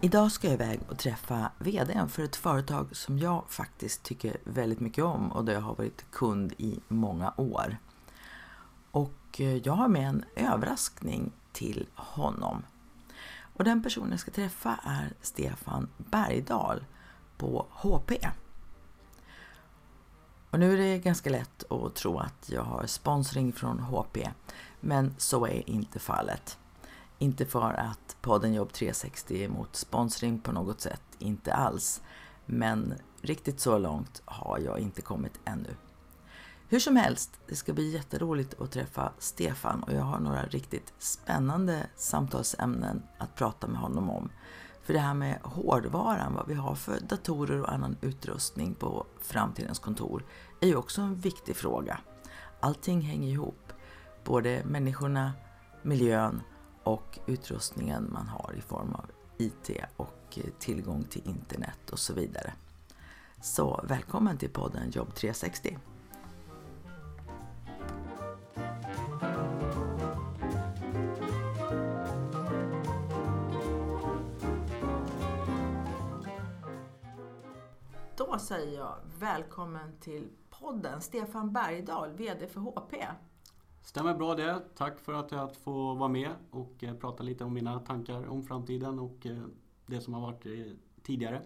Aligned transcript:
Idag 0.00 0.32
ska 0.32 0.46
jag 0.46 0.54
iväg 0.54 0.80
och 0.88 0.98
träffa 0.98 1.50
VDn 1.58 2.08
för 2.08 2.22
ett 2.22 2.36
företag 2.36 2.96
som 2.96 3.18
jag 3.18 3.44
faktiskt 3.48 4.02
tycker 4.02 4.36
väldigt 4.44 4.80
mycket 4.80 5.04
om 5.04 5.32
och 5.32 5.44
där 5.44 5.52
jag 5.52 5.60
har 5.60 5.74
varit 5.74 6.10
kund 6.10 6.52
i 6.58 6.80
många 6.88 7.34
år. 7.36 7.76
Och 8.90 9.40
eh, 9.40 9.56
jag 9.56 9.72
har 9.72 9.88
med 9.88 10.08
en 10.08 10.24
överraskning 10.36 11.32
till 11.52 11.86
honom. 11.94 12.62
Och 13.54 13.64
den 13.64 13.82
personen 13.82 14.10
jag 14.10 14.20
ska 14.20 14.30
träffa 14.30 14.80
är 14.84 15.12
Stefan 15.20 15.88
Bergdahl 15.96 16.84
på 17.36 17.66
HP. 17.70 18.12
Och 20.50 20.58
nu 20.58 20.72
är 20.72 20.76
det 20.76 20.98
ganska 20.98 21.30
lätt 21.30 21.72
att 21.72 21.94
tro 21.94 22.18
att 22.18 22.50
jag 22.50 22.62
har 22.62 22.86
sponsring 22.86 23.52
från 23.52 23.78
HP, 23.78 24.16
men 24.80 25.14
så 25.18 25.46
är 25.46 25.70
inte 25.70 25.98
fallet. 25.98 26.58
Inte 27.18 27.46
för 27.46 27.72
att 27.72 28.16
podden 28.20 28.54
Jobb 28.54 28.72
360 28.72 29.42
är 29.42 29.44
emot 29.44 29.76
sponsring 29.76 30.38
på 30.38 30.52
något 30.52 30.80
sätt, 30.80 31.02
inte 31.18 31.54
alls. 31.54 32.02
Men 32.46 32.94
riktigt 33.22 33.60
så 33.60 33.78
långt 33.78 34.22
har 34.24 34.58
jag 34.58 34.78
inte 34.78 35.02
kommit 35.02 35.40
ännu. 35.44 35.76
Hur 36.68 36.78
som 36.78 36.96
helst, 36.96 37.40
det 37.46 37.56
ska 37.56 37.72
bli 37.72 37.90
jätteroligt 37.90 38.60
att 38.60 38.72
träffa 38.72 39.12
Stefan 39.18 39.82
och 39.82 39.92
jag 39.92 40.02
har 40.02 40.20
några 40.20 40.46
riktigt 40.46 40.92
spännande 40.98 41.86
samtalsämnen 41.96 43.02
att 43.18 43.34
prata 43.34 43.66
med 43.66 43.80
honom 43.80 44.10
om. 44.10 44.30
För 44.82 44.92
det 44.92 45.00
här 45.00 45.14
med 45.14 45.38
hårdvaran, 45.42 46.34
vad 46.34 46.48
vi 46.48 46.54
har 46.54 46.74
för 46.74 47.00
datorer 47.00 47.60
och 47.60 47.72
annan 47.72 47.96
utrustning 48.00 48.74
på 48.74 49.06
framtidens 49.20 49.78
kontor, 49.78 50.24
är 50.60 50.66
ju 50.66 50.76
också 50.76 51.00
en 51.00 51.14
viktig 51.14 51.56
fråga. 51.56 52.00
Allting 52.60 53.00
hänger 53.00 53.28
ihop. 53.28 53.72
Både 54.24 54.62
människorna, 54.64 55.32
miljön 55.82 56.42
och 56.82 57.18
utrustningen 57.26 58.08
man 58.12 58.28
har 58.28 58.54
i 58.58 58.60
form 58.60 58.94
av 58.94 59.10
IT 59.38 59.70
och 59.96 60.38
eh, 60.38 60.44
tillgång 60.58 61.04
till 61.04 61.28
internet 61.28 61.90
och 61.90 61.98
så 61.98 62.14
vidare. 62.14 62.52
Så 63.40 63.84
välkommen 63.88 64.38
till 64.38 64.50
podden 64.50 64.90
Jobb 64.90 65.14
360. 65.14 65.78
Då 78.16 78.38
säger 78.38 78.78
jag 78.78 78.96
välkommen 79.18 79.98
till 80.00 80.28
podden 80.50 81.00
Stefan 81.00 81.52
Bergdahl, 81.52 82.12
VD 82.12 82.46
för 82.46 82.60
HP. 82.60 82.94
Stämmer 83.88 84.14
bra 84.14 84.34
det. 84.34 84.62
Tack 84.74 85.00
för 85.00 85.12
att 85.12 85.32
jag 85.32 85.56
får 85.56 85.94
vara 85.94 86.08
med 86.08 86.30
och 86.50 86.84
eh, 86.84 86.94
prata 86.94 87.22
lite 87.22 87.44
om 87.44 87.54
mina 87.54 87.80
tankar 87.80 88.28
om 88.28 88.42
framtiden 88.42 88.98
och 88.98 89.26
eh, 89.26 89.38
det 89.86 90.00
som 90.00 90.14
har 90.14 90.20
varit 90.20 90.46
eh, 90.46 90.52
tidigare. 91.02 91.42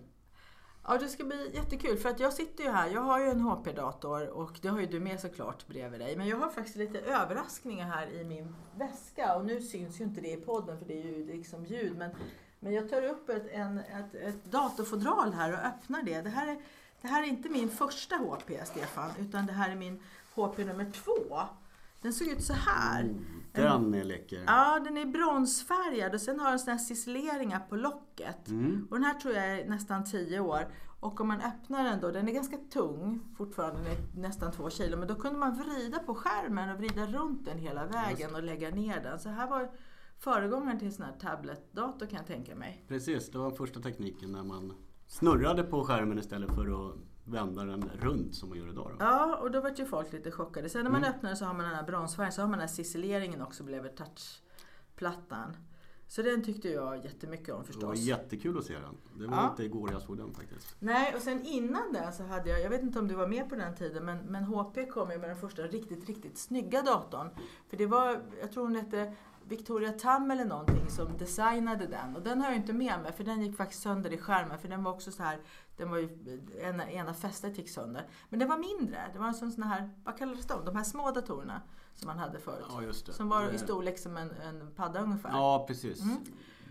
Ja, 0.86 0.98
det 0.98 1.08
ska 1.08 1.24
bli 1.24 1.50
jättekul 1.54 1.96
för 1.96 2.08
att 2.08 2.20
jag 2.20 2.32
sitter 2.32 2.64
ju 2.64 2.70
här. 2.70 2.88
Jag 2.88 3.00
har 3.00 3.20
ju 3.20 3.26
en 3.26 3.40
HP-dator 3.40 4.28
och 4.28 4.58
det 4.62 4.68
har 4.68 4.80
ju 4.80 4.86
du 4.86 5.00
med 5.00 5.20
såklart 5.20 5.66
bredvid 5.66 6.00
dig. 6.00 6.16
Men 6.16 6.28
jag 6.28 6.36
har 6.36 6.48
faktiskt 6.50 6.76
lite 6.76 6.98
överraskningar 7.00 7.86
här 7.86 8.10
i 8.10 8.24
min 8.24 8.54
väska 8.76 9.36
och 9.36 9.44
nu 9.44 9.60
syns 9.60 10.00
ju 10.00 10.04
inte 10.04 10.20
det 10.20 10.32
i 10.32 10.36
podden 10.36 10.78
för 10.78 10.86
det 10.86 11.02
är 11.02 11.04
ju 11.04 11.26
liksom 11.26 11.66
ljud. 11.66 11.96
Men, 11.96 12.10
men 12.60 12.72
jag 12.72 12.90
tar 12.90 13.02
upp 13.02 13.28
ett, 13.28 13.46
en, 13.50 13.78
ett, 13.78 14.14
ett 14.14 14.44
datorfodral 14.44 15.32
här 15.32 15.52
och 15.52 15.58
öppnar 15.58 16.02
det. 16.02 16.20
Det 16.20 16.30
här, 16.30 16.48
är, 16.48 16.62
det 17.00 17.08
här 17.08 17.22
är 17.22 17.26
inte 17.26 17.48
min 17.48 17.70
första 17.70 18.16
HP, 18.16 18.50
Stefan, 18.64 19.10
utan 19.18 19.46
det 19.46 19.52
här 19.52 19.70
är 19.70 19.76
min 19.76 20.02
HP 20.34 20.58
nummer 20.58 20.90
två. 20.92 21.42
Den 22.02 22.12
såg 22.12 22.28
ut 22.28 22.44
så 22.44 22.52
här. 22.52 23.00
Mm, 23.00 23.24
den 23.52 23.94
är 23.94 24.04
läcker. 24.04 24.44
Ja, 24.46 24.80
den 24.84 24.96
är 24.96 25.06
bronsfärgad 25.06 26.14
och 26.14 26.20
sen 26.20 26.40
har 26.40 26.50
den 26.50 26.58
såna 26.58 26.72
här 26.72 26.78
ciseleringar 26.78 27.60
på 27.68 27.76
locket. 27.76 28.48
Mm. 28.48 28.86
Och 28.90 28.96
den 28.96 29.04
här 29.04 29.14
tror 29.14 29.34
jag 29.34 29.60
är 29.60 29.68
nästan 29.68 30.04
10 30.04 30.40
år. 30.40 30.68
Och 31.00 31.20
om 31.20 31.28
man 31.28 31.40
öppnar 31.40 31.84
den 31.84 32.00
då, 32.00 32.10
den 32.10 32.28
är 32.28 32.32
ganska 32.32 32.56
tung 32.56 33.20
fortfarande, 33.36 33.80
nästan 34.16 34.52
2 34.52 34.70
kilo. 34.70 34.96
Men 34.96 35.08
då 35.08 35.14
kunde 35.14 35.38
man 35.38 35.54
vrida 35.54 35.98
på 35.98 36.14
skärmen 36.14 36.70
och 36.70 36.78
vrida 36.78 37.06
runt 37.06 37.44
den 37.44 37.58
hela 37.58 37.86
vägen 37.86 38.34
och 38.34 38.42
lägga 38.42 38.70
ner 38.70 39.00
den. 39.02 39.18
Så 39.18 39.28
här 39.28 39.50
var 39.50 39.70
föregångaren 40.18 40.78
till 40.78 40.86
en 40.86 40.92
sån 40.92 41.04
här 41.04 41.12
tabletdator 41.12 42.06
kan 42.06 42.16
jag 42.16 42.26
tänka 42.26 42.54
mig. 42.54 42.84
Precis, 42.88 43.30
det 43.30 43.38
var 43.38 43.50
första 43.50 43.80
tekniken 43.80 44.32
när 44.32 44.44
man 44.44 44.72
snurrade 45.06 45.62
på 45.62 45.84
skärmen 45.84 46.18
istället 46.18 46.54
för 46.54 46.88
att 46.88 46.96
vända 47.24 47.64
den 47.64 47.90
runt 48.00 48.34
som 48.34 48.48
man 48.48 48.58
gör 48.58 48.68
idag. 48.68 48.90
Då. 48.90 49.04
Ja, 49.04 49.36
och 49.36 49.50
då 49.50 49.60
vart 49.60 49.78
ju 49.78 49.84
folk 49.84 50.12
lite 50.12 50.30
chockade. 50.30 50.68
Sen 50.68 50.84
när 50.84 50.90
man 50.90 51.04
mm. 51.04 51.14
öppnar 51.14 51.34
så 51.34 51.44
har 51.44 51.54
man 51.54 51.64
den 51.64 51.74
här 51.74 51.82
bronsfärgen, 51.82 52.32
så 52.32 52.40
har 52.40 52.48
man 52.48 52.58
den 52.58 52.68
här 52.68 52.74
ciseleringen 52.74 53.42
också 53.42 53.64
bredvid 53.64 53.92
touchplattan. 53.96 55.56
Så 56.12 56.22
den 56.22 56.44
tyckte 56.44 56.68
jag 56.68 57.04
jättemycket 57.04 57.54
om 57.54 57.64
förstås. 57.64 57.80
Det 57.80 57.86
var 57.86 57.94
jättekul 57.94 58.58
att 58.58 58.64
se 58.64 58.74
den. 58.74 58.96
Det 59.18 59.26
var 59.26 59.36
ja. 59.36 59.50
inte 59.50 59.64
igår 59.64 59.92
jag 59.92 60.02
såg 60.02 60.16
den 60.16 60.34
faktiskt. 60.34 60.76
Nej, 60.78 61.14
och 61.14 61.22
sen 61.22 61.46
innan 61.46 61.92
den 61.92 62.12
så 62.12 62.22
hade 62.22 62.50
jag, 62.50 62.60
jag 62.60 62.70
vet 62.70 62.82
inte 62.82 62.98
om 62.98 63.08
du 63.08 63.14
var 63.14 63.26
med 63.26 63.48
på 63.48 63.54
den 63.54 63.74
tiden, 63.74 64.04
men, 64.04 64.18
men 64.18 64.44
HP 64.44 64.90
kom 64.90 65.10
ju 65.10 65.18
med 65.18 65.30
den 65.30 65.36
första 65.36 65.62
riktigt, 65.62 66.06
riktigt 66.06 66.38
snygga 66.38 66.82
datorn. 66.82 67.28
För 67.68 67.76
det 67.76 67.86
var, 67.86 68.20
jag 68.40 68.52
tror 68.52 68.64
hon 68.64 68.76
hette 68.76 69.14
Victoria 69.48 69.92
Tam 69.92 70.30
eller 70.30 70.44
någonting 70.44 70.90
som 70.90 71.18
designade 71.18 71.86
den. 71.86 72.16
Och 72.16 72.22
den 72.22 72.40
har 72.40 72.48
jag 72.48 72.56
inte 72.56 72.72
med 72.72 73.00
mig 73.02 73.12
för 73.12 73.24
den 73.24 73.42
gick 73.42 73.56
faktiskt 73.56 73.82
sönder 73.82 74.12
i 74.12 74.18
skärmen 74.18 74.58
för 74.58 74.68
den 74.68 74.84
var 74.84 74.92
också 74.92 75.12
så 75.12 75.22
här, 75.22 75.38
den 75.76 75.90
var 75.90 75.98
ju, 75.98 76.40
ena, 76.60 76.90
ena 76.90 77.14
fästet 77.14 77.58
gick 77.58 77.70
sönder. 77.70 78.08
Men 78.28 78.38
den 78.38 78.48
var 78.48 78.58
mindre, 78.58 79.10
det 79.12 79.18
var 79.18 79.26
en 79.26 79.34
sån, 79.34 79.52
sån 79.52 79.62
här, 79.62 79.90
vad 80.04 80.18
kallades 80.18 80.46
de? 80.46 80.64
De 80.64 80.76
här 80.76 80.84
små 80.84 81.10
datorerna 81.10 81.62
som 81.94 82.06
man 82.06 82.18
hade 82.18 82.38
förut. 82.38 82.64
Ja, 82.68 83.12
som 83.12 83.28
var 83.28 83.50
i 83.50 83.58
storlek 83.58 83.98
som 83.98 84.16
en, 84.16 84.30
en 84.30 84.70
padda 84.76 85.02
ungefär. 85.02 85.30
Ja, 85.30 85.64
precis. 85.68 86.02
Mm. 86.02 86.16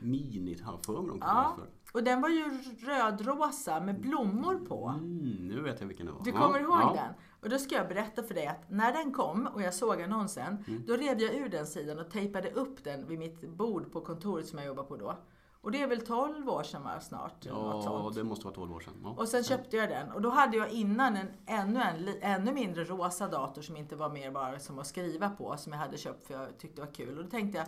Mini 0.01 0.61
har 0.61 0.77
för 0.77 1.01
mig 1.01 1.09
de 1.09 1.19
ja. 1.21 1.55
för. 1.57 1.67
Och 1.91 2.03
den 2.03 2.21
var 2.21 2.29
ju 2.29 2.59
rödrosa 2.79 3.79
med 3.79 4.01
blommor 4.01 4.65
på. 4.67 4.87
Mm, 4.87 5.47
nu 5.47 5.61
vet 5.61 5.81
jag 5.81 5.87
vilken 5.87 6.05
det 6.05 6.11
var. 6.11 6.23
Du 6.23 6.31
kommer 6.31 6.59
ja, 6.59 6.63
ihåg 6.63 6.81
ja. 6.81 6.93
den? 6.93 7.13
Och 7.41 7.49
då 7.49 7.57
ska 7.57 7.75
jag 7.75 7.87
berätta 7.87 8.23
för 8.23 8.33
dig 8.33 8.47
att 8.47 8.69
när 8.69 8.93
den 8.93 9.13
kom 9.13 9.47
och 9.47 9.61
jag 9.61 9.73
såg 9.73 10.01
annonsen, 10.01 10.63
mm. 10.67 10.83
då 10.87 10.93
rev 10.93 11.19
jag 11.19 11.35
ur 11.35 11.49
den 11.49 11.67
sidan 11.67 11.99
och 11.99 12.09
tejpade 12.11 12.51
upp 12.51 12.83
den 12.83 13.07
vid 13.07 13.19
mitt 13.19 13.49
bord 13.49 13.91
på 13.91 14.01
kontoret 14.01 14.47
som 14.47 14.59
jag 14.59 14.67
jobbar 14.67 14.83
på 14.83 14.97
då. 14.97 15.17
Och 15.61 15.71
det 15.71 15.81
är 15.81 15.87
väl 15.87 16.05
12 16.05 16.49
år 16.49 16.63
sedan 16.63 16.83
va, 16.83 16.99
snart? 16.99 17.45
Ja, 17.45 18.11
det 18.15 18.23
måste 18.23 18.45
vara 18.45 18.55
12 18.55 18.75
år 18.75 18.79
sedan. 18.79 18.93
Ja. 19.03 19.15
Och 19.17 19.27
sen 19.27 19.43
köpte 19.43 19.77
jag 19.77 19.89
den. 19.89 20.11
Och 20.11 20.21
då 20.21 20.29
hade 20.29 20.57
jag 20.57 20.69
innan 20.69 21.17
en 21.17 21.27
ännu, 21.45 21.79
en, 21.81 22.07
ännu 22.21 22.53
mindre 22.53 22.83
rosa 22.83 23.27
dator 23.27 23.61
som 23.61 23.77
inte 23.77 23.95
var 23.95 24.09
mer 24.09 24.31
bara 24.31 24.59
som 24.59 24.79
att 24.79 24.87
skriva 24.87 25.29
på, 25.29 25.57
som 25.57 25.73
jag 25.73 25.79
hade 25.79 25.97
köpt 25.97 26.27
för 26.27 26.33
jag 26.33 26.57
tyckte 26.57 26.81
det 26.81 26.85
var 26.85 26.93
kul. 26.93 27.17
Och 27.17 27.23
då 27.23 27.29
tänkte 27.29 27.57
jag, 27.57 27.67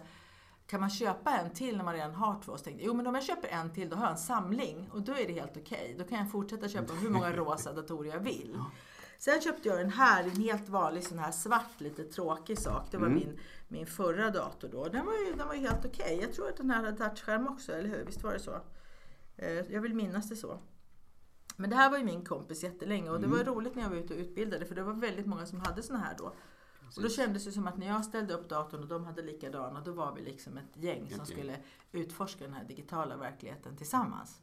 kan 0.67 0.79
man 0.79 0.89
köpa 0.89 1.31
en 1.31 1.49
till 1.49 1.77
när 1.77 1.83
man 1.83 1.93
redan 1.93 2.15
har 2.15 2.41
två? 2.41 2.57
Så 2.57 2.63
tänkte 2.63 2.83
jag, 2.83 2.87
jo 2.87 2.93
men 2.93 3.07
om 3.07 3.15
jag 3.15 3.23
köper 3.23 3.47
en 3.47 3.73
till 3.73 3.89
då 3.89 3.95
har 3.95 4.03
jag 4.03 4.11
en 4.11 4.17
samling 4.17 4.89
och 4.93 5.01
då 5.01 5.11
är 5.11 5.27
det 5.27 5.33
helt 5.33 5.57
okej. 5.57 5.81
Okay. 5.83 5.97
Då 5.97 6.03
kan 6.03 6.17
jag 6.17 6.31
fortsätta 6.31 6.69
köpa 6.69 6.93
hur 6.93 7.09
många 7.09 7.31
rosa 7.31 7.73
datorer 7.73 8.09
jag 8.09 8.19
vill. 8.19 8.57
Sen 9.17 9.41
köpte 9.41 9.69
jag 9.69 9.77
den 9.77 9.89
här, 9.89 10.23
en 10.23 10.41
helt 10.41 10.69
vanlig 10.69 11.03
sån 11.03 11.19
här 11.19 11.31
svart, 11.31 11.81
lite 11.81 12.03
tråkig 12.03 12.59
sak. 12.59 12.87
Det 12.91 12.97
var 12.97 13.07
mm. 13.07 13.19
min, 13.19 13.39
min 13.67 13.85
förra 13.85 14.29
dator 14.29 14.69
då. 14.71 14.87
Den 14.87 15.05
var 15.05 15.13
ju, 15.13 15.33
den 15.33 15.47
var 15.47 15.55
helt 15.55 15.85
okej. 15.85 16.05
Okay. 16.05 16.21
Jag 16.21 16.33
tror 16.33 16.49
att 16.49 16.57
den 16.57 16.69
här 16.69 16.83
hade 16.83 16.97
touchskärm 16.97 17.47
också, 17.47 17.71
eller 17.71 17.89
hur? 17.89 18.05
Visst 18.05 18.23
var 18.23 18.33
det 18.33 18.39
så? 18.39 18.59
Eh, 19.37 19.71
jag 19.71 19.81
vill 19.81 19.93
minnas 19.93 20.29
det 20.29 20.35
så. 20.35 20.59
Men 21.55 21.69
det 21.69 21.75
här 21.75 21.89
var 21.89 21.97
ju 21.97 22.03
min 22.03 22.25
kompis 22.25 22.63
jättelänge 22.63 23.09
och 23.09 23.21
det 23.21 23.27
var 23.27 23.39
mm. 23.39 23.53
roligt 23.53 23.75
när 23.75 23.83
jag 23.83 23.89
var 23.89 23.97
ute 23.97 24.13
och 24.13 24.19
utbildade 24.19 24.65
för 24.65 24.75
det 24.75 24.83
var 24.83 24.93
väldigt 24.93 25.25
många 25.25 25.45
som 25.45 25.59
hade 25.59 25.83
såna 25.83 25.99
här 25.99 26.15
då. 26.17 26.33
Precis. 26.95 26.97
Och 26.97 27.03
då 27.03 27.23
kändes 27.23 27.45
det 27.45 27.51
som 27.51 27.67
att 27.67 27.77
när 27.77 27.87
jag 27.87 28.05
ställde 28.05 28.33
upp 28.33 28.49
datorn 28.49 28.81
och 28.81 28.87
de 28.87 29.05
hade 29.05 29.21
likadana, 29.21 29.81
då 29.81 29.91
var 29.91 30.15
vi 30.15 30.21
liksom 30.21 30.57
ett 30.57 30.83
gäng 30.83 31.09
som 31.09 31.25
skulle 31.25 31.57
utforska 31.91 32.43
den 32.43 32.53
här 32.53 32.63
digitala 32.63 33.17
verkligheten 33.17 33.77
tillsammans. 33.77 34.41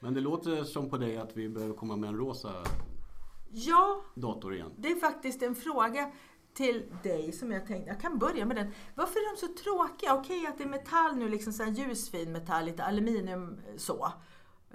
Men 0.00 0.14
det 0.14 0.20
låter 0.20 0.64
som 0.64 0.90
på 0.90 0.96
dig 0.96 1.16
att 1.16 1.36
vi 1.36 1.48
behöver 1.48 1.74
komma 1.74 1.96
med 1.96 2.08
en 2.08 2.16
rosa 2.16 2.52
ja, 3.50 4.04
dator 4.14 4.54
igen. 4.54 4.70
Det 4.76 4.88
är 4.88 4.96
faktiskt 4.96 5.42
en 5.42 5.54
fråga 5.54 6.12
till 6.54 6.84
dig 7.02 7.32
som 7.32 7.52
jag 7.52 7.66
tänkte, 7.66 7.90
jag 7.90 8.00
kan 8.00 8.18
börja 8.18 8.46
med 8.46 8.56
den. 8.56 8.72
Varför 8.94 9.18
är 9.18 9.34
de 9.34 9.40
så 9.40 9.62
tråkiga? 9.62 10.14
Okej 10.14 10.46
att 10.46 10.58
det 10.58 10.64
är 10.64 10.68
metall 10.68 11.16
nu, 11.16 11.28
liksom 11.28 11.52
så 11.52 11.62
här 11.62 11.70
ljusfin 11.70 12.32
metall, 12.32 12.64
lite 12.64 12.84
aluminium 12.84 13.60
så. 13.76 14.12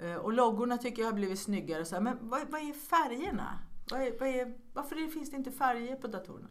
Eh, 0.00 0.14
och 0.14 0.32
loggorna 0.32 0.78
tycker 0.78 1.02
jag 1.02 1.08
har 1.08 1.14
blivit 1.14 1.40
snyggare 1.40 1.84
så 1.84 1.94
här. 1.94 2.02
Men 2.02 2.18
vad, 2.20 2.48
vad 2.48 2.60
är 2.60 2.72
färgerna? 2.72 3.58
Vad 3.90 4.00
är, 4.00 4.18
vad 4.18 4.28
är, 4.28 4.54
varför 4.72 5.10
finns 5.10 5.30
det 5.30 5.36
inte 5.36 5.52
färger 5.52 5.96
på 5.96 6.06
datorerna? 6.06 6.48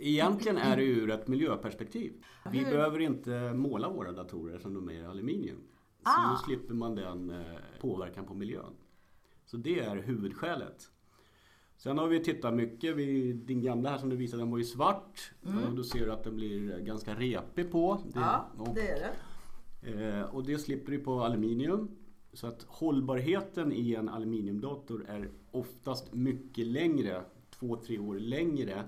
Egentligen 0.00 0.56
är 0.58 0.76
det 0.76 0.82
ur 0.84 1.10
ett 1.10 1.28
miljöperspektiv. 1.28 2.12
Vi 2.52 2.58
Hur? 2.58 2.64
behöver 2.70 2.98
inte 2.98 3.52
måla 3.54 3.88
våra 3.88 4.12
datorer 4.12 4.58
som 4.58 4.74
de 4.74 4.88
är 4.88 4.92
i 4.92 5.04
aluminium. 5.04 5.58
Så 6.02 6.10
Ah. 6.10 6.30
nu 6.30 6.36
slipper 6.36 6.74
man 6.74 6.94
den 6.94 7.30
eh, 7.30 7.46
påverkan 7.80 8.26
på 8.26 8.34
miljön. 8.34 8.72
Så 9.46 9.56
det 9.56 9.80
är 9.80 9.96
huvudskälet. 9.96 10.90
Sen 11.76 11.98
har 11.98 12.08
vi 12.08 12.24
tittat 12.24 12.54
mycket, 12.54 12.96
vi, 12.96 13.32
din 13.32 13.62
gamla 13.62 13.90
här 13.90 13.98
som 13.98 14.08
du 14.08 14.16
visade 14.16 14.42
den 14.42 14.50
var 14.50 14.58
ju 14.58 14.64
svart. 14.64 15.32
Och 15.68 15.76
då 15.76 15.82
ser 15.84 16.04
du 16.06 16.12
att 16.12 16.24
den 16.24 16.36
blir 16.36 16.78
ganska 16.78 17.14
repig 17.14 17.70
på. 17.70 18.00
Det, 18.14 18.40
och, 18.58 18.74
det 18.74 18.88
är 18.88 19.12
det. 19.80 20.06
eh, 20.18 20.22
och 20.34 20.44
det 20.46 20.58
slipper 20.58 20.92
du 20.92 20.98
på 20.98 21.20
aluminium. 21.22 21.88
Så 22.32 22.46
att 22.46 22.62
hållbarheten 22.68 23.72
i 23.72 23.94
en 23.94 24.08
aluminiumdator 24.08 25.04
är 25.08 25.30
oftast 25.50 26.14
mycket 26.14 26.66
längre, 26.66 27.22
två, 27.50 27.76
tre 27.76 27.98
år 27.98 28.14
längre 28.14 28.84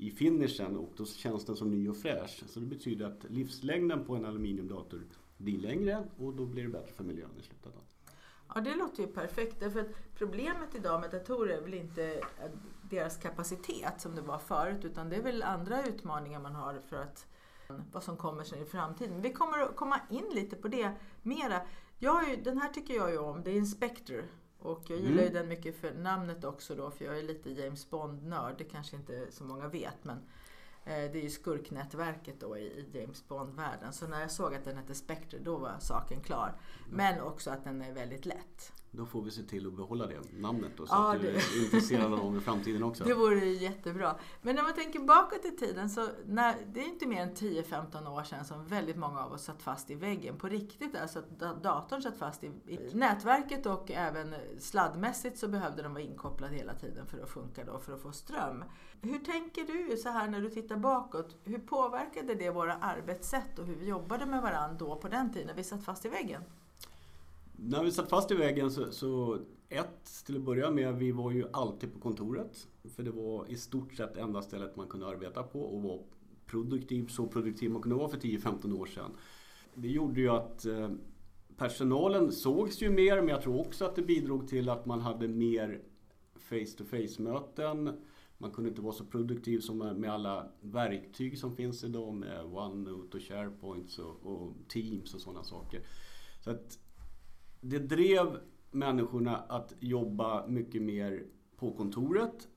i 0.00 0.10
finishen 0.10 0.76
och 0.76 0.92
då 0.96 1.06
känns 1.06 1.44
den 1.44 1.56
som 1.56 1.70
ny 1.70 1.88
och 1.88 1.96
fräsch. 1.96 2.42
Så 2.46 2.60
det 2.60 2.66
betyder 2.66 3.06
att 3.06 3.24
livslängden 3.28 4.04
på 4.04 4.16
en 4.16 4.24
aluminiumdator 4.24 5.02
blir 5.36 5.58
längre 5.58 6.04
och 6.18 6.34
då 6.34 6.46
blir 6.46 6.62
det 6.62 6.68
bättre 6.68 6.92
för 6.92 7.04
miljön 7.04 7.30
i 7.38 7.42
slutändan. 7.42 7.82
Ja, 8.54 8.60
det 8.60 8.74
låter 8.74 9.02
ju 9.02 9.08
perfekt. 9.08 9.60
Därför 9.60 9.80
att 9.80 10.14
problemet 10.14 10.74
idag 10.74 11.00
med 11.00 11.10
datorer 11.10 11.56
är 11.56 11.60
väl 11.60 11.74
inte 11.74 12.04
eh, 12.14 12.50
deras 12.90 13.16
kapacitet 13.16 14.00
som 14.00 14.14
det 14.14 14.22
var 14.22 14.38
förut, 14.38 14.84
utan 14.84 15.08
det 15.08 15.16
är 15.16 15.22
väl 15.22 15.42
andra 15.42 15.86
utmaningar 15.86 16.40
man 16.40 16.54
har 16.54 16.80
för 16.88 16.96
att 16.96 17.26
vad 17.92 18.02
som 18.02 18.16
kommer 18.16 18.44
sen 18.44 18.62
i 18.62 18.64
framtiden. 18.64 19.22
Vi 19.22 19.32
kommer 19.32 19.58
att 19.58 19.76
komma 19.76 20.00
in 20.10 20.24
lite 20.34 20.56
på 20.56 20.68
det 20.68 20.92
mera. 21.22 21.60
Jag 21.98 22.12
har 22.12 22.28
ju, 22.28 22.36
den 22.36 22.58
här 22.58 22.68
tycker 22.68 22.94
jag 22.94 23.10
ju 23.10 23.18
om, 23.18 23.42
det 23.42 23.50
är 23.50 23.54
Inspector. 23.56 24.24
Och 24.62 24.82
jag 24.88 24.98
gillar 24.98 25.22
ju 25.22 25.28
Mm. 25.28 25.32
den 25.34 25.48
mycket 25.48 25.76
för 25.76 25.94
namnet 25.94 26.44
också 26.44 26.74
då, 26.74 26.90
för 26.90 27.04
jag 27.04 27.18
är 27.18 27.22
lite 27.22 27.50
James 27.50 27.90
Bond-nörd. 27.90 28.54
Det 28.58 28.64
kanske 28.64 28.96
inte 28.96 29.26
så 29.30 29.44
många 29.44 29.68
vet, 29.68 30.04
men 30.04 30.16
eh, 30.84 31.12
det 31.12 31.18
är 31.18 31.22
ju 31.22 31.30
skurknätverket 31.30 32.40
då 32.40 32.56
i, 32.58 32.62
i 32.62 32.86
James 33.00 33.28
Bond-världen. 33.28 33.92
Så 33.92 34.06
när 34.06 34.20
jag 34.20 34.30
såg 34.30 34.54
att 34.54 34.64
den 34.64 34.76
hette 34.76 34.94
Spectre, 34.94 35.38
då 35.38 35.56
var 35.56 35.76
saken 35.80 36.20
klar. 36.20 36.52
Men 36.90 37.20
också 37.20 37.50
att 37.50 37.64
den 37.64 37.82
är 37.82 37.92
väldigt 37.92 38.26
lätt. 38.26 38.72
Då 38.92 39.06
får 39.06 39.22
vi 39.22 39.30
se 39.30 39.42
till 39.42 39.66
att 39.66 39.72
behålla 39.76 40.06
det 40.06 40.18
namnet 40.38 40.70
då, 40.76 40.86
så 40.86 40.94
Ja, 40.94 41.14
att 41.14 41.20
du 41.20 41.26
det- 41.32 41.38
är 41.38 41.64
intresserad 41.64 42.12
av 42.12 42.18
dem 42.18 42.36
i 42.36 42.40
framtiden 42.40 42.82
också. 42.82 43.04
Det 43.10 43.14
vore 43.14 43.46
jättebra. 43.46 44.16
Men 44.42 44.54
när 44.56 44.62
man 44.62 44.74
tänker 44.74 45.00
bakåt 45.00 45.44
i 45.44 45.50
tiden 45.56 45.90
så 45.90 46.08
när, 46.26 46.56
det 46.72 46.80
är 46.80 46.84
inte 46.88 47.06
mer 47.06 47.22
än 47.22 47.34
10-15 47.34 48.06
år 48.18 48.22
sedan 48.22 48.44
som 48.44 48.66
väldigt 48.66 48.96
många 48.96 49.20
av 49.24 49.32
oss 49.32 49.44
satt 49.44 49.62
fast 49.62 49.90
i 49.90 49.94
väggen 49.94 50.36
på 50.38 50.48
riktigt. 50.48 50.96
Alltså 50.96 51.18
att 51.18 51.40
da- 51.40 51.54
datorn 51.54 52.02
satt 52.02 52.16
fast 52.18 52.44
i, 52.44 52.46
i 52.46 52.90
nätverket 52.94 53.66
och 53.66 53.90
även 53.90 54.34
sladdmässigt 54.58 55.38
så 55.38 55.48
behövde 55.48 55.82
den 55.82 55.92
vara 55.94 56.02
inkopplad 56.04 56.50
hela 56.50 56.74
tiden 56.74 57.06
för 57.06 57.18
att 57.22 57.30
funka 57.30 57.64
då, 57.64 57.78
för 57.78 57.92
att 57.94 58.02
få 58.02 58.12
ström. 58.12 58.64
Hur 59.02 59.18
tänker 59.18 59.64
du 59.64 59.96
så 59.96 60.08
här 60.08 60.28
när 60.28 60.40
du 60.40 60.50
tittar 60.50 60.76
bakåt? 60.76 61.36
Hur 61.44 61.58
påverkade 61.58 62.34
det 62.34 62.50
våra 62.50 62.74
arbetssätt 62.74 63.58
och 63.58 63.66
hur 63.66 63.74
vi 63.74 63.86
jobbade 63.88 64.26
med 64.26 64.42
varandra 64.42 64.76
då 64.78 64.96
på 64.96 65.08
den 65.08 65.32
tiden 65.32 65.46
när 65.46 65.54
vi 65.54 65.64
satt 65.64 65.84
fast 65.84 66.04
i 66.04 66.08
väggen? 66.08 66.42
När 67.62 67.84
vi 67.84 67.90
satt 67.90 68.10
fast 68.10 68.30
i 68.30 68.34
väggen 68.34 68.70
så, 68.70 68.92
så 68.92 69.38
ett, 69.68 70.24
till 70.26 70.36
att 70.36 70.42
börja 70.42 70.70
med, 70.70 70.94
vi 70.94 71.12
var 71.12 71.30
ju 71.30 71.44
alltid 71.52 71.92
på 71.92 72.00
kontoret. 72.00 72.68
För 72.84 73.02
det 73.02 73.10
var 73.10 73.50
i 73.50 73.56
stort 73.56 73.94
sett 73.94 74.16
enda 74.16 74.42
stället 74.42 74.76
man 74.76 74.88
kunde 74.88 75.06
arbeta 75.06 75.42
på 75.42 75.60
och 75.60 75.82
vara 75.82 75.98
produktiv, 76.46 77.06
så 77.06 77.26
produktiv 77.26 77.70
man 77.70 77.82
kunde 77.82 77.98
vara 77.98 78.08
för 78.08 78.18
10-15 78.18 78.80
år 78.80 78.86
sedan. 78.86 79.10
Det 79.74 79.88
gjorde 79.88 80.20
ju 80.20 80.28
att 80.28 80.66
eh, 80.66 80.90
personalen 81.56 82.32
sågs 82.32 82.82
ju 82.82 82.90
mer, 82.90 83.16
men 83.16 83.28
jag 83.28 83.42
tror 83.42 83.60
också 83.60 83.84
att 83.84 83.96
det 83.96 84.02
bidrog 84.02 84.48
till 84.48 84.68
att 84.68 84.86
man 84.86 85.00
hade 85.00 85.28
mer 85.28 85.82
face-to-face 86.34 87.22
möten. 87.22 88.00
Man 88.38 88.50
kunde 88.50 88.70
inte 88.70 88.82
vara 88.82 88.92
så 88.92 89.04
produktiv 89.04 89.60
som 89.60 89.78
med 89.78 89.96
med 89.96 90.10
alla 90.10 90.52
verktyg 90.60 91.38
som 91.38 91.56
finns 91.56 91.84
idag 91.84 92.14
med 92.14 92.44
OneNote 92.44 93.16
och 93.16 93.22
SharePoint 93.22 93.98
och, 93.98 94.32
och 94.32 94.52
Teams 94.68 95.14
och 95.14 95.20
sådana 95.20 95.44
saker. 95.44 95.82
Så 96.40 96.50
att 96.50 96.78
det 97.60 97.78
drev 97.78 98.40
människorna 98.70 99.36
att 99.36 99.74
jobba 99.80 100.46
mycket 100.46 100.82
mer 100.82 101.26
på 101.56 101.72
kontoret. 101.72 102.48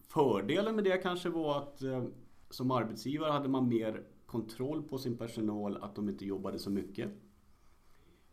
Fördelen 0.00 0.74
med 0.74 0.84
det 0.84 0.96
kanske 0.96 1.28
var 1.28 1.58
att 1.58 1.82
eh, 1.82 2.04
som 2.50 2.70
arbetsgivare 2.70 3.32
hade 3.32 3.48
man 3.48 3.68
mer 3.68 4.02
kontroll 4.26 4.82
på 4.82 4.98
sin 4.98 5.16
personal, 5.16 5.76
att 5.76 5.94
de 5.94 6.08
inte 6.08 6.26
jobbade 6.26 6.58
så 6.58 6.70
mycket. 6.70 7.10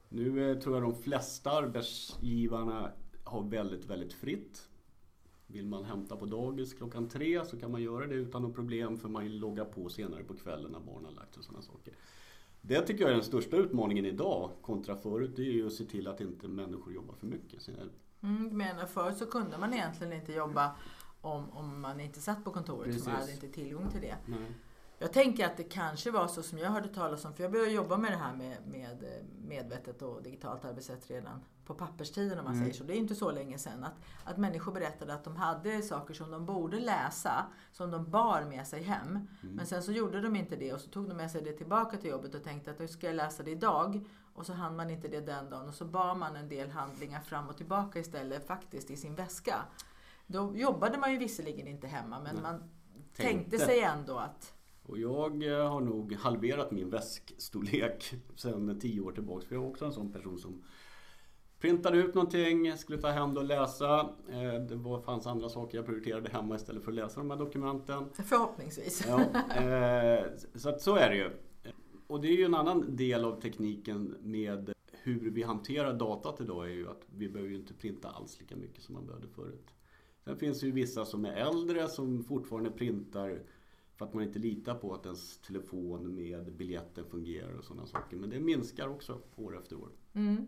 Nu 0.09 0.51
eh, 0.51 0.59
tror 0.59 0.75
jag 0.75 0.83
de 0.83 0.95
flesta 0.95 1.51
arbetsgivarna 1.51 2.91
har 3.23 3.43
väldigt, 3.43 3.85
väldigt 3.85 4.13
fritt. 4.13 4.69
Vill 5.47 5.67
man 5.67 5.83
hämta 5.83 6.15
på 6.15 6.25
dagis 6.25 6.73
klockan 6.73 7.09
tre 7.09 7.45
så 7.45 7.59
kan 7.59 7.71
man 7.71 7.81
göra 7.81 8.07
det 8.07 8.15
utan 8.15 8.41
något 8.41 8.55
problem 8.55 8.97
för 8.97 9.09
man 9.09 9.37
loggar 9.37 9.65
på 9.65 9.89
senare 9.89 10.23
på 10.23 10.33
kvällen 10.33 10.71
när 10.71 10.79
barnen 10.79 11.05
har 11.05 11.11
lagt 11.11 11.33
sig 11.33 11.39
och 11.39 11.45
sådana 11.45 11.61
saker. 11.61 11.93
Det 12.61 12.81
tycker 12.81 13.01
jag 13.01 13.09
är 13.09 13.15
den 13.15 13.23
största 13.23 13.57
utmaningen 13.57 14.05
idag 14.05 14.51
kontra 14.61 14.95
förut. 14.95 15.31
Det 15.35 15.41
är 15.41 15.51
ju 15.51 15.67
att 15.67 15.73
se 15.73 15.85
till 15.85 16.07
att 16.07 16.21
inte 16.21 16.47
människor 16.47 16.93
jobbar 16.93 17.15
för 17.15 17.27
mycket. 17.27 17.69
Mm, 18.23 18.57
menar 18.57 18.85
förut 18.85 19.17
så 19.17 19.25
kunde 19.25 19.57
man 19.57 19.73
egentligen 19.73 20.13
inte 20.13 20.33
jobba 20.33 20.75
om, 21.21 21.49
om 21.49 21.81
man 21.81 21.99
inte 21.99 22.19
satt 22.19 22.43
på 22.43 22.51
kontoret, 22.51 22.99
så 23.03 23.09
man 23.09 23.17
Precis. 23.17 23.37
hade 23.39 23.45
inte 23.45 23.61
tillgång 23.61 23.91
till 23.91 24.01
det. 24.01 24.15
Nej. 24.25 24.51
Jag 25.01 25.13
tänker 25.13 25.45
att 25.45 25.57
det 25.57 25.63
kanske 25.63 26.11
var 26.11 26.27
så 26.27 26.43
som 26.43 26.57
jag 26.57 26.69
hörde 26.69 26.87
talas 26.87 27.25
om, 27.25 27.33
för 27.33 27.43
jag 27.43 27.51
började 27.51 27.71
jobba 27.71 27.97
med 27.97 28.11
det 28.11 28.17
här 28.17 28.33
med, 28.35 28.57
med 28.67 29.03
eh, 29.03 29.25
medvetet 29.47 30.01
och 30.01 30.23
digitalt 30.23 30.65
arbetssätt 30.65 31.09
redan 31.09 31.43
på 31.65 31.73
papperstiden 31.73 32.39
om 32.39 32.45
man 32.45 32.53
Mm. 32.53 32.65
säger 32.65 32.77
så. 32.77 32.83
Det 32.83 32.93
är 32.93 32.97
inte 32.97 33.15
så 33.15 33.31
länge 33.31 33.57
sedan. 33.57 33.83
Att, 33.83 33.93
att 34.23 34.37
människor 34.37 34.71
berättade 34.71 35.13
att 35.13 35.23
de 35.23 35.35
hade 35.35 35.81
saker 35.81 36.13
som 36.13 36.31
de 36.31 36.45
borde 36.45 36.79
läsa, 36.79 37.45
som 37.71 37.91
de 37.91 38.11
bar 38.11 38.45
med 38.45 38.67
sig 38.67 38.83
hem. 38.83 39.07
Mm. 39.07 39.27
Men 39.41 39.65
sen 39.65 39.83
så 39.83 39.91
gjorde 39.91 40.21
de 40.21 40.35
inte 40.35 40.55
det 40.55 40.73
och 40.73 40.81
så 40.81 40.89
tog 40.89 41.07
de 41.09 41.13
med 41.17 41.31
sig 41.31 41.41
det 41.41 41.53
tillbaka 41.53 41.97
till 41.97 42.09
jobbet 42.09 42.35
och 42.35 42.43
tänkte 42.43 42.71
att 42.71 42.79
nu 42.79 42.87
ska 42.87 43.07
jag 43.07 43.15
läsa 43.15 43.43
det 43.43 43.51
idag. 43.51 44.05
Och 44.33 44.45
så 44.45 44.53
hann 44.53 44.75
man 44.75 44.89
inte 44.89 45.07
det 45.07 45.21
den 45.21 45.49
dagen 45.49 45.67
och 45.67 45.73
så 45.73 45.85
bar 45.85 46.15
man 46.15 46.35
en 46.35 46.49
del 46.49 46.69
handlingar 46.69 47.21
fram 47.21 47.49
och 47.49 47.57
tillbaka 47.57 47.99
istället 47.99 48.47
faktiskt 48.47 48.91
i 48.91 48.97
sin 48.97 49.15
väska. 49.15 49.55
Då 50.27 50.55
jobbade 50.55 50.97
man 50.97 51.11
ju 51.11 51.17
visserligen 51.17 51.67
inte 51.67 51.87
hemma 51.87 52.19
men 52.19 52.33
Nej. 52.35 52.43
man 52.43 52.59
tänkte. 53.15 53.23
Tänkte. 53.23 53.57
sig 53.59 53.81
ändå 53.83 54.17
att 54.17 54.53
Och 54.89 54.97
jag 54.99 55.43
eh, 55.43 55.69
har 55.69 55.81
nog 55.81 56.13
halverat 56.13 56.71
min 56.71 56.89
väskstorlek 56.89 58.13
sedan 58.35 58.79
tio 58.79 59.01
år 59.01 59.11
tillbaka. 59.11 59.45
För 59.45 59.55
jag 59.55 59.63
är 59.63 59.67
också 59.69 59.85
en 59.85 59.93
sån 59.93 60.11
person 60.11 60.39
som 60.39 60.63
printade 61.59 61.97
ut 61.97 62.15
någonting, 62.15 62.77
skulle 62.77 62.97
ta 63.01 63.07
hem 63.07 63.33
det 63.33 63.39
och 63.39 63.45
läsa. 63.45 63.99
Eh, 64.29 64.53
Det 64.69 64.75
var, 64.75 65.01
fanns 65.01 65.27
andra 65.27 65.49
saker 65.49 65.77
jag 65.77 65.85
prioriterade 65.85 66.29
hemma 66.29 66.55
istället 66.55 66.83
för 66.83 66.91
att 66.91 66.95
läsa 66.95 67.19
de 67.19 67.29
här 67.29 67.37
dokumenten. 67.37 68.05
förhoppningsvis. 68.13 69.05
Ja, 69.07 69.19
eh, 69.61 70.25
så 70.55 70.69
att 70.69 70.81
så 70.81 70.95
är 70.95 71.09
det 71.09 71.15
ju. 71.15 71.29
Och 72.07 72.21
det 72.21 72.27
är 72.27 72.37
ju 72.37 72.43
en 72.43 72.55
annan 72.55 72.95
del 72.95 73.25
av 73.25 73.41
tekniken 73.41 74.15
med 74.21 74.73
hur 74.91 75.31
vi 75.31 75.43
hanterar 75.43 75.93
datat 75.93 76.41
idag 76.41 76.65
är 76.65 76.73
ju 76.73 76.89
att 76.89 77.01
vi 77.15 77.29
behöver 77.29 77.49
ju 77.51 77.55
inte 77.57 77.73
printa 77.73 78.09
alls 78.09 78.39
lika 78.39 78.55
mycket 78.55 78.83
som 78.83 78.95
man 78.95 79.05
behövde 79.05 79.27
förut. 79.27 79.67
Sen 80.23 80.37
finns 80.37 80.59
det 80.59 80.65
ju 80.65 80.71
vissa 80.71 81.05
som 81.05 81.25
är 81.25 81.33
äldre 81.33 81.87
som 81.87 82.23
fortfarande 82.23 82.71
printar 82.71 83.41
för 83.99 84.05
att 84.05 84.13
man 84.13 84.23
inte 84.23 84.39
litar 84.39 84.75
på 84.75 84.93
att 84.93 85.05
ens 85.05 85.37
telefon 85.37 86.15
med 86.15 86.53
biljetten 86.53 87.05
fungerar 87.05 87.53
och 87.53 87.63
sådana 87.63 87.85
saker. 87.85 88.17
Men 88.17 88.29
det 88.29 88.39
minskar 88.39 88.87
också 88.87 89.21
år 89.35 89.57
efter 89.57 89.75
år. 89.75 89.89
Mm. 90.13 90.47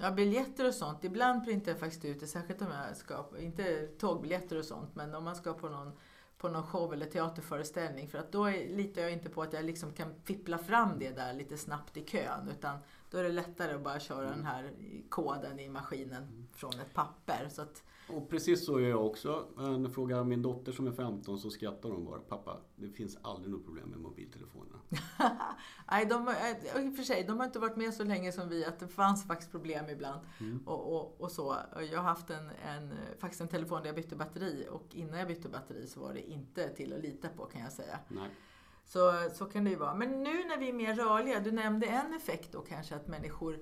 Ja, 0.00 0.10
biljetter 0.10 0.68
och 0.68 0.74
sånt. 0.74 1.04
Ibland 1.04 1.44
printar 1.44 1.72
jag 1.72 1.80
faktiskt 1.80 2.04
ut 2.04 2.20
det, 2.20 2.26
särskilt 2.26 2.62
om 2.62 2.68
jag 2.70 2.96
ska, 2.96 3.26
inte 3.38 3.86
tågbiljetter 3.86 4.58
och 4.58 4.64
sånt, 4.64 4.94
men 4.94 5.14
om 5.14 5.24
man 5.24 5.36
ska 5.36 5.52
på 5.52 5.68
någon, 5.68 5.92
på 6.38 6.48
någon 6.48 6.66
show 6.66 6.92
eller 6.92 7.06
teaterföreställning. 7.06 8.08
För 8.08 8.18
att 8.18 8.32
då 8.32 8.44
är, 8.44 8.76
litar 8.76 9.02
jag 9.02 9.12
inte 9.12 9.28
på 9.28 9.42
att 9.42 9.52
jag 9.52 9.64
liksom 9.64 9.92
kan 9.92 10.14
fippla 10.24 10.58
fram 10.58 10.98
det 10.98 11.10
där 11.10 11.34
lite 11.34 11.56
snabbt 11.56 11.96
i 11.96 12.04
kön. 12.04 12.48
Utan 12.48 12.78
då 13.10 13.18
är 13.18 13.22
det 13.22 13.32
lättare 13.32 13.74
att 13.74 13.84
bara 13.84 14.00
köra 14.00 14.30
den 14.30 14.44
här 14.44 14.72
koden 15.08 15.60
i 15.60 15.68
maskinen 15.68 16.48
från 16.54 16.80
ett 16.80 16.94
papper. 16.94 17.48
Så 17.50 17.62
att, 17.62 17.82
Och 18.10 18.28
precis 18.28 18.66
så 18.66 18.80
gör 18.80 18.88
jag 18.88 19.06
också. 19.06 19.44
Frågar 19.94 20.16
jag 20.16 20.26
min 20.26 20.42
dotter 20.42 20.72
som 20.72 20.86
är 20.86 20.92
15 20.92 21.38
så 21.38 21.50
skrattar 21.50 21.88
hon 21.88 22.04
bara. 22.04 22.18
Pappa, 22.20 22.56
det 22.76 22.90
finns 22.90 23.18
aldrig 23.22 23.52
något 23.54 23.64
problem 23.64 23.88
med 23.88 23.98
mobiltelefonerna. 24.00 24.78
nej, 25.90 26.06
de, 26.06 26.26
har- 26.26 26.34
eh, 26.34 26.86
i 26.86 26.88
och 26.92 26.96
för 26.96 27.02
sig, 27.02 27.24
de 27.24 27.38
har 27.38 27.46
inte 27.46 27.58
varit 27.58 27.76
med 27.76 27.94
så 27.94 28.04
länge 28.04 28.32
som 28.32 28.48
vi, 28.48 28.64
att 28.64 28.78
det 28.78 28.88
fanns 28.88 29.26
faktiskt 29.26 29.50
problem 29.50 29.88
ibland. 29.90 30.20
Och, 30.66 30.94
och, 30.96 31.20
och 31.20 31.30
så. 31.32 31.56
Jag 31.90 31.98
har 31.98 32.08
haft 32.08 32.30
en, 32.30 32.50
en, 32.68 32.92
faktiskt 33.18 33.40
en 33.40 33.48
telefon 33.48 33.78
där 33.80 33.86
jag 33.86 33.96
bytte 33.96 34.16
batteri 34.16 34.66
och 34.70 34.86
innan 34.94 35.18
jag 35.18 35.28
bytte 35.28 35.48
batteri 35.48 35.86
så 35.86 36.00
var 36.00 36.14
det 36.14 36.30
inte 36.30 36.68
till 36.68 36.92
att 36.92 37.00
lita 37.00 37.28
på 37.28 37.44
kan 37.44 37.60
jag 37.60 37.72
säga. 37.72 37.98
Nej. 38.08 38.30
Så, 38.84 39.28
så 39.34 39.44
kan 39.44 39.64
det 39.64 39.70
ju 39.70 39.76
vara. 39.76 39.94
Men 39.94 40.22
nu 40.22 40.44
när 40.44 40.58
vi 40.58 40.68
är 40.68 40.72
mer 40.72 40.94
rörliga, 40.94 41.40
du 41.40 41.52
nämnde 41.52 41.86
en 41.86 42.14
effekt 42.14 42.52
då 42.52 42.60
kanske 42.60 42.94
att 42.96 43.08
människor 43.08 43.58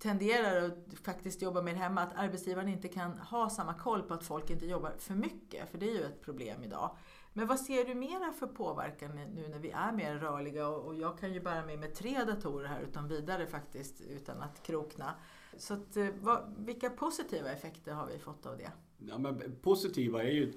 tenderar 0.00 0.66
att 0.66 0.98
faktiskt 1.04 1.42
jobba 1.42 1.62
mer 1.62 1.74
hemma, 1.74 2.00
att 2.00 2.16
arbetsgivaren 2.16 2.68
inte 2.68 2.88
kan 2.88 3.18
ha 3.18 3.50
samma 3.50 3.74
koll 3.74 4.02
på 4.02 4.14
att 4.14 4.24
folk 4.24 4.50
inte 4.50 4.66
jobbar 4.66 4.92
för 4.98 5.14
mycket, 5.14 5.70
för 5.70 5.78
det 5.78 5.90
är 5.90 5.94
ju 5.94 6.04
ett 6.04 6.22
problem 6.22 6.62
idag. 6.62 6.96
Men 7.32 7.46
vad 7.46 7.60
ser 7.60 7.84
du 7.84 7.94
mera 7.94 8.32
för 8.32 8.46
påverkan 8.46 9.10
nu 9.34 9.48
när 9.48 9.58
vi 9.58 9.70
är 9.70 9.92
mer 9.92 10.14
rörliga? 10.14 10.68
Och 10.68 10.94
jag 10.94 11.18
kan 11.18 11.34
ju 11.34 11.40
bära 11.40 11.66
med 11.66 11.78
mig 11.78 11.90
tre 11.90 12.24
datorer 12.24 12.68
här 12.68 12.80
utan 12.80 13.08
vidare 13.08 13.46
faktiskt, 13.46 14.00
utan 14.00 14.42
att 14.42 14.62
krokna. 14.62 15.14
Så 15.56 15.74
att, 15.74 15.96
eh, 15.96 16.08
vad, 16.20 16.54
vilka 16.58 16.90
positiva 16.90 17.52
effekter 17.52 17.92
har 17.92 18.06
vi 18.06 18.18
fått 18.18 18.46
av 18.46 18.56
det? 18.56 18.72
Ja, 18.98 19.18
men 19.18 19.56
positiva 19.62 20.22
är 20.22 20.30
ju 20.30 20.52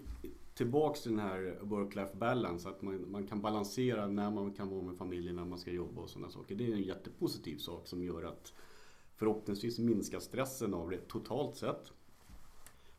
tillbaks 0.54 1.02
till 1.02 1.12
den 1.12 1.20
här 1.20 1.60
work-life 1.62 2.18
balance. 2.18 2.70
Att 2.70 2.82
man, 2.82 3.12
man 3.12 3.28
kan 3.28 3.42
balansera 3.42 4.08
när 4.08 4.32
man 4.32 4.54
kan 4.54 4.70
vara 4.70 4.82
med 4.82 4.98
familjen, 4.98 5.36
när 5.36 5.46
man 5.46 5.60
ska 5.60 5.72
jobba 5.72 6.02
och 6.02 6.10
sådana 6.10 6.30
saker. 6.30 6.56
Det 6.56 6.68
är 6.68 6.74
en 6.74 6.84
jättepositiv 6.84 7.58
sak 7.58 7.88
som 7.88 8.04
gör 8.04 8.24
att 8.24 8.54
förhoppningsvis 9.16 9.80
minska 9.80 10.20
stressen 10.20 10.74
av 10.74 10.90
det 10.90 11.08
totalt 11.08 11.56
sett. 11.56 11.92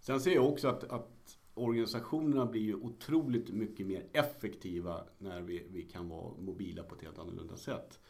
Sen 0.00 0.20
ser 0.20 0.34
jag 0.34 0.48
också 0.48 0.68
att, 0.68 0.84
att 0.84 1.38
organisationerna 1.54 2.46
blir 2.46 2.62
ju 2.62 2.74
otroligt 2.74 3.50
mycket 3.50 3.86
mer 3.86 4.06
effektiva 4.12 5.04
när 5.18 5.42
vi, 5.42 5.66
vi 5.70 5.82
kan 5.82 6.08
vara 6.08 6.32
mobila 6.38 6.82
på 6.82 6.94
ett 6.94 7.02
helt 7.02 7.18
annorlunda 7.18 7.56
sätt. 7.56 8.00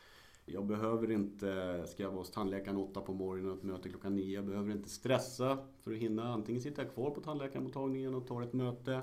Jag 0.47 0.67
behöver 0.67 1.11
inte, 1.11 1.83
ska 1.87 2.03
jag 2.03 2.11
vara 2.11 2.21
hos 2.21 2.31
tandläkaren 2.31 2.77
åtta 2.77 3.01
på 3.01 3.13
morgonen 3.13 3.51
och 3.51 3.59
ett 3.59 3.63
möte 3.63 3.89
klockan 3.89 4.15
nio. 4.15 4.35
Jag 4.35 4.47
behöver 4.47 4.73
inte 4.73 4.89
stressa 4.89 5.59
för 5.83 5.93
att 5.93 5.99
hinna. 5.99 6.33
Antingen 6.33 6.63
sitta 6.63 6.85
kvar 6.85 7.11
på 7.11 7.21
tandläkarmottagningen 7.21 8.15
och 8.15 8.27
ta 8.27 8.43
ett 8.43 8.53
möte. 8.53 9.03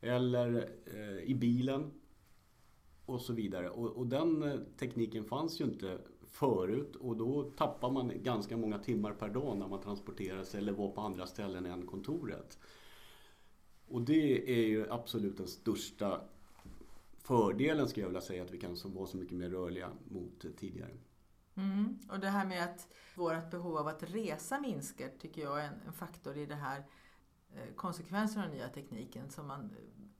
Eller 0.00 0.70
eh, 0.84 1.24
i 1.24 1.34
bilen. 1.34 1.90
Och 3.06 3.20
så 3.20 3.32
vidare. 3.32 3.70
Och, 3.70 3.96
och 3.96 4.06
den 4.06 4.42
eh, 4.42 4.58
tekniken 4.78 5.24
fanns 5.24 5.60
ju 5.60 5.64
inte 5.64 5.98
förut 6.30 6.96
och 6.96 7.16
då 7.16 7.42
tappar 7.42 7.90
man 7.90 8.22
ganska 8.22 8.56
många 8.56 8.78
timmar 8.78 9.12
per 9.12 9.28
dag 9.28 9.56
när 9.56 9.68
man 9.68 9.80
transporterar 9.80 10.44
sig 10.44 10.60
eller 10.60 10.72
var 10.72 10.90
på 10.90 11.00
andra 11.00 11.26
ställen 11.26 11.66
än 11.66 11.86
kontoret. 11.86 12.58
Och 13.88 14.02
det 14.02 14.50
är 14.50 14.66
ju 14.66 14.90
absolut 14.90 15.36
den 15.36 15.48
största 15.48 16.20
fördelen 17.22 17.88
skulle 17.88 18.04
jag 18.04 18.08
vilja 18.08 18.20
säga 18.20 18.42
att 18.42 18.50
vi 18.50 18.58
kan 18.58 18.76
vara 18.84 19.06
så 19.06 19.16
mycket 19.16 19.36
mer 19.36 19.50
rörliga 19.50 19.90
mot 20.08 20.46
tidigare. 20.56 20.96
Mm. 21.54 21.98
Och 22.10 22.20
det 22.20 22.28
här 22.28 22.46
med 22.46 22.64
att 22.64 22.88
vårt 23.14 23.50
behov 23.50 23.76
av 23.76 23.88
att 23.88 24.02
resa 24.02 24.60
minskar 24.60 25.08
tycker 25.18 25.42
jag 25.42 25.60
är 25.60 25.70
en, 25.86 25.92
faktor 25.92 26.36
i 26.36 26.46
det 26.46 26.54
här 26.54 26.84
eh, 27.54 27.74
konsekvenserna 27.76 28.44
av 28.44 28.50
den 28.50 28.58
nya 28.58 28.68
tekniken 28.68 29.30
som 29.30 29.46
man 29.46 29.70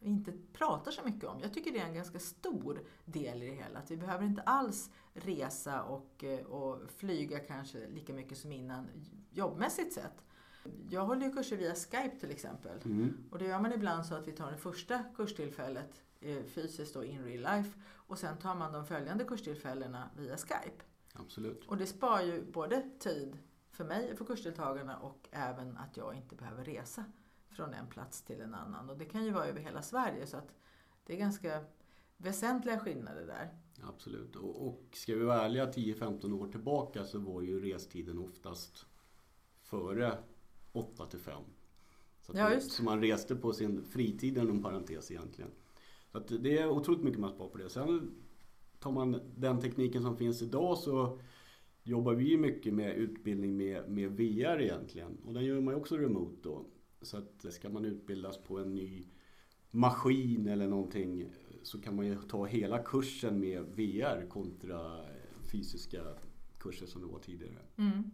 inte 0.07 0.33
pratar 0.53 0.91
så 0.91 1.03
mycket 1.05 1.25
om. 1.25 1.41
Jag 1.41 1.55
tycker 1.55 1.73
det 1.73 1.79
är 1.79 1.87
en 1.87 1.95
ganska 1.95 2.19
stor 2.19 2.81
del 3.05 3.43
i 3.43 3.47
det 3.47 3.55
hela. 3.55 3.79
Att 3.79 3.91
vi 3.91 3.97
behöver 3.97 4.25
inte 4.25 4.43
alls 4.43 4.91
resa 5.13 5.83
och, 5.83 6.25
eh, 6.25 6.47
och 6.47 6.91
flyga 6.91 7.39
kanske 7.39 7.89
lika 7.89 8.13
mycket 8.13 8.39
som 8.39 8.53
innan 8.53 8.89
jobbmässigt 9.31 9.93
sett. 9.93 10.25
Jag 10.91 11.07
håller 11.07 11.27
ju 11.27 11.33
kurser 11.33 11.57
via 11.57 11.75
Skype 11.75 12.17
till 12.21 12.31
exempel. 12.31 12.81
Mm. 12.85 13.17
Och 13.31 13.39
det 13.39 13.45
gör 13.45 13.61
man 13.61 13.73
ibland 13.73 14.07
så 14.07 14.15
att 14.15 14.29
vi 14.29 14.33
tar 14.33 14.51
det 14.51 14.57
första 14.57 15.05
kurstillfället 15.17 16.03
eh, 16.21 16.43
fysiskt 16.43 16.95
då 16.95 17.05
in 17.05 17.25
real 17.25 17.57
life 17.57 17.79
och 17.87 18.19
sen 18.19 18.39
tar 18.39 18.55
man 18.55 18.73
de 18.73 18.87
följande 18.87 19.25
kurstillfällena 19.25 20.11
via 20.17 20.37
Skype. 20.37 20.85
Absolut. 21.13 21.65
Och 21.69 21.77
det 21.77 21.87
spar 21.87 22.21
ju 22.21 22.53
både 22.53 22.91
tid 22.99 23.39
för 23.71 23.85
mig, 23.85 24.17
för 24.17 24.25
kursdeltagarna 24.25 24.99
och 24.99 25.29
även 25.31 25.77
att 25.77 25.97
jag 25.97 26.15
inte 26.15 26.37
behöver 26.37 26.65
resa 26.65 27.05
från 27.57 27.75
en 27.75 27.87
plats 27.87 28.23
till 28.23 28.41
en 28.41 28.55
annan. 28.55 28.91
Och 28.91 28.99
det 28.99 29.05
kan 29.05 29.25
ju 29.25 29.31
vara 29.31 29.47
över 29.47 29.61
hela 29.61 29.83
Sverige 29.83 30.27
så 30.27 30.37
att 30.37 30.55
det 31.07 31.13
är 31.13 31.19
ganska 31.19 31.65
väsentliga 32.17 32.79
skillnader 32.79 33.27
där. 33.27 33.49
Absolut. 33.83 34.37
Och, 34.37 34.67
och 34.67 34.83
ska 34.93 35.15
vi 35.15 35.25
vara 35.25 35.43
ärliga 35.43 35.71
10-15 35.71 36.41
år 36.41 36.49
tillbaka 36.49 37.05
så 37.05 37.19
var 37.19 37.43
ju 37.43 37.61
restiden 37.61 38.19
oftast 38.19 38.87
före 39.63 40.19
8 40.73 41.07
till 41.07 41.19
5. 41.19 41.43
Så, 42.21 42.33
ja, 42.35 42.53
just. 42.55 42.73
så 42.73 42.83
man 42.85 43.01
reste 43.01 43.37
på 43.37 43.53
sin 43.53 43.85
fritid 43.85 44.39
inom 44.39 44.63
parentes 44.63 45.11
egentligen. 45.11 45.51
Så 46.13 46.19
det 46.19 46.59
är 46.59 46.69
otroligt 46.69 47.03
mycket 47.03 47.21
man 47.21 47.31
spar 47.31 47.49
på 47.49 47.59
det. 47.59 47.71
Sen 47.71 48.15
tar 48.79 48.91
man 48.93 49.21
den 49.37 49.61
tekniken 49.61 50.03
som 50.03 50.17
finns 50.17 50.43
idag 50.43 50.79
så 50.79 51.21
jobbar 51.83 52.15
vi 52.15 52.37
mycket 52.37 52.75
med 52.75 52.97
utbildning 52.97 53.57
med, 53.57 53.89
med 53.91 54.11
VR 54.11 54.61
egentligen. 54.61 55.19
Och 55.25 55.35
den 55.35 55.45
gör 55.45 55.61
man 55.61 55.75
ju 55.75 55.81
också 55.81 55.97
remote 55.97 56.37
då. 56.43 56.65
Så 57.03 57.17
att 57.17 57.53
ska 57.53 57.69
man 57.69 57.85
utbildas 57.85 58.39
på 58.39 58.59
en 58.59 58.75
ny 58.75 59.07
maskin 59.71 60.49
eller 60.49 60.69
någonting 60.69 61.31
så 61.63 61.81
kan 61.81 61.97
man 61.97 62.07
ju 62.07 62.23
ta 62.23 62.45
hela 62.45 62.79
kursen 62.79 63.41
med 63.41 63.63
VR 63.63 64.29
kontra 64.29 65.05
fysiska 65.53 66.03
kurser 66.59 66.87
som 66.87 67.01
det 67.01 67.07
var 67.07 67.19
tidigare. 67.19 67.63
Mm. 67.77 68.11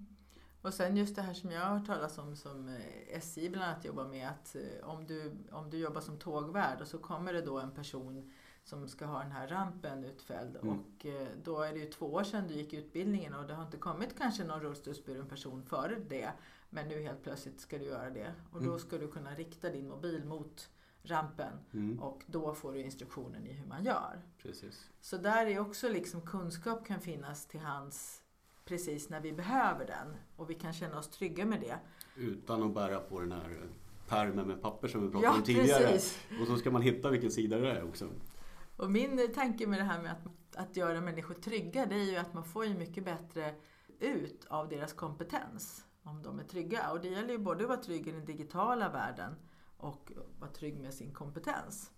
Och 0.62 0.74
sen 0.74 0.96
just 0.96 1.16
det 1.16 1.22
här 1.22 1.34
som 1.34 1.50
jag 1.50 1.60
har 1.60 1.78
hört 1.78 1.86
talas 1.86 2.18
om 2.18 2.36
som 2.36 2.68
eh, 2.68 3.16
SJ 3.16 3.48
bland 3.48 3.70
annat 3.70 3.84
jobbar 3.84 4.08
med 4.08 4.28
att 4.28 4.56
eh, 4.56 4.88
om 4.88 5.06
du, 5.06 5.32
om 5.50 5.70
du 5.70 5.78
jobbar 5.78 6.00
som 6.00 6.18
tågvärd 6.18 6.80
och 6.80 6.88
så 6.88 6.98
kommer 6.98 7.32
det 7.32 7.42
då 7.42 7.58
en 7.58 7.70
person 7.70 8.32
som 8.64 8.88
ska 8.88 9.06
ha 9.06 9.22
den 9.22 9.32
här 9.32 9.48
rampen 9.48 10.04
utfälld 10.04 10.56
mm. 10.56 10.68
och 10.68 11.06
eh, 11.06 11.28
då 11.44 11.60
är 11.60 11.72
det 11.72 11.78
ju 11.78 11.86
två 11.86 12.06
år 12.06 12.24
sedan 12.24 12.48
du 12.48 12.54
gick 12.54 12.72
utbildningen 12.72 13.34
och 13.34 13.46
det 13.46 13.54
har 13.54 13.64
inte 13.64 13.76
kommit 13.76 14.18
kanske 14.18 14.44
någon 14.44 14.60
rullstolsburen 14.60 15.28
person 15.28 15.62
före 15.62 15.96
det 16.08 16.32
men 16.72 16.88
nu 16.88 17.02
helt 17.02 17.22
plötsligt 17.22 17.60
ska 17.60 17.78
du 17.78 17.84
göra 17.84 18.10
det 18.10 18.34
och 18.52 18.62
då 18.62 18.68
mm. 18.68 18.78
ska 18.78 18.98
du 18.98 19.08
kunna 19.08 19.34
rikta 19.34 19.70
din 19.70 19.88
mobil 19.88 20.24
mot 20.24 20.70
rampen 21.02 21.52
mm. 21.72 22.00
och 22.00 22.22
då 22.26 22.54
får 22.54 22.72
du 22.72 22.80
instruktionen 22.80 23.46
i 23.46 23.52
hur 23.52 23.66
man 23.66 23.84
gör. 23.84 24.22
Precis. 24.42 24.90
Så 25.00 25.16
där 25.16 25.46
är 25.46 25.58
också 25.58 25.88
liksom 25.88 26.20
kunskap 26.20 26.86
kan 26.86 27.00
finnas 27.00 27.46
till 27.46 27.60
hands 27.60 28.22
precis 28.64 29.08
när 29.08 29.20
vi 29.20 29.32
behöver 29.32 29.86
den 29.86 30.16
och 30.36 30.50
vi 30.50 30.54
kan 30.54 30.72
känna 30.72 30.98
oss 30.98 31.10
trygga 31.10 31.44
med 31.44 31.60
det. 31.60 31.78
Utan 32.16 32.62
att 32.62 32.74
bära 32.74 33.00
på 33.00 33.20
den 33.20 33.32
här 33.32 33.68
pärmen 34.08 34.46
med 34.46 34.62
papper 34.62 34.88
som 34.88 35.06
vi 35.06 35.10
pratade 35.10 35.32
ja, 35.32 35.36
om 35.36 35.42
tidigare. 35.42 35.86
Precis. 35.86 36.18
Och 36.40 36.46
så 36.46 36.56
ska 36.56 36.70
man 36.70 36.82
hitta 36.82 37.10
vilken 37.10 37.30
sida 37.30 37.58
det 37.58 37.70
är 37.72 37.84
också. 37.84 38.08
Och 38.76 38.90
min 38.90 39.32
tanke 39.34 39.66
med 39.66 39.78
det 39.78 39.84
här 39.84 40.02
med 40.02 40.12
att, 40.12 40.56
att 40.56 40.76
göra 40.76 41.00
människor 41.00 41.34
trygga 41.34 41.86
det 41.86 41.94
är 41.94 42.10
ju 42.10 42.16
att 42.16 42.34
man 42.34 42.44
får 42.44 42.66
ju 42.66 42.74
mycket 42.74 43.04
bättre 43.04 43.54
ut 44.00 44.46
av 44.48 44.68
deras 44.68 44.92
kompetens 44.92 45.84
om 46.02 46.22
de 46.22 46.38
är 46.38 46.44
trygga. 46.44 46.90
Och 46.90 47.00
det 47.00 47.08
gäller 47.08 47.30
ju 47.30 47.38
både 47.38 47.64
att 47.64 47.68
vara 47.68 47.80
trygg 47.80 48.08
i 48.08 48.12
den 48.12 48.24
digitala 48.24 48.88
världen 48.88 49.34
och 49.76 50.12
vara 50.38 50.50
trygg 50.50 50.80
med 50.80 50.94
sin 50.94 51.12
kompetens. 51.12 51.90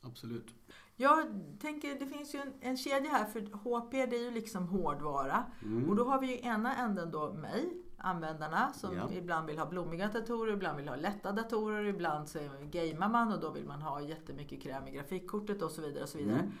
Absolut. 0.00 0.54
Jag 0.96 1.26
tänker, 1.60 1.98
det 1.98 2.06
finns 2.06 2.34
ju 2.34 2.38
en, 2.38 2.52
en 2.60 2.76
kedja 2.76 3.10
här 3.10 3.24
för 3.24 3.40
HP 3.40 3.90
det 3.90 4.16
är 4.16 4.24
ju 4.24 4.30
liksom 4.30 4.68
hårdvara. 4.68 5.44
Mm. 5.62 5.88
Och 5.88 5.96
då 5.96 6.04
har 6.04 6.20
vi 6.20 6.26
ju 6.26 6.46
ena 6.46 6.76
änden 6.76 7.10
då 7.10 7.32
mig, 7.32 7.76
användarna 7.98 8.72
som 8.72 8.96
ja. 8.96 9.12
ibland 9.12 9.46
vill 9.46 9.58
ha 9.58 9.66
blommiga 9.66 10.08
datorer, 10.08 10.52
ibland 10.52 10.76
vill 10.76 10.88
ha 10.88 10.96
lätta 10.96 11.32
datorer, 11.32 11.84
ibland 11.84 12.28
så 12.28 12.38
gamear 12.70 13.08
man 13.08 13.32
och 13.32 13.40
då 13.40 13.50
vill 13.50 13.66
man 13.66 13.82
ha 13.82 14.00
jättemycket 14.00 14.62
kräm 14.62 14.88
i 14.88 14.90
grafikkortet 14.90 15.62
och 15.62 15.70
så 15.70 15.82
vidare. 15.82 16.02
Och 16.02 16.08
så 16.08 16.18
vidare. 16.18 16.38
Mm. 16.38 16.52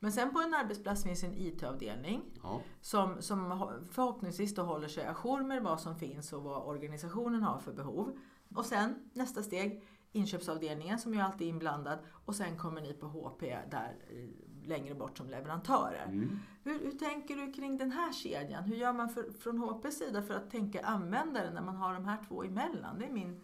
Men 0.00 0.12
sen 0.12 0.32
på 0.32 0.40
en 0.40 0.54
arbetsplats 0.54 1.04
finns 1.04 1.24
en 1.24 1.34
IT-avdelning 1.34 2.22
ja. 2.42 2.60
som, 2.80 3.22
som 3.22 3.68
förhoppningsvis 3.90 4.54
då 4.54 4.62
håller 4.62 4.88
sig 4.88 5.06
ajour 5.06 5.42
med 5.42 5.62
vad 5.62 5.80
som 5.80 5.96
finns 5.96 6.32
och 6.32 6.42
vad 6.42 6.62
organisationen 6.62 7.42
har 7.42 7.58
för 7.58 7.72
behov. 7.72 8.18
Och 8.54 8.66
sen 8.66 9.10
nästa 9.12 9.42
steg 9.42 9.84
inköpsavdelningen 10.12 10.98
som 10.98 11.14
ju 11.14 11.20
alltid 11.20 11.46
är 11.46 11.50
inblandad 11.50 11.98
och 12.24 12.34
sen 12.34 12.58
kommer 12.58 12.80
ni 12.80 12.92
på 12.92 13.06
HP 13.06 13.40
där 13.70 13.96
eh, 14.10 14.68
längre 14.68 14.94
bort 14.94 15.18
som 15.18 15.30
leverantörer. 15.30 16.06
Mm. 16.06 16.38
Hur, 16.64 16.78
hur, 16.84 16.98
tänker 16.98 17.36
du 17.36 17.52
kring 17.52 17.76
den 17.76 17.90
här 17.90 18.12
kedjan? 18.12 18.64
Hur 18.64 18.76
gör 18.76 18.92
man 18.92 19.08
för, 19.08 19.30
från 19.32 19.58
HPs 19.58 19.98
sida 19.98 20.22
för 20.22 20.34
att 20.34 20.50
tänka 20.50 20.80
användare 20.82 21.50
när 21.50 21.62
man 21.62 21.76
har 21.76 21.94
de 21.94 22.04
här 22.04 22.18
två 22.28 22.44
emellan? 22.44 22.98
Det 22.98 23.04
är 23.04 23.12
min 23.12 23.40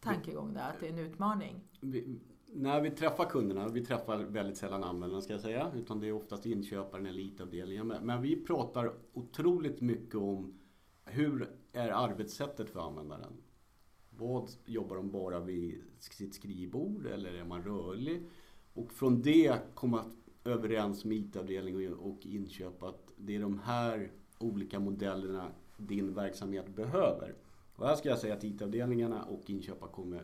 tankegång 0.00 0.54
där, 0.54 0.70
att 0.70 0.80
det 0.80 0.86
är 0.86 0.92
en 0.92 0.98
utmaning. 0.98 1.64
Vi, 1.80 2.20
när 2.52 2.80
vi 2.80 2.90
träffar 2.90 3.24
kunderna, 3.24 3.68
vi 3.68 3.84
träffar 3.84 4.18
väldigt 4.18 4.56
sällan 4.56 4.84
användarna 4.84 5.22
ska 5.22 5.32
jag 5.32 5.42
säga, 5.42 5.72
utan 5.76 6.00
det 6.00 6.08
är 6.08 6.12
oftast 6.12 6.46
inköparen 6.46 7.06
eller 7.06 7.20
IT-avdelningen. 7.20 7.86
Men 7.86 8.22
vi 8.22 8.44
pratar 8.44 8.92
otroligt 9.12 9.80
mycket 9.80 10.14
om 10.14 10.58
hur 11.04 11.48
är 11.72 11.88
arbetssättet 11.88 12.70
för 12.70 12.80
användaren? 12.80 13.32
Vad 14.10 14.50
jobbar 14.66 14.96
de 14.96 15.10
bara 15.10 15.40
vid 15.40 15.82
sitt 15.98 16.34
skrivbord 16.34 17.06
eller 17.06 17.34
är 17.34 17.44
man 17.44 17.62
rörlig? 17.62 18.22
Och 18.72 18.92
från 18.92 19.22
det 19.22 19.74
komma 19.74 20.04
överens 20.44 21.04
med 21.04 21.16
IT-avdelningen 21.16 21.94
och 21.94 22.26
inköp 22.26 22.82
att 22.82 23.10
det 23.16 23.36
är 23.36 23.40
de 23.40 23.58
här 23.58 24.12
olika 24.38 24.80
modellerna 24.80 25.52
din 25.76 26.14
verksamhet 26.14 26.68
behöver. 26.76 27.34
Och 27.74 27.86
här 27.86 27.96
ska 27.96 28.08
jag 28.08 28.18
säga 28.18 28.34
att 28.34 28.44
IT-avdelningarna 28.44 29.24
och 29.24 29.50
inköpare 29.50 29.90
har 29.94 30.22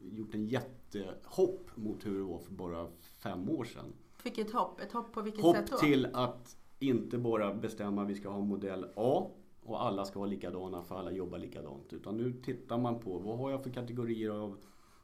gjort 0.00 0.34
en 0.34 0.46
jättehopp 0.94 1.70
mot 1.74 2.06
hur 2.06 2.18
det 2.18 2.24
var 2.24 2.38
för 2.38 2.52
bara 2.52 2.88
fem 3.22 3.50
år 3.50 3.64
sedan. 3.64 3.92
Vilket 4.22 4.50
hopp? 4.50 4.80
Ett 4.80 4.92
hopp 4.92 5.12
på 5.12 5.22
vilket 5.22 5.42
hopp 5.42 5.56
sätt 5.56 5.66
då? 5.66 5.74
Hopp 5.74 5.84
till 5.84 6.08
att 6.12 6.56
inte 6.78 7.18
bara 7.18 7.54
bestämma 7.54 8.02
att 8.02 8.08
vi 8.08 8.14
ska 8.14 8.28
ha 8.28 8.40
modell 8.40 8.86
A 8.96 9.30
och 9.62 9.84
alla 9.84 10.04
ska 10.04 10.18
vara 10.18 10.30
likadana 10.30 10.82
för 10.82 10.98
alla 10.98 11.12
jobbar 11.12 11.38
likadant. 11.38 11.92
Utan 11.92 12.16
nu 12.16 12.32
tittar 12.32 12.78
man 12.78 13.00
på 13.00 13.18
vad 13.18 13.38
har 13.38 13.50
jag 13.50 13.62
för 13.62 13.70
kategorier 13.70 14.30
av 14.30 14.56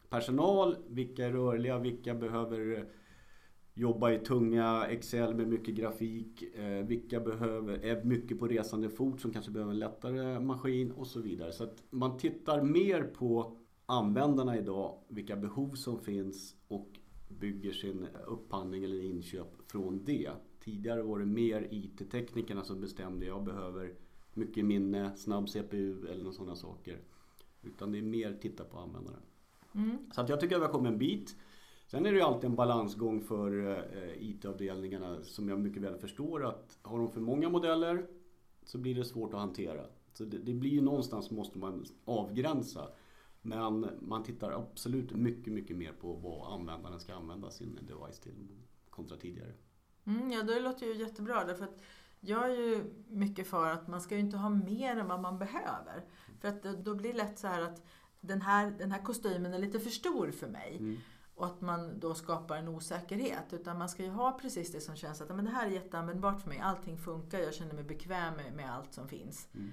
personal, 0.08 0.76
vilka 0.88 1.26
är 1.26 1.32
rörliga, 1.32 1.78
vilka 1.78 2.14
behöver 2.14 2.88
jobba 3.74 4.12
i 4.12 4.18
tunga 4.18 4.86
Excel 4.86 5.34
med 5.34 5.48
mycket 5.48 5.74
grafik, 5.74 6.42
eh, 6.42 6.86
vilka 6.86 7.20
behöver, 7.20 7.84
är 7.84 8.04
mycket 8.04 8.38
på 8.38 8.48
resande 8.48 8.90
fot 8.90 9.20
som 9.20 9.32
kanske 9.32 9.50
behöver 9.50 9.72
en 9.72 9.78
lättare 9.78 10.40
maskin 10.40 10.92
och 10.92 11.06
så 11.06 11.20
vidare. 11.20 11.52
Så 11.52 11.64
att 11.64 11.82
man 11.90 12.18
tittar 12.18 12.62
mer 12.62 13.02
på 13.02 13.56
användarna 13.86 14.58
idag, 14.58 14.98
vilka 15.08 15.36
behov 15.36 15.74
som 15.74 16.00
finns 16.00 16.56
och 16.68 16.88
bygger 17.28 17.72
sin 17.72 18.08
upphandling 18.26 18.84
eller 18.84 19.04
inköp 19.04 19.70
från 19.70 20.04
det. 20.04 20.30
Tidigare 20.60 21.02
var 21.02 21.18
det 21.18 21.26
mer 21.26 21.68
IT-teknikerna 21.70 22.64
som 22.64 22.80
bestämde, 22.80 23.26
jag 23.26 23.44
behöver 23.44 23.94
mycket 24.34 24.64
minne, 24.64 25.16
snabb 25.16 25.48
CPU 25.48 26.06
eller 26.06 26.22
några 26.22 26.32
sådana 26.32 26.56
saker. 26.56 26.98
Utan 27.62 27.92
det 27.92 27.98
är 27.98 28.02
mer 28.02 28.38
titta 28.42 28.64
på 28.64 28.78
användaren. 28.78 29.22
Mm. 29.74 29.98
Så 30.12 30.20
att 30.20 30.28
jag 30.28 30.40
tycker 30.40 30.56
att 30.56 30.62
vi 30.62 30.66
har 30.66 30.72
kommit 30.72 30.92
en 30.92 30.98
bit. 30.98 31.36
Sen 31.86 32.06
är 32.06 32.10
det 32.12 32.16
ju 32.16 32.22
alltid 32.22 32.50
en 32.50 32.56
balansgång 32.56 33.20
för 33.20 33.70
eh, 33.70 34.28
IT-avdelningarna 34.28 35.22
som 35.22 35.48
jag 35.48 35.60
mycket 35.60 35.82
väl 35.82 35.98
förstår 35.98 36.44
att 36.46 36.78
har 36.82 36.98
de 36.98 37.10
för 37.10 37.20
många 37.20 37.48
modeller 37.48 38.06
så 38.64 38.78
blir 38.78 38.94
det 38.94 39.04
svårt 39.04 39.34
att 39.34 39.40
hantera. 39.40 39.84
Så 40.12 40.24
det, 40.24 40.38
det 40.38 40.54
blir 40.54 40.70
ju 40.70 40.80
någonstans 40.80 41.30
måste 41.30 41.58
man 41.58 41.84
avgränsa. 42.04 42.88
Men 43.42 43.88
man 44.00 44.22
tittar 44.22 44.52
absolut 44.52 45.12
mycket, 45.12 45.52
mycket 45.52 45.76
mer 45.76 45.92
på 45.92 46.12
vad 46.12 46.60
användaren 46.60 47.00
ska 47.00 47.14
använda 47.14 47.50
sin 47.50 47.74
device 47.74 48.20
till 48.20 48.48
kontra 48.90 49.16
tidigare. 49.16 49.52
Mm, 50.04 50.30
ja, 50.30 50.42
det 50.42 50.60
låter 50.60 50.86
ju 50.86 50.94
jättebra. 50.94 51.44
Därför 51.44 51.64
att 51.64 51.82
jag 52.20 52.44
är 52.44 52.54
ju 52.54 52.84
mycket 53.08 53.46
för 53.46 53.70
att 53.70 53.88
man 53.88 54.00
ska 54.00 54.14
ju 54.14 54.20
inte 54.20 54.36
ha 54.36 54.48
mer 54.48 54.96
än 54.96 55.08
vad 55.08 55.20
man 55.20 55.38
behöver. 55.38 56.04
För 56.40 56.48
att 56.48 56.62
då 56.62 56.94
blir 56.94 57.12
det 57.12 57.18
lätt 57.18 57.38
så 57.38 57.46
här 57.46 57.62
att 57.62 57.82
den 58.20 58.42
här, 58.42 58.70
den 58.70 58.92
här 58.92 59.02
kostymen 59.02 59.54
är 59.54 59.58
lite 59.58 59.80
för 59.80 59.90
stor 59.90 60.30
för 60.30 60.48
mig. 60.48 60.76
Mm. 60.78 60.98
Och 61.34 61.46
att 61.46 61.60
man 61.60 62.00
då 62.00 62.14
skapar 62.14 62.56
en 62.56 62.68
osäkerhet. 62.68 63.52
Utan 63.52 63.78
man 63.78 63.88
ska 63.88 64.02
ju 64.02 64.10
ha 64.10 64.38
precis 64.38 64.72
det 64.72 64.80
som 64.80 64.96
känns 64.96 65.20
att 65.20 65.36
men 65.36 65.44
det 65.44 65.50
här 65.50 65.66
är 65.66 65.70
jätteanvändbart 65.70 66.40
för 66.40 66.48
mig. 66.48 66.58
Allting 66.58 66.98
funkar, 66.98 67.38
jag 67.38 67.54
känner 67.54 67.74
mig 67.74 67.84
bekväm 67.84 68.34
med, 68.34 68.52
med 68.52 68.74
allt 68.74 68.92
som 68.92 69.08
finns. 69.08 69.48
Mm. 69.54 69.72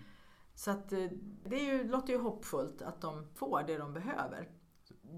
Så 0.60 0.72
att 0.72 0.94
eh, 0.94 1.06
det 1.44 1.56
är 1.56 1.74
ju, 1.74 1.88
låter 1.88 2.14
ju 2.14 2.20
hoppfullt 2.20 2.82
att 2.82 3.02
de 3.02 3.26
får 3.36 3.64
det 3.68 3.78
de 3.78 3.94
behöver. 3.94 4.50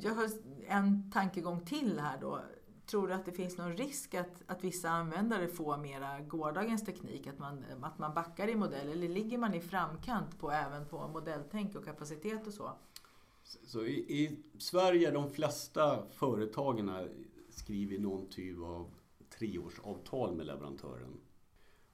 Jag 0.01 0.15
har 0.15 0.29
en 0.67 1.11
tankegång 1.11 1.65
till 1.65 1.99
här 1.99 2.17
då. 2.21 2.41
Tror 2.85 3.07
du 3.07 3.13
att 3.13 3.25
det 3.25 3.31
finns 3.31 3.57
någon 3.57 3.77
risk 3.77 4.13
att, 4.13 4.43
att 4.47 4.63
vissa 4.63 4.89
användare 4.89 5.47
får 5.47 5.77
mera 5.77 6.19
gårdagens 6.19 6.85
teknik? 6.85 7.27
Att 7.27 7.39
man, 7.39 7.65
att 7.81 7.99
man 7.99 8.13
backar 8.13 8.47
i 8.47 8.55
modell? 8.55 8.89
Eller 8.89 9.09
ligger 9.09 9.37
man 9.37 9.53
i 9.53 9.61
framkant 9.61 10.39
på, 10.39 10.51
även 10.51 10.85
på 10.85 11.07
modelltänk 11.07 11.75
och 11.75 11.85
kapacitet 11.85 12.47
och 12.47 12.53
så? 12.53 12.71
Så 13.43 13.85
i, 13.85 13.93
i 13.93 14.43
Sverige, 14.59 15.11
de 15.11 15.29
flesta 15.31 16.03
företagen 16.11 17.09
skriver 17.49 17.99
någon 17.99 18.29
typ 18.29 18.59
av 18.59 18.91
treårsavtal 19.29 20.35
med 20.35 20.45
leverantören. 20.45 21.19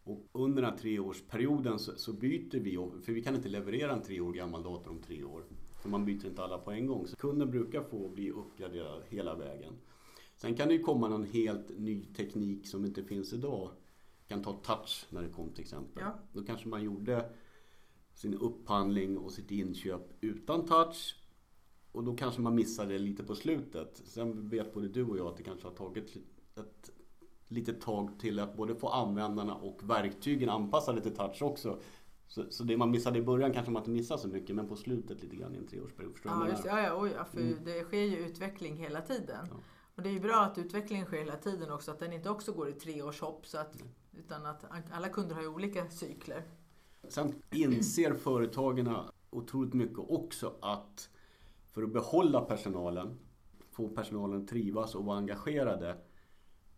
Och 0.07 0.27
under 0.31 0.61
den 0.61 0.71
här 0.71 0.77
treårsperioden 0.77 1.79
så, 1.79 1.91
så 1.97 2.13
byter 2.13 2.59
vi, 2.59 3.01
för 3.05 3.13
vi 3.13 3.23
kan 3.23 3.35
inte 3.35 3.49
leverera 3.49 3.93
en 3.93 4.01
tre 4.01 4.19
år 4.19 4.33
gammal 4.33 4.63
dator 4.63 4.91
om 4.91 5.01
tre 5.01 5.23
år. 5.23 5.43
För 5.81 5.89
man 5.89 6.05
byter 6.05 6.25
inte 6.25 6.43
alla 6.43 6.57
på 6.57 6.71
en 6.71 6.87
gång. 6.87 7.07
Så 7.07 7.15
kunden 7.15 7.51
brukar 7.51 7.83
få 7.83 8.09
bli 8.09 8.31
uppgraderad 8.31 9.03
hela 9.09 9.35
vägen. 9.35 9.73
Sen 10.35 10.55
kan 10.55 10.67
det 10.67 10.73
ju 10.73 10.83
komma 10.83 11.07
någon 11.07 11.23
helt 11.23 11.79
ny 11.79 12.05
teknik 12.05 12.67
som 12.67 12.85
inte 12.85 13.03
finns 13.03 13.33
idag. 13.33 13.71
kan 14.27 14.43
ta 14.43 14.53
touch 14.53 15.05
när 15.09 15.21
det 15.21 15.29
kom 15.29 15.49
till 15.49 15.61
exempel. 15.61 16.03
Ja. 16.05 16.19
Då 16.33 16.43
kanske 16.43 16.67
man 16.67 16.83
gjorde 16.83 17.29
sin 18.13 18.33
upphandling 18.33 19.17
och 19.17 19.31
sitt 19.31 19.51
inköp 19.51 20.17
utan 20.21 20.65
touch. 20.65 21.15
Och 21.91 22.03
då 22.03 22.15
kanske 22.15 22.41
man 22.41 22.55
missade 22.55 22.93
det 22.93 22.99
lite 22.99 23.23
på 23.23 23.35
slutet. 23.35 24.01
Sen 24.05 24.49
vet 24.49 24.73
både 24.73 24.87
du 24.87 25.03
och 25.03 25.17
jag 25.17 25.27
att 25.27 25.37
det 25.37 25.43
kanske 25.43 25.67
har 25.67 25.75
tagit 25.75 26.15
ett 26.55 26.91
litet 27.48 27.82
tag 27.82 28.20
till 28.20 28.39
att 28.39 28.58
både 28.58 28.75
få 28.75 28.89
användarna 28.89 29.56
och 29.56 29.89
verktygen 29.89 30.50
anpassade 30.50 31.01
till 31.01 31.16
touch 31.16 31.42
också. 31.42 31.80
Så, 32.27 32.44
så 32.50 32.63
det 32.63 32.77
man 32.77 32.92
missade 32.92 33.20
i 33.20 33.22
början 33.22 33.54
kanske 33.54 33.72
man 33.72 33.82
inte 33.82 33.92
missar 33.92 34.18
så 34.18 34.27
mycket 34.27 34.56
men 34.56 34.68
på 34.68 34.75
slutet 34.75 35.24
lite 35.24 35.36
grann 35.36 35.56
i 35.56 35.58
en 35.58 35.68
treårsperiod. 35.68 36.13
Ja, 36.24 36.50
just, 36.50 36.66
ja, 36.66 36.82
ja, 36.82 37.08
ja, 37.08 37.25
för 37.25 37.39
mm. 37.39 37.60
det 37.66 37.84
sker 37.84 38.04
ju 38.04 38.18
utveckling 38.18 38.77
hela 38.77 39.01
tiden. 39.01 39.48
Ja. 39.50 39.58
Och 39.96 40.04
det 40.04 40.10
är 40.10 40.13
ju 40.13 40.20
bra 40.20 40.42
att 40.42 40.58
utvecklingen 40.58 41.06
sker 41.06 41.18
hela 41.18 41.36
tiden 41.36 41.72
också, 41.72 41.92
att 41.92 42.00
den 42.00 42.13
inte 42.13 42.30
också 42.30 42.51
går 42.51 42.70
i 42.70 42.74
treårshopp. 42.74 43.46
Så 43.46 43.58
att, 43.58 43.84
utan 44.18 44.46
att 44.46 44.66
alla 44.92 45.10
kunder 45.10 45.36
har 45.36 45.42
ju 45.42 45.48
olika 45.48 45.89
cykler. 45.89 46.44
Sen 47.08 47.34
inser 47.51 48.13
företagen 48.13 48.96
otroligt 49.30 49.74
mycket 49.74 50.00
också 50.00 50.56
att 50.62 51.10
för 51.72 51.84
att 51.84 51.94
behålla 51.94 52.42
personalen, 52.42 53.20
få 53.72 53.89
personalen 53.89 54.42
att 54.42 54.48
trivas 54.48 54.96
och 54.96 55.06
vara 55.06 55.18
engagerade 55.18 55.98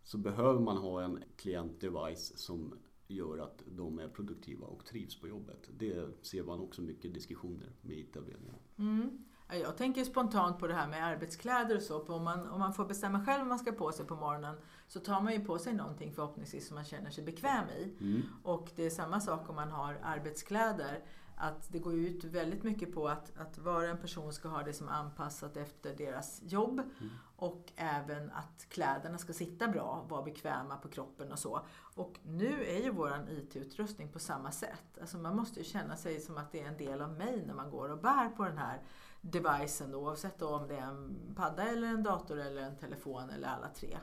så 0.09 0.17
behöver 0.17 0.59
man 0.59 0.77
ha 0.77 1.01
en 1.01 1.23
klient-device 1.37 2.37
som 2.37 2.73
gör 3.07 3.37
att 3.37 3.63
de 3.65 3.99
är 3.99 4.07
produktiva 4.07 4.67
och 4.67 4.85
trivs 4.85 5.21
på 5.21 5.27
jobbet. 5.27 5.69
Det 5.77 6.25
ser 6.25 6.43
man 6.43 6.59
också 6.59 6.81
mycket 6.81 7.13
diskussioner 7.13 7.71
med 7.81 7.97
IT-avdelningen. 7.97 8.55
Mm. 8.77 9.25
Jag 9.49 9.77
tänker 9.77 10.03
spontant 10.03 10.59
på 10.59 10.67
det 10.67 10.73
här 10.73 10.87
med 10.87 11.05
arbetskläder 11.05 11.75
och 11.75 11.81
så. 11.81 12.01
Om 12.01 12.23
man, 12.23 12.47
om 12.47 12.59
man 12.59 12.73
får 12.73 12.85
bestämma 12.85 13.25
själv 13.25 13.39
vad 13.39 13.47
man 13.47 13.59
ska 13.59 13.71
på 13.71 13.91
sig 13.91 14.05
på 14.05 14.15
morgonen 14.15 14.55
så 14.87 14.99
tar 14.99 15.21
man 15.21 15.33
ju 15.33 15.45
på 15.45 15.59
sig 15.59 15.73
någonting 15.73 16.13
förhoppningsvis 16.13 16.67
som 16.67 16.75
man 16.75 16.85
känner 16.85 17.11
sig 17.11 17.23
bekväm 17.23 17.69
i. 17.69 17.95
Mm. 17.99 18.21
Och 18.43 18.71
det 18.75 18.85
är 18.85 18.89
samma 18.89 19.19
sak 19.21 19.49
om 19.49 19.55
man 19.55 19.71
har 19.71 19.99
arbetskläder 20.03 21.03
att 21.41 21.71
det 21.71 21.79
går 21.79 21.93
ut 21.93 22.23
väldigt 22.23 22.63
mycket 22.63 22.93
på 22.93 23.09
att, 23.09 23.37
att 23.37 23.57
var 23.57 23.83
en 23.83 23.97
person 23.97 24.33
ska 24.33 24.49
ha 24.49 24.63
det 24.63 24.73
som 24.73 24.87
är 24.87 24.91
anpassat 24.91 25.57
efter 25.57 25.95
deras 25.95 26.41
jobb 26.43 26.79
mm. 26.79 27.13
och 27.35 27.71
även 27.75 28.31
att 28.31 28.65
kläderna 28.69 29.17
ska 29.17 29.33
sitta 29.33 29.67
bra, 29.67 30.05
vara 30.09 30.21
bekväma 30.21 30.77
på 30.77 30.87
kroppen 30.87 31.31
och 31.31 31.39
så. 31.39 31.65
Och 31.95 32.19
nu 32.23 32.65
är 32.65 32.83
ju 32.83 32.91
våran 32.91 33.29
IT-utrustning 33.29 34.11
på 34.11 34.19
samma 34.19 34.51
sätt. 34.51 34.97
Alltså 35.01 35.17
man 35.17 35.35
måste 35.35 35.59
ju 35.59 35.65
känna 35.65 35.95
sig 35.95 36.19
som 36.19 36.37
att 36.37 36.51
det 36.51 36.61
är 36.61 36.67
en 36.67 36.77
del 36.77 37.01
av 37.01 37.11
mig 37.11 37.43
när 37.47 37.53
man 37.53 37.71
går 37.71 37.89
och 37.89 37.99
bär 37.99 38.29
på 38.29 38.43
den 38.43 38.57
här 38.57 38.81
devicen 39.21 39.91
då, 39.91 39.97
oavsett 39.97 40.41
om 40.41 40.67
det 40.67 40.75
är 40.75 40.87
en 40.87 41.17
padda 41.35 41.63
eller 41.63 41.87
en 41.87 42.03
dator 42.03 42.39
eller 42.39 42.61
en 42.61 42.77
telefon 42.77 43.29
eller 43.29 43.47
alla 43.47 43.67
tre. 43.67 43.97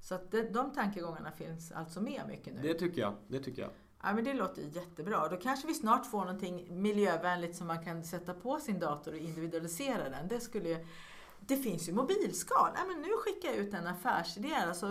Så 0.00 0.14
att 0.14 0.30
det, 0.30 0.42
de 0.42 0.72
tankegångarna 0.72 1.32
finns 1.32 1.72
alltså 1.72 2.00
med 2.00 2.22
mycket 2.28 2.54
nu. 2.54 2.62
Det 2.62 2.74
tycker 2.74 3.00
jag. 3.00 3.14
Det 3.28 3.40
tycker 3.40 3.62
jag. 3.62 3.70
Ja, 4.06 4.14
men 4.14 4.24
det 4.24 4.34
låter 4.34 4.62
jättebra. 4.62 5.28
Då 5.28 5.36
kanske 5.36 5.66
vi 5.66 5.74
snart 5.74 6.06
får 6.06 6.20
någonting 6.20 6.82
miljövänligt 6.82 7.56
som 7.56 7.66
man 7.66 7.84
kan 7.84 8.04
sätta 8.04 8.34
på 8.34 8.58
sin 8.60 8.78
dator 8.78 9.12
och 9.12 9.18
individualisera 9.18 10.08
den. 10.08 10.28
Det 10.28 10.40
skulle 10.40 10.84
det 11.40 11.56
finns 11.56 11.88
ju 11.88 11.92
mobilskal. 11.92 12.70
Ja, 12.74 12.80
men 12.88 13.02
nu 13.02 13.08
skickar 13.18 13.48
jag 13.48 13.56
ut 13.56 13.74
en 13.74 13.86
affärsidé. 13.86 14.54
Alltså, 14.54 14.86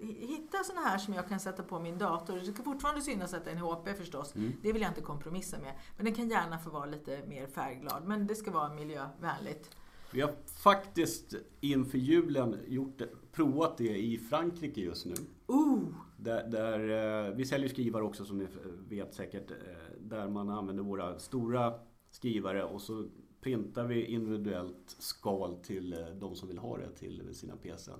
hitta 0.00 0.64
sådana 0.64 0.88
här 0.88 0.98
som 0.98 1.14
jag 1.14 1.28
kan 1.28 1.40
sätta 1.40 1.62
på 1.62 1.80
min 1.80 1.98
dator. 1.98 2.36
Det 2.36 2.52
ska 2.52 2.62
fortfarande 2.62 3.02
synas 3.02 3.34
att 3.34 3.44
det 3.44 3.50
är 3.50 3.54
en 3.54 3.60
HP 3.60 3.88
förstås. 3.98 4.34
Mm. 4.34 4.52
Det 4.62 4.72
vill 4.72 4.82
jag 4.82 4.90
inte 4.90 5.00
kompromissa 5.00 5.58
med. 5.58 5.72
Men 5.96 6.04
den 6.04 6.14
kan 6.14 6.28
gärna 6.28 6.58
få 6.58 6.70
vara 6.70 6.86
lite 6.86 7.26
mer 7.26 7.46
färgglad. 7.46 8.04
Men 8.04 8.26
det 8.26 8.34
ska 8.34 8.50
vara 8.50 8.74
miljövänligt. 8.74 9.70
Vi 10.10 10.20
har 10.20 10.34
faktiskt 10.62 11.34
inför 11.60 11.98
julen 11.98 12.58
gjort 12.66 13.02
provat 13.32 13.78
det 13.78 13.98
i 13.98 14.18
Frankrike 14.18 14.80
just 14.80 15.06
nu. 15.06 15.14
Uh. 15.50 15.88
Där, 16.22 16.48
där, 16.48 17.28
eh, 17.28 17.34
vi 17.34 17.44
säljer 17.44 17.68
skrivare 17.68 18.02
också 18.02 18.24
som 18.24 18.38
ni 18.38 18.46
vet 18.88 19.14
säkert. 19.14 19.50
Eh, 19.50 19.56
där 20.00 20.28
man 20.28 20.50
använder 20.50 20.82
våra 20.82 21.18
stora 21.18 21.74
skrivare 22.10 22.64
och 22.64 22.82
så 22.82 23.08
printar 23.40 23.84
vi 23.84 24.04
individuellt 24.04 24.96
skal 24.98 25.56
till 25.56 25.92
eh, 25.92 26.06
de 26.06 26.34
som 26.34 26.48
vill 26.48 26.58
ha 26.58 26.76
det 26.76 26.90
till 26.90 27.34
sina 27.34 27.56
PCn. 27.56 27.98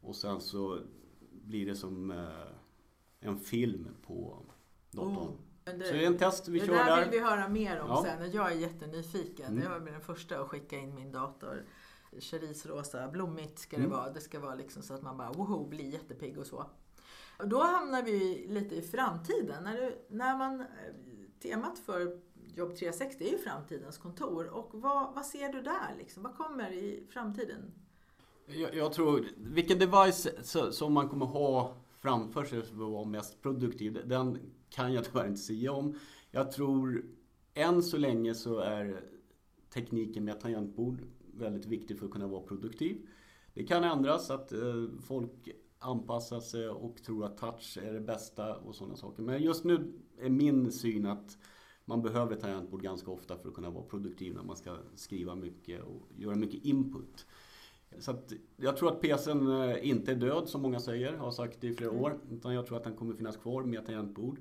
Och 0.00 0.16
sen 0.16 0.40
så 0.40 0.78
blir 1.30 1.66
det 1.66 1.74
som 1.74 2.24
en 3.20 3.38
film 3.38 3.88
på 4.06 4.38
datorn. 4.90 5.16
Oh. 5.16 5.30
Det, 5.64 5.84
så 5.84 5.92
det 5.92 6.02
är 6.02 6.06
en 6.06 6.18
test 6.18 6.48
vi 6.48 6.58
det 6.58 6.66
kör 6.66 6.74
där. 6.74 6.84
Det 6.84 6.90
där 6.90 7.02
vill 7.02 7.10
vi 7.10 7.26
höra 7.26 7.48
mer 7.48 7.80
om 7.80 7.88
ja. 7.88 8.04
sen. 8.04 8.30
Jag 8.32 8.52
är 8.52 8.56
jättenyfiken. 8.56 9.46
Mm. 9.46 9.62
Jag 9.62 9.70
var 9.70 9.90
den 9.90 10.00
första 10.00 10.40
att 10.40 10.48
skicka 10.48 10.78
in 10.78 10.94
min 10.94 11.12
dator. 11.12 11.64
Cerise-rosa, 12.18 13.08
blommigt 13.08 13.58
ska 13.58 13.76
det 13.76 13.84
mm. 13.84 13.96
vara. 13.96 14.12
Det 14.12 14.20
ska 14.20 14.40
vara 14.40 14.54
liksom 14.54 14.82
så 14.82 14.94
att 14.94 15.02
man 15.02 15.16
bara 15.16 15.32
woho, 15.32 15.68
blir 15.68 15.84
jättepigg 15.84 16.38
och 16.38 16.46
så. 16.46 16.66
Och 17.38 17.48
då 17.48 17.62
hamnar 17.62 18.02
vi 18.02 18.46
lite 18.48 18.74
i 18.74 18.82
framtiden. 18.82 19.64
När, 19.64 19.76
du, 19.76 19.98
när 20.08 20.38
man, 20.38 20.60
eh, 20.60 20.66
temat 21.42 21.78
för 21.78 22.20
Jobb 22.54 22.76
360 22.76 23.24
är 23.24 23.32
ju 23.32 23.38
framtidens 23.38 23.98
kontor. 23.98 24.48
Och 24.48 24.70
vad, 24.72 25.14
vad 25.14 25.26
ser 25.26 25.52
du 25.52 25.62
där? 25.62 25.94
Liksom? 25.98 26.22
Vad 26.22 26.36
kommer 26.36 26.72
i 26.72 27.06
framtiden? 27.10 27.72
Jag, 28.46 28.74
jag 28.74 28.92
tror, 28.92 29.26
vilken 29.36 29.78
device 29.78 30.28
som 30.70 30.92
man 30.92 31.08
kommer 31.08 31.26
ha 31.26 31.74
framför 32.00 32.44
sig 32.44 32.62
för 32.62 32.72
att 32.72 32.90
vara 32.90 33.04
mest 33.04 33.42
produktiv, 33.42 34.02
den 34.04 34.38
kan 34.70 34.92
jag 34.92 35.04
tyvärr 35.04 35.26
inte 35.26 35.40
säga 35.40 35.72
om. 35.72 35.98
Jag 36.30 36.52
tror 36.52 37.04
än 37.54 37.82
så 37.82 37.96
länge 37.96 38.34
så 38.34 38.58
är 38.58 39.00
tekniken 39.70 40.24
med 40.24 40.40
tangentbord 40.40 41.02
väldigt 41.34 41.66
viktig 41.66 41.98
för 41.98 42.06
att 42.06 42.12
kunna 42.12 42.26
vara 42.26 42.42
produktiv. 42.42 43.06
Det 43.54 43.64
kan 43.64 43.84
ändras 43.84 44.30
att 44.30 44.52
eh, 44.52 44.84
folk 45.06 45.48
anpassar 45.78 46.40
sig 46.40 46.68
och 46.68 47.02
tror 47.02 47.24
att 47.24 47.38
touch 47.38 47.78
är 47.82 47.92
det 47.92 48.00
bästa 48.00 48.56
och 48.56 48.74
sådana 48.74 48.96
saker. 48.96 49.22
Men 49.22 49.42
just 49.42 49.64
nu 49.64 49.92
är 50.18 50.30
min 50.30 50.72
syn 50.72 51.06
att 51.06 51.38
man 51.84 52.02
behöver 52.02 52.36
tangentbord 52.36 52.82
ganska 52.82 53.10
ofta 53.10 53.38
för 53.38 53.48
att 53.48 53.54
kunna 53.54 53.70
vara 53.70 53.84
produktiv 53.84 54.34
när 54.34 54.42
man 54.42 54.56
ska 54.56 54.76
skriva 54.94 55.34
mycket 55.34 55.82
och 55.82 56.08
göra 56.16 56.34
mycket 56.34 56.64
input. 56.64 57.26
Så 57.98 58.16
jag 58.56 58.76
tror 58.76 58.88
att 58.88 59.00
PCn 59.00 59.46
eh, 59.46 59.88
inte 59.88 60.12
är 60.12 60.16
död 60.16 60.48
som 60.48 60.62
många 60.62 60.80
säger, 60.80 61.12
har 61.12 61.30
sagt 61.30 61.64
i 61.64 61.74
flera 61.74 61.90
år. 61.90 62.18
Utan 62.30 62.54
jag 62.54 62.66
tror 62.66 62.76
att 62.76 62.84
den 62.84 62.96
kommer 62.96 63.14
finnas 63.14 63.36
kvar 63.36 63.62
med 63.62 63.86
tangentbord. 63.86 64.38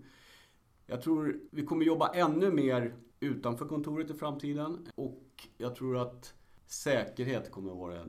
Jag 0.86 1.02
tror 1.02 1.40
vi 1.52 1.66
kommer 1.66 1.86
jobba 1.86 2.08
ännu 2.08 2.52
mer 2.52 2.96
utanför 3.20 3.68
kontoret 3.68 4.10
i 4.10 4.14
framtiden. 4.14 4.88
Och 4.96 5.48
jag 5.58 5.76
tror 5.76 5.98
att 5.98 6.34
säkerhet 6.68 7.52
kommer 7.52 7.72
att 7.72 7.78
vara 7.78 8.06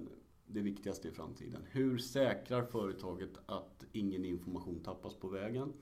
det 0.46 0.60
viktigaste 0.60 1.08
i 1.08 1.10
framtiden. 1.10 1.62
Hur 1.70 1.98
säkrar 1.98 2.62
företaget 2.62 3.30
att 3.46 3.84
ingen 3.92 4.24
information 4.24 4.80
tappas 4.80 5.14
på 5.14 5.28
vägen? 5.28 5.72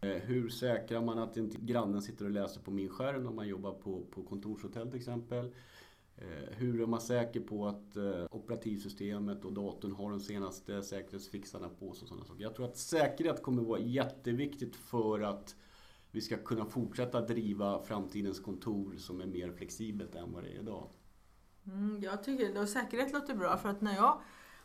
Eh, 0.00 0.10
hur 0.10 0.48
säkrar 0.48 1.02
man 1.02 1.18
att 1.18 1.36
inte 1.36 1.58
grannen 1.60 2.02
sitter 2.02 2.24
och 2.24 2.30
läser 2.30 2.60
på 2.60 2.70
min 2.70 2.88
skärm 2.88 3.26
om 3.26 3.36
man 3.36 3.48
jobbar 3.48 3.72
på, 3.72 4.04
på 4.10 4.22
kontorshotell 4.22 4.90
till 4.90 4.98
exempel? 4.98 5.54
Eh, 6.16 6.56
hur 6.56 6.80
är 6.80 6.86
man 6.86 7.00
säker 7.00 7.40
på 7.40 7.66
att 7.66 7.96
eh, 7.96 8.24
operativsystemet 8.30 9.44
och 9.44 9.52
datorn 9.52 9.92
har 9.92 10.10
de 10.10 10.20
senaste 10.20 10.82
säkerhetsfixarna 10.82 11.68
på 11.68 11.92
sig 11.92 12.02
och 12.02 12.08
sådana 12.08 12.24
saker. 12.24 12.42
Jag 12.42 12.54
tror 12.54 12.66
att 12.66 12.76
säkerhet 12.76 13.42
kommer 13.42 13.62
att 13.62 13.68
vara 13.68 13.80
jätteviktigt 13.80 14.76
för 14.76 15.20
att 15.20 15.56
vi 16.10 16.20
ska 16.20 16.36
kunna 16.36 16.64
fortsätta 16.64 17.20
driva 17.20 17.82
framtidens 17.82 18.40
kontor 18.40 18.94
som 18.96 19.20
är 19.20 19.26
mer 19.26 19.52
flexibelt 19.52 20.14
än 20.14 20.32
vad 20.32 20.42
det 20.42 20.50
är 20.50 20.60
idag. 20.60 20.88
Mm, 21.66 22.02
jag 22.02 22.24
tycker 22.24 22.62
att 22.62 22.70
säkerhet 22.70 23.12
låter 23.12 23.34
bra 23.34 23.56
för 23.56 23.68
att 23.68 23.80
när 23.80 23.94
jag 23.94 24.20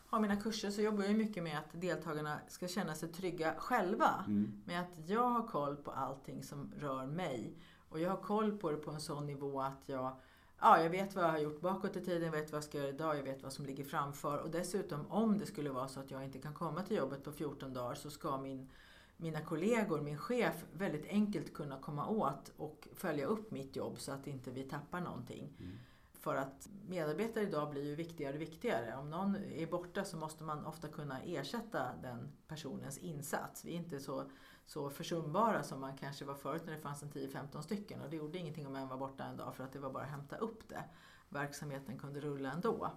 har 0.08 0.20
mina 0.20 0.36
kurser 0.36 0.70
så 0.70 0.82
jobbar 0.82 1.04
jag 1.04 1.16
mycket 1.16 1.42
med 1.42 1.58
att 1.58 1.80
deltagarna 1.80 2.38
ska 2.48 2.68
känna 2.68 2.94
sig 2.94 3.08
trygga 3.08 3.54
själva. 3.58 4.24
Mm. 4.26 4.62
Med 4.64 4.80
att 4.80 5.08
jag 5.08 5.28
har 5.28 5.48
koll 5.48 5.76
på 5.76 5.90
allting 5.90 6.42
som 6.42 6.72
rör 6.76 7.06
mig. 7.06 7.54
Och 7.88 8.00
jag 8.00 8.10
har 8.10 8.16
koll 8.16 8.58
på 8.58 8.70
det 8.70 8.76
på 8.76 8.90
en 8.90 9.00
sån 9.00 9.26
nivå 9.26 9.60
att 9.60 9.88
jag, 9.88 10.16
ja, 10.60 10.82
jag 10.82 10.90
vet 10.90 11.14
vad 11.14 11.24
jag 11.24 11.30
har 11.30 11.38
gjort 11.38 11.60
bakåt 11.60 11.96
i 11.96 12.04
tiden, 12.04 12.22
jag 12.22 12.32
vet 12.32 12.52
vad 12.52 12.56
jag 12.56 12.64
ska 12.64 12.78
göra 12.78 12.88
idag, 12.88 13.18
jag 13.18 13.22
vet 13.22 13.42
vad 13.42 13.52
som 13.52 13.66
ligger 13.66 13.84
framför. 13.84 14.38
Och 14.38 14.50
dessutom 14.50 15.06
om 15.06 15.38
det 15.38 15.46
skulle 15.46 15.70
vara 15.70 15.88
så 15.88 16.00
att 16.00 16.10
jag 16.10 16.24
inte 16.24 16.38
kan 16.38 16.54
komma 16.54 16.82
till 16.82 16.96
jobbet 16.96 17.24
på 17.24 17.32
14 17.32 17.72
dagar 17.72 17.94
så 17.94 18.10
ska 18.10 18.38
min, 18.38 18.68
mina 19.16 19.40
kollegor, 19.40 20.00
min 20.00 20.18
chef 20.18 20.64
väldigt 20.72 21.06
enkelt 21.06 21.54
kunna 21.54 21.78
komma 21.78 22.08
åt 22.08 22.52
och 22.56 22.88
följa 22.94 23.26
upp 23.26 23.50
mitt 23.50 23.76
jobb 23.76 23.98
så 23.98 24.12
att 24.12 24.26
inte 24.26 24.50
vi 24.50 24.62
tappar 24.62 25.00
någonting. 25.00 25.52
Mm. 25.58 25.78
För 26.18 26.36
att 26.36 26.68
medarbetare 26.88 27.44
idag 27.44 27.70
blir 27.70 27.84
ju 27.84 27.94
viktigare 27.94 28.34
och 28.34 28.40
viktigare. 28.40 28.96
Om 28.96 29.10
någon 29.10 29.36
är 29.36 29.66
borta 29.66 30.04
så 30.04 30.16
måste 30.16 30.44
man 30.44 30.66
ofta 30.66 30.88
kunna 30.88 31.22
ersätta 31.22 31.96
den 32.02 32.32
personens 32.48 32.98
insats. 32.98 33.64
Vi 33.64 33.72
är 33.72 33.76
inte 33.76 34.00
så, 34.00 34.30
så 34.66 34.90
försumbara 34.90 35.62
som 35.62 35.80
man 35.80 35.96
kanske 35.96 36.24
var 36.24 36.34
förut 36.34 36.62
när 36.66 36.72
det 36.72 36.80
fanns 36.80 37.02
en 37.02 37.10
10-15 37.10 37.60
stycken. 37.60 38.00
Och 38.00 38.10
det 38.10 38.16
gjorde 38.16 38.38
ingenting 38.38 38.66
om 38.66 38.76
en 38.76 38.88
var 38.88 38.96
borta 38.96 39.24
en 39.24 39.36
dag 39.36 39.54
för 39.54 39.64
att 39.64 39.72
det 39.72 39.78
var 39.78 39.90
bara 39.90 40.02
att 40.02 40.10
hämta 40.10 40.36
upp 40.36 40.68
det. 40.68 40.84
Verksamheten 41.28 41.98
kunde 41.98 42.20
rulla 42.20 42.52
ändå. 42.52 42.90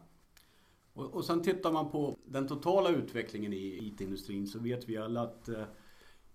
Och, 0.94 1.14
och 1.14 1.26
sen 1.26 1.44
tittar 1.44 1.72
man 1.72 1.92
på 1.92 2.18
den 2.26 2.48
totala 2.48 2.90
utvecklingen 2.90 3.54
i 3.54 3.88
IT-industrin 3.88 4.48
så 4.48 4.60
vet 4.60 4.90
vi 4.90 4.98
alla 4.98 5.22
att 5.22 5.50
eh, 5.50 5.64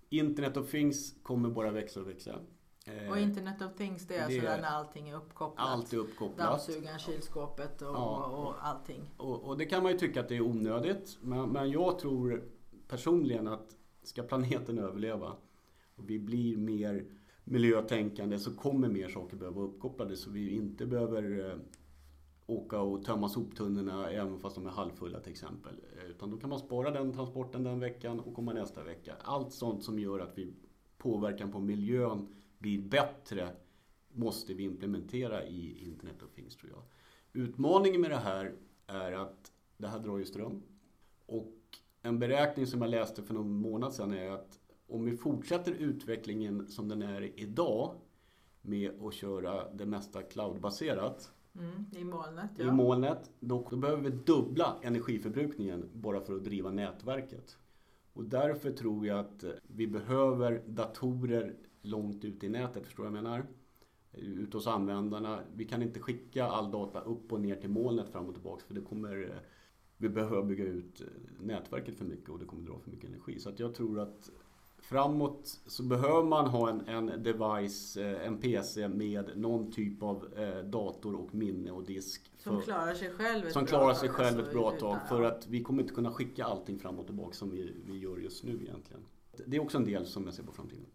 Internet 0.09 0.57
of 0.57 0.71
Things 0.71 1.15
kommer 1.23 1.49
bara 1.49 1.71
växa 1.71 1.99
och 1.99 2.07
växa. 2.07 2.39
Eh, 2.87 3.09
Och 3.11 3.19
Internet 3.19 3.61
of 3.61 3.75
Things 3.77 4.07
det 4.07 4.13
är 4.13 4.17
det 4.17 4.23
alltså 4.25 4.39
är- 4.39 4.43
där 4.43 4.61
när 4.61 4.67
allting 4.67 5.09
är 5.09 5.15
uppkopplat. 5.15 5.67
allt 5.69 5.93
är 5.93 5.97
uppkopplat. 5.97 6.47
Dammsugaren, 6.67 6.99
kylskåpet 6.99 7.81
och, 7.81 7.87
Ja. 7.87 8.25
och 8.25 8.67
allting. 8.67 9.01
Och, 9.17 9.43
och 9.43 9.57
det 9.57 9.65
kan 9.65 9.83
man 9.83 9.91
ju 9.91 9.97
tycka 9.97 10.19
att 10.21 10.29
det 10.29 10.35
är 10.35 10.41
onödigt. 10.41 11.17
Men, 11.21 11.49
men 11.49 11.71
jag 11.71 11.99
tror 11.99 12.43
personligen 12.87 13.47
att 13.47 13.75
ska 14.03 14.23
planeten 14.23 14.79
överleva 14.79 15.35
och 15.95 16.09
vi 16.09 16.19
blir 16.19 16.57
mer 16.57 17.05
miljötänkande 17.43 18.39
så 18.39 18.55
kommer 18.55 18.87
mer 18.89 19.09
saker 19.09 19.37
behöva 19.37 19.55
vara 19.57 19.67
uppkopplade 19.67 20.15
så 20.17 20.29
vi 20.29 20.49
inte 20.55 20.85
behöver 20.85 21.49
eh, 21.51 21.57
åka 22.47 22.79
och 22.79 23.03
tömma 23.05 23.29
soptunnorna 23.29 24.09
även 24.09 24.39
fast 24.39 24.55
de 24.55 24.65
är 24.65 24.69
halvfulla 24.71 25.19
till 25.19 25.31
exempel. 25.31 25.75
Eh, 25.97 26.09
Utan 26.09 26.31
då 26.31 26.37
kan 26.37 26.49
man 26.49 26.59
spara 26.59 26.91
den 26.91 27.13
transporten 27.13 27.63
den 27.63 27.79
veckan 27.79 28.19
och 28.19 28.33
komma 28.35 28.53
nästa 28.53 28.83
vecka. 28.83 29.13
Allt 29.23 29.51
sånt 29.53 29.83
som 29.83 29.99
gör 29.99 30.19
att 30.19 30.37
vi 30.37 30.53
påverkan 30.97 31.51
på 31.51 31.59
miljön 31.59 32.27
blir 32.57 32.81
bättre 32.81 33.49
måste 34.11 34.53
vi 34.53 34.63
implementera 34.63 35.45
i 35.45 35.83
Internet 35.83 36.23
of 36.23 36.31
Things 36.31 36.55
tror 36.55 36.71
jag. 36.71 36.83
Utmaningen 37.43 38.01
med 38.01 38.11
det 38.11 38.17
här 38.17 38.55
är 38.87 39.11
att 39.11 39.51
det 39.77 39.87
här 39.87 39.99
drar 39.99 40.17
ju 40.17 40.25
ström. 40.25 40.63
Och 41.25 41.53
en 42.01 42.19
beräkning 42.19 42.67
som 42.67 42.81
jag 42.81 42.89
läste 42.89 43.23
för 43.23 43.33
någon 43.33 43.51
månad 43.51 43.93
sedan 43.93 44.13
är 44.13 44.31
att 44.31 44.59
om 44.87 45.05
vi 45.05 45.17
fortsätter 45.17 45.71
utvecklingen 45.71 46.67
som 46.67 46.87
den 46.87 47.01
är 47.01 47.39
idag 47.39 47.95
med 48.61 49.03
att 49.03 49.13
köra 49.13 49.73
det 49.73 49.85
mesta 49.85 50.21
cloudbaserat 50.21 51.31
Mm, 51.59 51.85
I 51.91 52.03
molnet, 52.03 52.59
i 52.59 52.63
ja. 52.63 52.71
molnet, 52.71 53.31
då, 53.39 53.67
då 53.69 53.77
behöver 53.77 54.01
vi 54.01 54.09
dubbla 54.09 54.75
energiförbrukningen 54.81 55.89
bara 55.93 56.21
för 56.21 56.35
att 56.35 56.43
driva 56.43 56.71
nätverket. 56.71 57.57
Och 58.13 58.25
därför 58.25 58.71
tror 58.71 59.07
jag 59.07 59.19
att 59.19 59.43
vi 59.67 59.87
behöver 59.87 60.63
datorer 60.65 61.55
långt 61.87 62.25
ut 62.25 62.43
i 62.43 62.49
nätet, 62.49 62.85
förstår 62.85 63.03
du 63.03 63.09
vad 63.09 63.17
jag 63.17 63.23
menar? 63.23 63.45
Ut 64.13 64.53
hos 64.53 64.67
användarna. 64.67 65.39
Vi 65.55 65.65
kan 65.65 65.81
inte 65.81 65.99
skicka 65.99 66.45
all 66.45 66.71
data 66.71 67.01
upp 67.01 67.33
och 67.33 67.41
ner 67.41 67.55
till 67.55 67.69
molnet 67.69 68.09
fram 68.09 68.25
och 68.25 68.33
tillbaka 68.33 68.63
för 68.67 68.73
det 68.73 68.81
kommer 68.81 69.23
eh, 69.23 69.37
vi 69.97 70.09
behöver 70.09 70.43
bygga 70.43 70.63
ut 70.65 71.01
eh, 71.01 71.07
nätverket 71.45 71.95
för 71.97 72.05
mycket 72.05 72.29
och 72.29 72.39
det 72.39 72.45
kommer 72.45 72.63
dra 72.69 72.79
för 72.79 72.91
mycket 72.91 73.09
energi. 73.09 73.39
Så 73.39 73.49
att 73.49 73.59
jag 73.59 73.75
tror 73.75 73.99
att 73.99 74.29
framåt 74.77 75.59
så 75.67 75.83
behöver 75.83 76.23
man 76.23 76.47
ha 76.47 76.69
en, 76.69 76.81
en 76.87 77.23
device, 77.23 77.97
eh, 77.97 78.27
en 78.27 78.37
PC 78.37 78.87
med 78.87 79.31
någon 79.35 79.71
typ 79.71 80.03
av 80.03 80.27
dator 80.65 81.15
och 81.15 81.35
minne 81.35 81.71
och 81.71 81.83
disk. 81.83 82.31
Som 82.37 82.55
för- 82.55 82.61
klarar 82.65 82.93
sig 82.93 83.09
själv 83.11 83.45
ett 83.47 83.53
som 83.53 83.63
bra 83.63 83.69
klarar 83.69 83.87
tag, 83.87 83.97
sig 83.97 84.09
själv 84.09 84.37
alltså, 84.37 84.41
ett 84.51 84.53
bra 84.53 84.75
utan- 84.75 84.79
tag. 84.79 85.09
För 85.09 85.23
att 85.23 85.47
vi 85.47 85.63
kommer 85.63 85.81
inte 85.81 85.93
kunna 85.93 86.11
skicka 86.11 86.45
allting 86.45 86.79
fram 86.79 86.99
och 86.99 87.05
tillbaka 87.05 87.33
som 87.33 87.49
vi, 87.49 87.73
vi 87.85 87.97
gör 87.97 88.17
just 88.17 88.43
nu 88.43 88.51
egentligen. 88.51 89.01
Det 89.45 89.57
är 89.57 89.61
också 89.61 89.77
en 89.77 89.85
del 89.85 90.05
som 90.05 90.25
jag 90.25 90.33
ser 90.33 90.43
på 90.43 90.51
framtiden. 90.51 90.85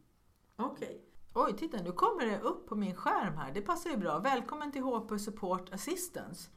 Okej. 0.65 1.05
Oj, 1.35 1.57
titta 1.57 1.83
nu 1.83 1.93
kommer 1.93 2.27
det 2.27 2.41
upp 2.41 2.69
på 2.69 2.75
min 2.75 2.95
skärm 2.95 3.37
här. 3.37 3.53
Det 3.55 3.61
passar 3.61 3.91
ju 3.91 3.97
bra. 3.97 4.19
Välkommen 4.19 4.73
till 4.73 4.83
HP 4.83 5.19
Support 5.19 5.73
Assistance. 5.73 6.51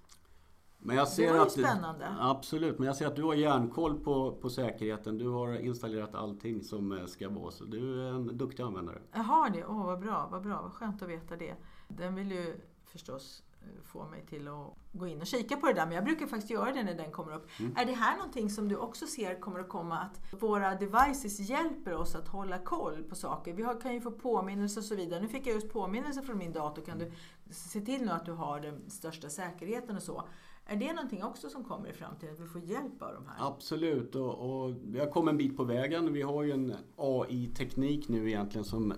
Men 0.78 0.96
jag 0.96 1.08
ser 1.08 1.28
var 1.28 1.36
ju 1.36 1.42
att, 1.42 1.52
spännande. 1.52 2.16
Absolut, 2.20 2.80
men 2.80 2.88
jag 2.88 2.96
ser 2.96 3.08
att 3.08 3.16
du 3.16 3.24
har 3.24 3.34
järnkoll 3.34 4.00
på, 4.00 4.32
på 4.42 4.50
säkerheten. 4.50 5.18
Du 5.18 5.30
har 5.30 5.54
installerat 5.54 6.16
allting 6.16 6.64
som 6.64 6.92
eh, 6.92 7.06
ska 7.06 7.30
vara. 7.30 7.52
Så 7.52 7.66
du 7.66 8.08
är 8.08 8.10
en 8.10 8.38
duktig 8.38 8.64
användare. 8.64 9.02
Jag 9.12 9.24
har 9.24 9.50
det. 9.50 9.66
Åh, 9.66 9.86
vad 9.86 10.00
bra, 10.00 10.28
vad 10.32 10.44
bra. 10.44 10.62
Vad 10.62 10.74
skönt 10.74 11.02
att 11.02 11.10
veta 11.10 11.36
det. 11.36 11.56
Den 11.88 12.16
vill 12.16 12.32
ju 12.32 12.56
förstås 12.86 13.44
få 13.84 14.08
mig 14.08 14.26
till 14.26 14.48
att 14.48 14.78
gå 14.92 15.08
in 15.08 15.22
och 15.22 15.28
kika 15.28 15.58
på 15.58 15.68
det 15.68 15.74
där. 15.74 15.86
Men 15.86 15.96
jag 15.96 16.04
brukar 16.04 16.28
faktiskt 16.28 16.52
göra 16.52 16.72
det 16.72 16.84
när 16.84 16.94
den 16.94 17.12
kommer 17.12 17.36
upp. 17.36 17.48
Mm. 17.60 17.74
Är 17.78 17.86
det 17.86 17.92
här 17.92 18.18
någonting 18.18 18.50
som 18.50 18.68
du 18.68 18.76
också 18.76 19.08
ser 19.08 19.40
kommer 19.40 19.60
att 19.60 19.70
komma? 19.70 20.00
Att 20.00 20.42
våra 20.42 20.76
devices 20.76 21.40
hjälper 21.40 21.94
oss 21.94 22.16
att 22.16 22.28
hålla 22.28 22.58
koll 22.60 23.04
på 23.04 23.16
saker. 23.16 23.54
Vi 23.54 23.64
har, 23.64 23.82
kan 23.82 23.94
ju 23.94 24.02
få 24.02 24.12
påminnelser 24.12 24.82
och 24.82 24.86
så 24.86 24.96
vidare. 24.96 25.22
Nu 25.22 25.28
fick 25.28 25.48
jag 25.48 25.54
just 25.54 25.70
påminnelser 25.70 26.22
från 26.22 26.38
min 26.38 26.52
dator. 26.54 26.82
Kan 26.82 27.00
du 27.00 27.12
se 27.50 27.82
till 27.82 28.02
nu 28.02 28.12
att 28.12 28.26
du 28.26 28.32
har 28.32 28.60
den 28.60 28.90
största 28.90 29.30
säkerheten 29.30 29.96
och 29.96 30.04
så? 30.04 30.24
Är 30.68 30.76
det 30.76 30.94
någonting 30.94 31.24
också 31.24 31.50
som 31.50 31.64
kommer 31.64 31.90
i 31.90 31.94
framtiden? 31.94 32.36
Att 32.36 32.42
vi 32.42 32.48
får 32.48 32.62
hjälp 32.62 33.02
av 33.02 33.14
de 33.14 33.28
här? 33.28 33.48
Absolut, 33.48 34.16
och, 34.16 34.66
och 34.66 34.76
vi 34.84 35.00
har 35.00 35.12
kommit 35.12 35.32
en 35.32 35.38
bit 35.38 35.58
på 35.58 35.64
vägen. 35.64 36.14
Vi 36.14 36.22
har 36.22 36.44
ju 36.44 36.52
en 36.52 36.74
AI-teknik 36.96 38.08
nu 38.08 38.28
egentligen 38.28 38.66
som 38.66 38.94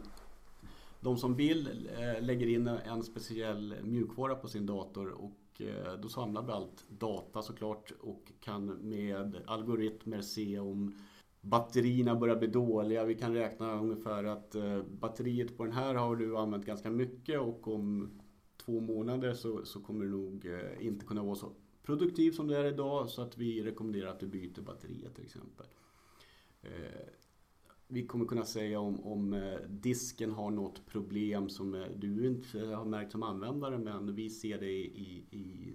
de 0.99 1.17
som 1.17 1.35
vill 1.35 1.89
eh, 1.97 2.21
lägger 2.21 2.47
in 2.47 2.67
en 2.67 3.03
speciell 3.03 3.75
mjukvara 3.83 4.35
på 4.35 4.47
sin 4.47 4.65
dator 4.65 5.09
och 5.09 5.61
eh, 5.61 5.93
då 6.01 6.09
samlar 6.09 6.41
vi 6.41 6.51
allt 6.51 6.85
data 6.89 7.41
såklart 7.41 7.91
och 7.99 8.31
kan 8.39 8.65
med 8.65 9.41
algoritmer 9.45 10.21
se 10.21 10.59
om 10.59 10.95
batterierna 11.41 12.15
börjar 12.15 12.35
bli 12.35 12.47
dåliga. 12.47 13.03
Vi 13.03 13.15
kan 13.15 13.33
räkna 13.33 13.79
ungefär 13.79 14.23
att 14.23 14.55
eh, 14.55 14.83
batteriet 14.83 15.57
på 15.57 15.63
den 15.63 15.73
här 15.73 15.95
har 15.95 16.15
du 16.15 16.37
använt 16.37 16.65
ganska 16.65 16.91
mycket 16.91 17.39
och 17.39 17.67
om 17.67 18.09
två 18.65 18.79
månader 18.79 19.33
så, 19.33 19.65
så 19.65 19.81
kommer 19.81 20.05
du 20.05 20.11
nog 20.11 20.47
inte 20.79 21.05
kunna 21.05 21.23
vara 21.23 21.35
så 21.35 21.51
produktiv 21.83 22.31
som 22.31 22.47
du 22.47 22.55
är 22.55 22.65
idag 22.65 23.09
så 23.09 23.21
att 23.21 23.37
vi 23.37 23.63
rekommenderar 23.63 24.09
att 24.09 24.19
du 24.19 24.27
byter 24.27 24.61
batteriet 24.61 25.15
till 25.15 25.25
exempel. 25.25 25.65
Vi 27.87 28.07
kommer 28.07 28.25
kunna 28.25 28.45
säga 28.45 28.79
om, 28.79 28.99
om 28.99 29.33
eh, 29.33 29.59
disken 29.69 30.31
har 30.31 30.51
något 30.51 30.85
problem 30.85 31.49
som 31.49 31.75
eh, 31.75 31.87
du 31.95 32.27
inte 32.27 32.59
har 32.59 32.85
märkt 32.85 33.11
som 33.11 33.23
användare 33.23 33.77
men 33.77 34.15
vi 34.15 34.29
ser 34.29 34.59
det 34.59 34.71
i, 34.71 35.25
i 35.31 35.73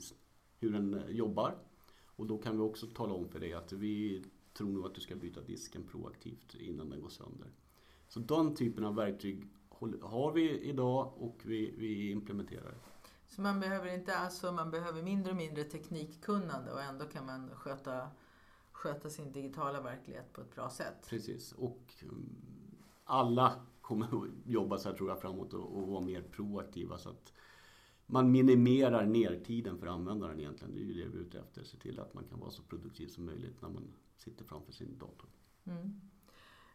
hur 0.58 0.72
den 0.72 0.94
eh, 0.94 1.10
jobbar. 1.10 1.58
Och 2.06 2.26
då 2.26 2.38
kan 2.38 2.56
vi 2.56 2.62
också 2.62 2.86
tala 2.86 3.14
om 3.14 3.28
för 3.28 3.40
dig 3.40 3.52
att 3.52 3.72
vi 3.72 4.24
tror 4.52 4.68
nog 4.68 4.86
att 4.86 4.94
du 4.94 5.00
ska 5.00 5.16
byta 5.16 5.40
disken 5.40 5.82
proaktivt 5.82 6.54
innan 6.54 6.90
den 6.90 7.00
går 7.00 7.08
sönder. 7.08 7.48
Så 8.08 8.20
den 8.20 8.54
typen 8.54 8.84
av 8.84 8.94
verktyg 8.94 9.48
har 10.02 10.32
vi 10.32 10.60
idag 10.60 11.12
och 11.16 11.42
vi, 11.44 11.74
vi 11.78 12.10
implementerar 12.10 12.70
det. 12.70 12.78
Så 13.28 13.40
man 13.40 13.60
behöver 13.60 13.94
inte 13.94 14.16
alltså, 14.16 14.52
man 14.52 14.70
behöver 14.70 15.02
mindre 15.02 15.30
och 15.30 15.36
mindre 15.36 15.64
teknikkunnande 15.64 16.72
och 16.72 16.82
ändå 16.82 17.04
kan 17.04 17.26
man 17.26 17.50
sköta, 17.54 18.08
sköta 18.82 19.10
sin 19.10 19.32
digitala 19.32 19.80
verklighet 19.80 20.32
på 20.32 20.40
ett 20.40 20.54
bra 20.54 20.70
sätt. 20.70 21.06
Precis. 21.08 21.52
Och 21.52 21.94
mm, 22.02 22.36
alla 23.04 23.66
kommer 23.80 24.06
att 24.06 24.28
jobba 24.46 24.78
så 24.78 24.88
här 24.88 24.96
tror 24.96 25.08
jag 25.08 25.20
framåt 25.20 25.54
och, 25.54 25.76
och 25.76 25.88
vara 25.88 26.00
mer 26.00 26.22
proaktiva 26.22 26.98
så 26.98 27.10
att 27.10 27.32
man 28.06 28.30
minimerar 28.30 29.06
nertiden 29.06 29.78
för 29.78 29.86
användaren 29.86 30.40
egentligen. 30.40 30.74
Det 30.74 30.80
är 30.80 30.84
ju 30.84 30.92
det 30.92 31.08
vi 31.08 31.18
är 31.18 31.22
ute 31.22 31.38
efter. 31.38 31.64
Se 31.64 31.76
till 31.76 32.00
att 32.00 32.14
man 32.14 32.24
kan 32.24 32.40
vara 32.40 32.50
så 32.50 32.62
produktiv 32.62 33.06
som 33.08 33.24
möjligt 33.24 33.62
när 33.62 33.68
man 33.68 33.94
sitter 34.16 34.44
framför 34.44 34.72
sin 34.72 34.98
dator. 34.98 35.28
Mm. 35.64 36.00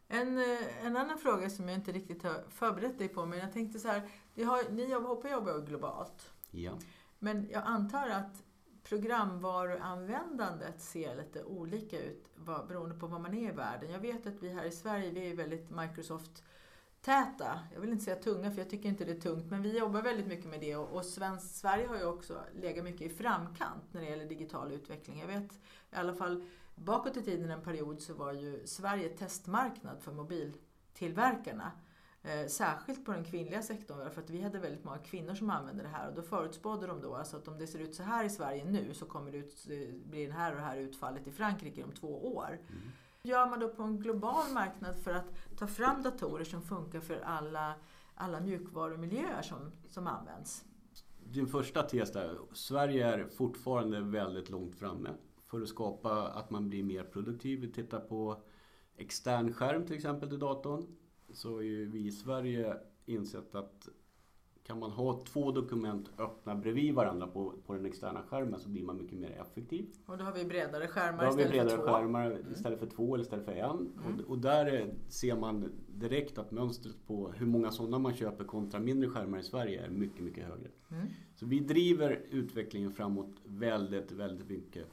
En, 0.08 0.38
eh, 0.38 0.86
en 0.86 0.98
annan 0.98 1.18
fråga 1.18 1.50
som 1.50 1.70
jag 1.70 1.78
inte 1.78 1.92
riktigt 1.92 2.24
har 2.24 2.44
förberett 2.50 2.98
dig 2.98 3.08
på, 3.08 3.26
men 3.26 3.40
jag 3.40 3.54
tänkte 3.54 3.80
så 3.80 3.88
här. 3.88 4.10
Har, 4.36 4.72
ni 4.72 4.92
jobbar, 4.92 5.16
HP 5.16 5.32
jobbar 5.32 5.66
globalt. 5.66 6.32
Ja. 6.52 6.80
Men 7.20 7.50
jag 7.50 7.64
antar 7.66 8.10
att 8.10 8.44
programvaruanvändandet 8.90 10.82
ser 10.82 11.16
lite 11.16 11.44
olika 11.44 12.00
ut 12.04 12.30
vad- 12.36 12.68
beroende 12.68 12.96
på 12.96 13.08
var 13.08 13.20
man 13.20 13.34
är 13.34 13.50
i 13.50 13.52
världen. 13.52 13.92
Jag 13.92 14.00
vet 14.00 14.28
att 14.28 14.44
vi 14.44 14.50
här 14.50 14.66
i 14.66 14.72
Sverige, 14.72 15.12
vi 15.12 15.32
är 15.32 15.36
väldigt 15.36 15.70
Microsoft-täta. 15.70 17.60
Jag 17.74 17.82
vill 17.82 17.92
inte 17.92 18.04
säga 18.06 18.16
tunga, 18.16 18.52
för 18.52 18.58
jag 18.58 18.70
tycker 18.70 18.90
inte 18.90 19.06
det 19.06 19.12
är 19.12 19.20
tungt, 19.20 19.52
men 19.52 19.62
vi 19.62 19.78
jobbar 19.80 20.02
väldigt 20.02 20.28
mycket 20.28 20.46
med 20.50 20.60
det. 20.60 20.76
Och, 20.76 20.90
och 20.96 21.06
svensk, 21.06 21.56
Sverige 21.56 21.88
har 21.88 21.98
ju 21.98 22.06
också 22.06 22.38
legat 22.56 22.84
mycket 22.84 23.02
i 23.02 23.10
framkant 23.10 23.84
när 23.92 24.02
det 24.02 24.08
gäller 24.10 24.26
digital 24.26 24.72
utveckling. 24.72 25.20
Jag 25.20 25.28
vet 25.28 25.54
i 25.92 25.96
alla 25.96 26.14
fall 26.14 26.46
bakåt 26.76 27.18
i 27.18 27.22
tiden 27.24 27.52
en 27.52 27.62
period 27.62 28.02
så 28.02 28.14
var 28.14 28.34
ju 28.34 28.68
Sverige 28.68 29.10
testmarknad 29.10 30.02
för 30.02 30.12
mobiltillverkarna. 30.12 31.72
Eh, 32.28 32.48
särskilt 32.48 33.06
på 33.06 33.12
den 33.12 33.24
kvinnliga 33.24 33.62
sektorn, 33.62 34.12
för 34.12 34.22
att 34.22 34.30
vi 34.30 34.42
hade 34.42 34.60
väldigt 34.60 34.84
många 34.84 34.98
kvinnor 34.98 35.36
som 35.36 35.50
använde 35.50 35.84
det 35.84 35.90
här 35.90 36.10
och 36.10 36.16
då 36.16 36.22
förutspådde 36.22 36.88
de 36.88 37.02
då 37.02 37.16
alltså 37.16 37.38
att 37.38 37.48
om 37.48 37.58
det 37.58 37.68
ser 37.68 37.80
ut 37.80 37.96
så 37.96 38.04
här 38.04 38.26
i 38.26 38.30
Sverige 38.30 38.66
nu 38.66 38.94
så 38.94 39.06
kommer 39.06 39.32
det 39.32 39.38
ut, 39.38 39.66
bli 40.06 40.26
det 40.26 40.34
här 40.34 40.52
och 40.52 40.58
det 40.58 40.64
här 40.64 40.78
utfallet 40.78 41.28
i 41.28 41.32
Frankrike 41.32 41.84
om 41.84 41.92
två 41.92 42.36
år. 42.36 42.48
Mm. 42.48 42.82
gör 43.24 43.50
man 43.50 43.60
då 43.60 43.70
på 43.70 43.84
en 43.84 44.00
global 44.00 44.54
marknad 44.54 44.96
för 44.96 45.12
att 45.12 45.58
ta 45.58 45.68
fram 45.68 46.04
datorer 46.04 46.44
som 46.44 46.62
funkar 46.62 47.00
för 47.00 47.20
alla, 47.20 47.76
alla 48.16 48.40
mjukvarumiljöer 48.40 49.42
som, 49.42 49.72
som 49.90 50.08
används? 50.08 50.66
Din 51.24 51.48
första 51.48 51.84
tes 51.84 52.12
där, 52.12 52.38
Sverige 52.54 53.08
är 53.08 53.28
fortfarande 53.28 54.02
väldigt 54.02 54.50
långt 54.50 54.76
framme 54.76 55.10
för 55.46 55.62
att 55.62 55.70
skapa 55.70 56.28
att 56.28 56.50
man 56.50 56.70
blir 56.70 56.84
mer 56.84 57.04
produktiv. 57.04 57.60
Vi 57.60 57.72
tittar 57.72 58.00
på 58.00 58.42
extern 58.98 59.54
skärm 59.54 59.86
till 59.86 59.96
exempel 59.96 60.30
till 60.30 60.40
datorn 60.40 60.97
så 61.34 61.54
har 61.54 61.62
ju 61.62 61.86
vi 61.86 62.08
i 62.08 62.12
Sverige 62.12 62.78
insett 63.06 63.56
att 63.56 63.90
kan 64.68 64.80
man 64.80 64.92
ha 64.92 65.24
två 65.26 65.52
dokument 65.52 66.10
öppna 66.18 66.56
bredvid 66.56 66.94
varandra 66.94 67.28
på, 67.28 67.54
på 67.66 67.74
den 67.74 67.86
externa 67.86 68.22
skärmen 68.28 68.60
så 68.60 68.70
blir 68.70 68.84
man 68.84 68.98
mycket 68.98 69.20
mer 69.20 69.42
effektiv. 69.42 69.86
Och 70.06 70.18
då 70.18 70.24
har 70.24 70.34
vi 70.34 70.46
bredare 70.46 70.88
skärmar 70.88 71.26
då 71.26 71.36
vi 71.36 71.46
bredare 71.46 71.70
för 71.70 71.78
två. 71.78 71.84
skärmar 71.84 72.32
mm. 72.32 72.52
istället 72.52 72.80
för 72.80 72.88
två 72.88 73.14
eller 73.14 73.24
istället 73.24 73.46
för 73.46 73.52
en. 73.52 73.70
Mm. 73.70 74.20
Och, 74.20 74.32
och, 74.32 74.38
där 74.38 74.94
ser 75.08 75.36
man 75.36 75.72
direkt 75.88 76.38
att 76.38 76.52
mönstret 76.52 77.08
på 77.08 77.32
hur 77.32 77.46
många 77.46 77.72
sådana 77.72 78.00
man 78.00 78.14
köper 78.14 78.44
kontra 78.44 78.80
mindre 78.80 79.10
skärmar 79.10 79.40
i 79.40 79.44
Sverige 79.44 79.86
är 79.86 79.90
mycket, 79.90 80.22
mycket 80.22 80.48
högre. 80.48 80.70
Mm. 80.92 81.08
Så 81.36 81.46
vi 81.46 81.60
driver 81.60 82.22
utvecklingen 82.32 82.92
framåt 82.92 83.36
väldigt, 83.46 84.12
väldigt 84.12 84.50
mycket. 84.50 84.88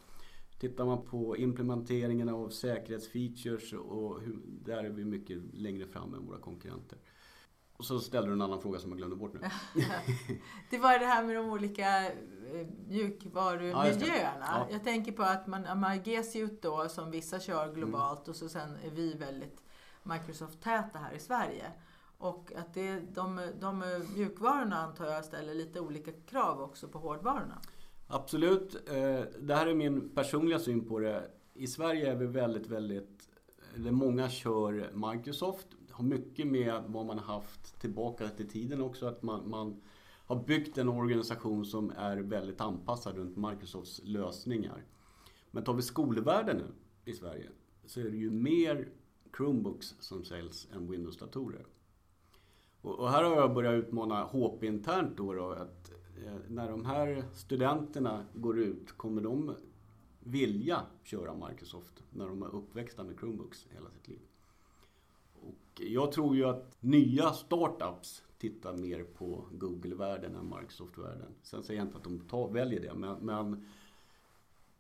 Tittar 0.65 0.85
man 0.85 1.03
på 1.05 1.37
implementeringen 1.37 2.29
av 2.29 2.49
säkerhetsfeatures 2.49 3.73
och 3.73 4.21
hur, 4.21 4.41
där 4.45 4.85
är 4.85 4.91
vi 4.91 5.05
mycket 5.05 5.39
längre 5.53 5.87
fram 5.87 6.15
än 6.15 6.27
våra 6.27 6.39
konkurrenter. 6.39 6.99
Och 7.77 7.85
så 7.85 8.01
ställer 8.01 8.27
du 8.27 8.33
en 8.33 8.43
annan 8.43 8.61
fråga 8.61 8.79
som 8.79 8.91
jag 8.91 8.99
glömde 8.99 9.17
bort 9.17 9.33
nu. 9.35 9.41
det 10.71 10.79
var 10.79 10.99
det 10.99 11.07
här 11.07 11.25
med 11.25 11.37
de 11.37 11.51
olika 11.51 12.07
eh, 12.07 12.13
mjukvarumiljöerna. 12.89 14.47
Ja, 14.47 14.67
Jag 14.71 14.85
tänker 14.85 15.13
på 15.13 15.23
att 15.23 15.47
man, 15.47 15.81
man 15.81 16.03
G-Suite 16.03 16.57
då 16.61 16.89
som 16.89 17.11
vissa 17.11 17.41
kör 17.41 17.75
globalt 17.75 18.19
mm. 18.19 18.31
och 18.31 18.37
så 18.37 18.49
sen 18.49 18.77
är 18.85 18.91
vi 18.91 19.15
väldigt 19.15 19.63
Microsoft-täta 20.03 20.99
här 20.99 21.13
i 21.13 21.19
Sverige. 21.19 21.73
Och 22.19 22.53
att 22.57 22.75
det, 22.75 23.01
de, 23.01 23.51
de 23.61 24.03
mjukvarorna 24.17 24.77
antar 24.77 25.07
jag 25.07 25.25
ställer 25.25 25.55
lite 25.55 25.81
olika 25.81 26.13
krav 26.13 26.61
också 26.61 26.89
på 26.89 26.99
hårdvarorna. 26.99 27.61
Absolut. 28.15 28.75
Eh, 28.75 29.21
det 29.41 29.55
här 29.55 29.67
är 29.67 29.75
min 29.75 30.09
personliga 30.09 30.59
syn 30.59 30.85
på 30.85 30.99
det. 30.99 31.31
I 31.55 31.67
Sverige 31.67 32.13
är 32.13 32.17
vi 32.17 32.27
väldigt, 32.27 32.67
väldigt... 32.67 33.29
Eller 33.77 33.91
många 33.91 34.29
kör 34.29 34.91
Microsoft. 35.13 35.67
Har 35.91 36.05
mycket 36.05 36.47
med 36.47 36.83
vad 36.87 37.07
man 37.07 37.19
har 37.19 37.35
haft 37.35 37.81
tillbaka 37.81 38.29
till 38.29 38.49
tiden 38.49 38.81
också. 38.81 39.07
Att 39.07 39.23
man, 39.23 39.51
man 39.51 39.83
har 40.27 40.45
byggt 40.45 40.79
en 40.79 40.89
organisation 40.89 41.67
som 41.67 41.93
är 41.97 42.17
väldigt 42.17 42.61
anpassad 42.61 43.17
runt 43.17 43.37
Microsofts 43.37 44.01
lösningar. 44.05 44.85
Men 45.51 45.65
tar 45.65 45.75
vi 45.75 45.83
skolvärlden 45.83 46.57
nu 46.57 46.73
i 47.13 47.15
Sverige 47.15 47.49
så 47.87 48.01
är 48.01 48.05
det 48.05 48.17
ju 48.17 48.31
mer 48.31 48.89
Chromebooks 49.37 49.95
som 50.01 50.25
säljs 50.25 50.69
än 50.75 50.91
Windows-datorer. 50.91 51.67
Och, 52.81 52.99
och, 52.99 53.11
här 53.11 53.25
har 53.25 53.37
jag 53.37 53.55
börjat 53.55 53.75
utmana 53.75 54.25
HP 54.25 54.63
internt 54.63 55.17
då, 55.17 55.33
då 55.33 55.51
att 55.51 55.91
när 56.49 56.71
de 56.71 56.85
här 56.85 57.25
studenterna 57.33 58.25
går 58.35 58.59
ut, 58.59 58.93
kommer 58.93 59.23
de 59.23 59.55
vilja 60.21 60.83
köra 61.03 61.49
Microsoft 61.49 62.03
när 62.11 62.29
de 62.29 62.43
är 62.43 62.55
uppväxta 62.55 63.05
med 63.05 63.19
Chromebooks 63.19 63.67
hela 63.71 63.91
sitt 63.91 64.09
liv? 64.09 64.21
Och 65.35 65.81
jag 65.81 66.13
tror 66.13 66.37
ju 66.37 66.45
att 66.45 66.77
nya 66.81 67.33
startups 67.33 68.23
tittar 68.39 68.77
mer 68.77 69.05
på 69.05 69.49
Google-världen 69.53 70.35
än 70.35 70.55
Microsoft-världen. 70.61 71.35
Sen 71.43 71.63
säger 71.63 71.81
jag 71.81 71.87
inte 71.87 71.97
att 71.97 72.05
de 72.05 72.21
tar, 72.21 72.49
väljer 72.49 72.81
det, 72.81 72.95
men, 72.95 73.17
men 73.27 73.67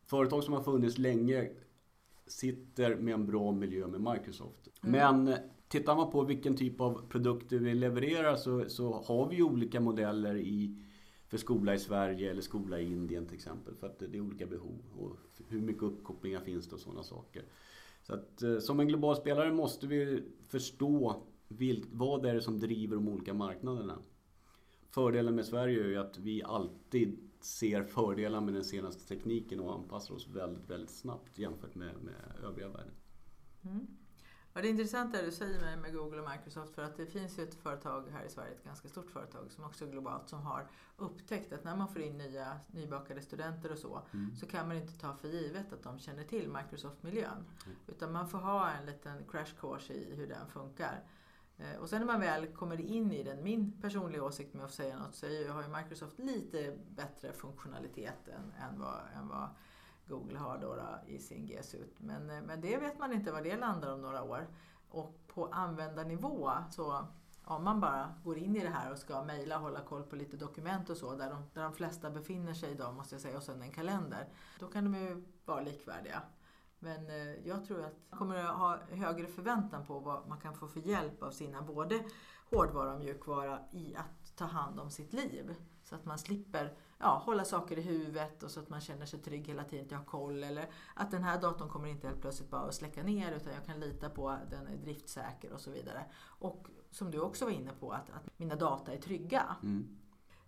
företag 0.04 0.44
som 0.44 0.54
har 0.54 0.62
funnits 0.62 0.98
länge 0.98 1.50
sitter 2.26 2.96
med 2.96 3.14
en 3.14 3.26
bra 3.26 3.52
miljö 3.52 3.86
med 3.86 4.00
Microsoft. 4.00 4.68
Mm. 4.82 4.92
Men 4.92 5.36
tittar 5.68 5.96
man 5.96 6.10
på 6.10 6.22
vilken 6.22 6.56
typ 6.56 6.80
av 6.80 7.08
produkter 7.08 7.58
vi 7.58 7.74
levererar 7.74 8.36
så, 8.36 8.68
så 8.68 8.92
har 8.92 9.28
vi 9.28 9.42
olika 9.42 9.80
modeller 9.80 10.36
i 10.36 10.76
för 11.34 11.38
skola 11.38 11.74
i 11.74 11.78
Sverige 11.78 12.30
eller 12.30 12.42
skola 12.42 12.80
i 12.80 12.92
Indien 12.92 13.26
till 13.26 13.34
exempel. 13.34 13.74
För 13.74 13.86
att 13.86 13.98
det 13.98 14.16
är 14.16 14.20
olika 14.20 14.46
behov 14.46 14.78
och 14.98 15.16
hur 15.48 15.60
mycket 15.60 15.82
uppkopplingar 15.82 16.40
finns 16.40 16.68
det 16.68 16.74
och 16.74 16.80
sådana 16.80 17.02
saker. 17.02 17.44
Så 18.02 18.14
att 18.14 18.42
eh, 18.42 18.58
som 18.58 18.80
en 18.80 18.88
global 18.88 19.16
spelare 19.16 19.52
måste 19.52 19.86
vi 19.86 20.22
förstå 20.48 21.22
vad 21.90 22.22
det 22.22 22.30
är 22.30 22.40
som 22.40 22.60
driver 22.60 22.96
de 22.96 23.08
olika 23.08 23.34
marknaderna. 23.34 23.98
Fördelen 24.90 25.34
med 25.34 25.46
Sverige 25.46 25.84
är 25.84 25.88
ju 25.88 25.96
att 25.96 26.18
vi 26.18 26.42
alltid 26.42 27.18
ser 27.40 27.82
fördelar 27.82 28.40
med 28.40 28.54
den 28.54 28.64
senaste 28.64 29.08
tekniken 29.08 29.60
och 29.60 29.74
anpassar 29.74 30.14
oss 30.14 30.28
väldigt, 30.28 30.70
väldigt 30.70 30.90
snabbt 30.90 31.38
jämfört 31.38 31.74
med, 31.74 31.94
med 32.02 32.44
övriga 32.44 32.68
världen. 32.68 32.94
Mm. 33.62 33.86
Ja, 34.56 34.62
det 34.62 34.68
är 34.68 34.70
intressant 34.70 35.12
det 35.12 35.22
du 35.22 35.30
säger 35.30 35.76
med, 35.76 35.92
Google 35.92 36.20
och 36.20 36.30
Microsoft 36.30 36.74
för 36.74 36.82
att 36.82 36.96
det 36.96 37.06
finns 37.06 37.38
ju 37.38 37.42
ett 37.42 37.54
företag 37.54 38.04
här 38.12 38.24
i 38.24 38.28
Sverige, 38.28 38.52
ett 38.52 38.64
ganska 38.64 38.88
stort 38.88 39.10
företag 39.10 39.52
som 39.52 39.64
också 39.64 39.84
är 39.84 39.88
globalt, 39.90 40.28
som 40.28 40.42
har 40.42 40.66
upptäckt 40.96 41.52
att 41.52 41.64
när 41.64 41.76
man 41.76 41.88
får 41.88 42.02
in 42.02 42.18
nya 42.18 42.60
nybakade 42.66 43.22
studenter 43.22 43.72
och 43.72 43.78
så, 43.78 44.02
mm. 44.12 44.36
så 44.36 44.46
kan 44.46 44.68
man 44.68 44.76
inte 44.76 44.98
ta 44.98 45.14
för 45.14 45.28
givet 45.28 45.72
att 45.72 45.82
de 45.82 45.98
känner 45.98 46.24
till 46.24 46.48
Microsoft-miljön. 46.48 47.46
Mm. 47.66 47.78
Utan 47.86 48.12
man 48.12 48.28
får 48.28 48.38
ha 48.38 48.70
en 48.70 48.86
liten 48.86 49.24
crash 49.30 49.54
course 49.60 49.92
i 49.92 50.14
hur 50.14 50.26
den 50.26 50.48
funkar. 50.48 51.04
Eh, 51.56 51.76
och 51.76 51.88
sen 51.88 51.98
när 52.00 52.06
man 52.06 52.20
väl 52.20 52.46
kommer 52.46 52.80
in 52.80 53.12
i 53.12 53.22
den, 53.22 53.42
min 53.42 53.80
personliga 53.80 54.24
åsikt 54.24 54.54
med 54.54 54.64
att 54.64 54.74
säga 54.74 54.98
något, 54.98 55.14
så 55.14 55.26
har 55.26 55.62
ju 55.62 55.68
Microsoft 55.68 56.18
lite 56.18 56.78
bättre 56.88 57.32
funktionalitet 57.32 58.28
än, 58.28 58.52
än, 58.68 58.80
vad, 58.80 59.00
än 59.16 59.28
vad 59.28 59.48
Google 60.06 60.38
har 60.38 60.58
då, 60.58 60.74
då 60.74 61.12
i 61.12 61.18
sin 61.18 61.46
G-Suite. 61.46 61.94
Men, 61.98 62.30
eh, 62.30 62.42
men 62.42 62.60
det 62.60 62.76
vet 62.76 62.98
man 62.98 63.12
inte 63.12 63.32
var 63.32 63.42
det 63.42 63.56
landar 63.56 63.92
om 63.92 64.02
några 64.02 64.22
år. 64.22 64.46
Och 64.88 65.20
på 65.26 65.46
användarnivå 65.46 66.50
så 66.70 67.06
om 67.44 67.64
man 67.64 67.80
bara 67.80 68.14
går 68.24 68.38
in 68.38 68.56
i 68.56 68.60
det 68.60 68.68
här 68.68 68.92
och 68.92 68.98
ska 68.98 69.22
mejla 69.22 69.56
och 69.56 69.62
hålla 69.62 69.80
koll 69.80 70.02
på 70.02 70.16
lite 70.16 70.36
dokument 70.36 70.90
och 70.90 70.96
så, 70.96 71.14
där 71.14 71.30
de, 71.30 71.42
där 71.54 71.62
de 71.62 71.72
flesta 71.72 72.10
befinner 72.10 72.54
sig 72.54 72.70
idag 72.72 72.94
måste 72.94 73.14
jag 73.14 73.22
säga, 73.22 73.36
och 73.36 73.42
sen 73.42 73.62
en 73.62 73.72
kalender, 73.72 74.28
då 74.60 74.66
kan 74.66 74.84
de 74.84 74.98
ju 74.98 75.24
vara 75.44 75.60
likvärdiga. 75.60 76.22
Men 76.84 77.10
eh, 77.10 77.48
jag 77.48 77.64
tror 77.64 77.84
att 77.84 77.96
man 78.10 78.18
kommer 78.18 78.36
att 78.36 78.56
ha 78.56 78.78
högre 78.90 79.26
förväntan 79.26 79.86
på 79.86 79.98
vad 79.98 80.28
man 80.28 80.40
kan 80.40 80.54
få 80.54 80.68
för 80.68 80.80
hjälp 80.80 81.22
av 81.22 81.30
sina 81.30 81.62
både 81.62 82.04
hårdvara 82.50 82.94
och 82.94 83.00
mjukvara 83.00 83.58
i 83.72 83.96
att 83.96 84.36
ta 84.36 84.44
hand 84.44 84.80
om 84.80 84.90
sitt 84.90 85.12
liv. 85.12 85.54
Så 85.84 85.94
att 85.94 86.04
man 86.04 86.18
slipper 86.18 86.76
ja, 86.98 87.22
hålla 87.24 87.44
saker 87.44 87.78
i 87.78 87.82
huvudet 87.82 88.42
och 88.42 88.50
så 88.50 88.60
att 88.60 88.68
man 88.68 88.80
känner 88.80 89.06
sig 89.06 89.20
trygg 89.20 89.46
hela 89.46 89.64
tiden, 89.64 89.84
att 89.84 89.90
jag 89.90 89.98
har 89.98 90.04
koll. 90.04 90.44
Eller 90.44 90.70
att 90.94 91.10
den 91.10 91.22
här 91.22 91.40
datorn 91.40 91.68
kommer 91.68 91.88
inte 91.88 92.06
helt 92.06 92.20
plötsligt 92.20 92.50
bara 92.50 92.62
att 92.62 92.74
släcka 92.74 93.02
ner 93.02 93.32
utan 93.32 93.52
jag 93.52 93.64
kan 93.64 93.80
lita 93.80 94.10
på 94.10 94.30
att 94.30 94.50
den 94.50 94.66
är 94.66 94.76
driftsäker 94.76 95.52
och 95.52 95.60
så 95.60 95.70
vidare. 95.70 96.04
Och 96.24 96.66
som 96.90 97.10
du 97.10 97.20
också 97.20 97.44
var 97.44 97.52
inne 97.52 97.72
på, 97.80 97.92
att, 97.92 98.10
att 98.10 98.38
mina 98.38 98.56
data 98.56 98.92
är 98.92 98.98
trygga. 98.98 99.56
Mm. 99.62 99.98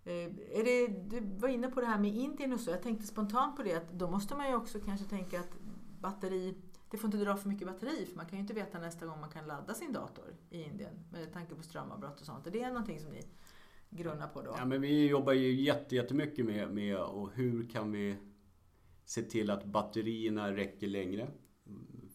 Eh, 0.07 0.63
det, 0.63 0.87
du 0.87 1.19
var 1.37 1.47
inne 1.47 1.67
på 1.67 1.81
det 1.81 1.87
här 1.87 1.99
med 1.99 2.15
Indien 2.15 2.53
och 2.53 2.59
så. 2.59 2.71
Jag 2.71 2.81
tänkte 2.81 3.07
spontant 3.07 3.55
på 3.55 3.63
det 3.63 3.73
att 3.73 3.91
då 3.91 4.09
måste 4.09 4.35
man 4.35 4.49
ju 4.49 4.55
också 4.55 4.79
kanske 4.79 5.07
tänka 5.07 5.39
att 5.39 5.56
batteri 5.99 6.55
det 6.89 6.97
får 6.97 7.07
inte 7.07 7.17
dra 7.17 7.37
för 7.37 7.49
mycket 7.49 7.67
batteri 7.67 8.05
för 8.05 8.15
man 8.15 8.25
kan 8.25 8.37
ju 8.37 8.41
inte 8.41 8.53
veta 8.53 8.79
nästa 8.79 9.05
gång 9.05 9.19
man 9.19 9.29
kan 9.29 9.47
ladda 9.47 9.73
sin 9.73 9.93
dator 9.93 10.35
i 10.49 10.63
Indien 10.63 10.93
med 11.11 11.33
tanke 11.33 11.55
på 11.55 11.63
strömavbrott 11.63 12.19
och 12.19 12.25
sånt. 12.25 12.47
Är 12.47 12.51
det 12.51 12.67
någonting 12.67 12.99
som 12.99 13.11
ni 13.11 13.21
grunnar 13.89 14.27
på 14.27 14.41
då? 14.41 14.55
Ja, 14.57 14.65
men 14.65 14.81
vi 14.81 15.07
jobbar 15.07 15.33
ju 15.33 15.61
jättemycket 15.89 16.45
med, 16.45 16.69
med 16.73 16.97
och 16.97 17.31
hur 17.31 17.69
kan 17.69 17.91
vi 17.91 18.15
se 19.05 19.21
till 19.21 19.49
att 19.49 19.65
batterierna 19.65 20.55
räcker 20.55 20.87
längre. 20.87 21.27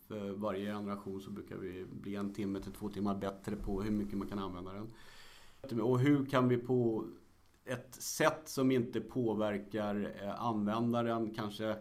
För 0.09 0.31
varje 0.31 0.73
generation 0.73 1.21
så 1.21 1.31
brukar 1.31 1.57
vi 1.57 1.85
bli 1.85 2.16
en 2.16 2.33
timme 2.33 2.61
till 2.61 2.73
två 2.73 2.88
timmar 2.88 3.14
bättre 3.14 3.57
på 3.57 3.83
hur 3.83 3.90
mycket 3.90 4.18
man 4.18 4.29
kan 4.29 4.38
använda 4.38 4.73
den. 4.73 5.81
Och 5.81 6.01
hur 6.01 6.27
kan 6.27 6.49
vi 6.49 6.57
på 6.57 7.07
ett 7.64 7.95
sätt 7.95 8.42
som 8.45 8.71
inte 8.71 9.01
påverkar 9.01 10.14
eh, 10.23 10.42
användaren 10.42 11.35
kanske 11.35 11.77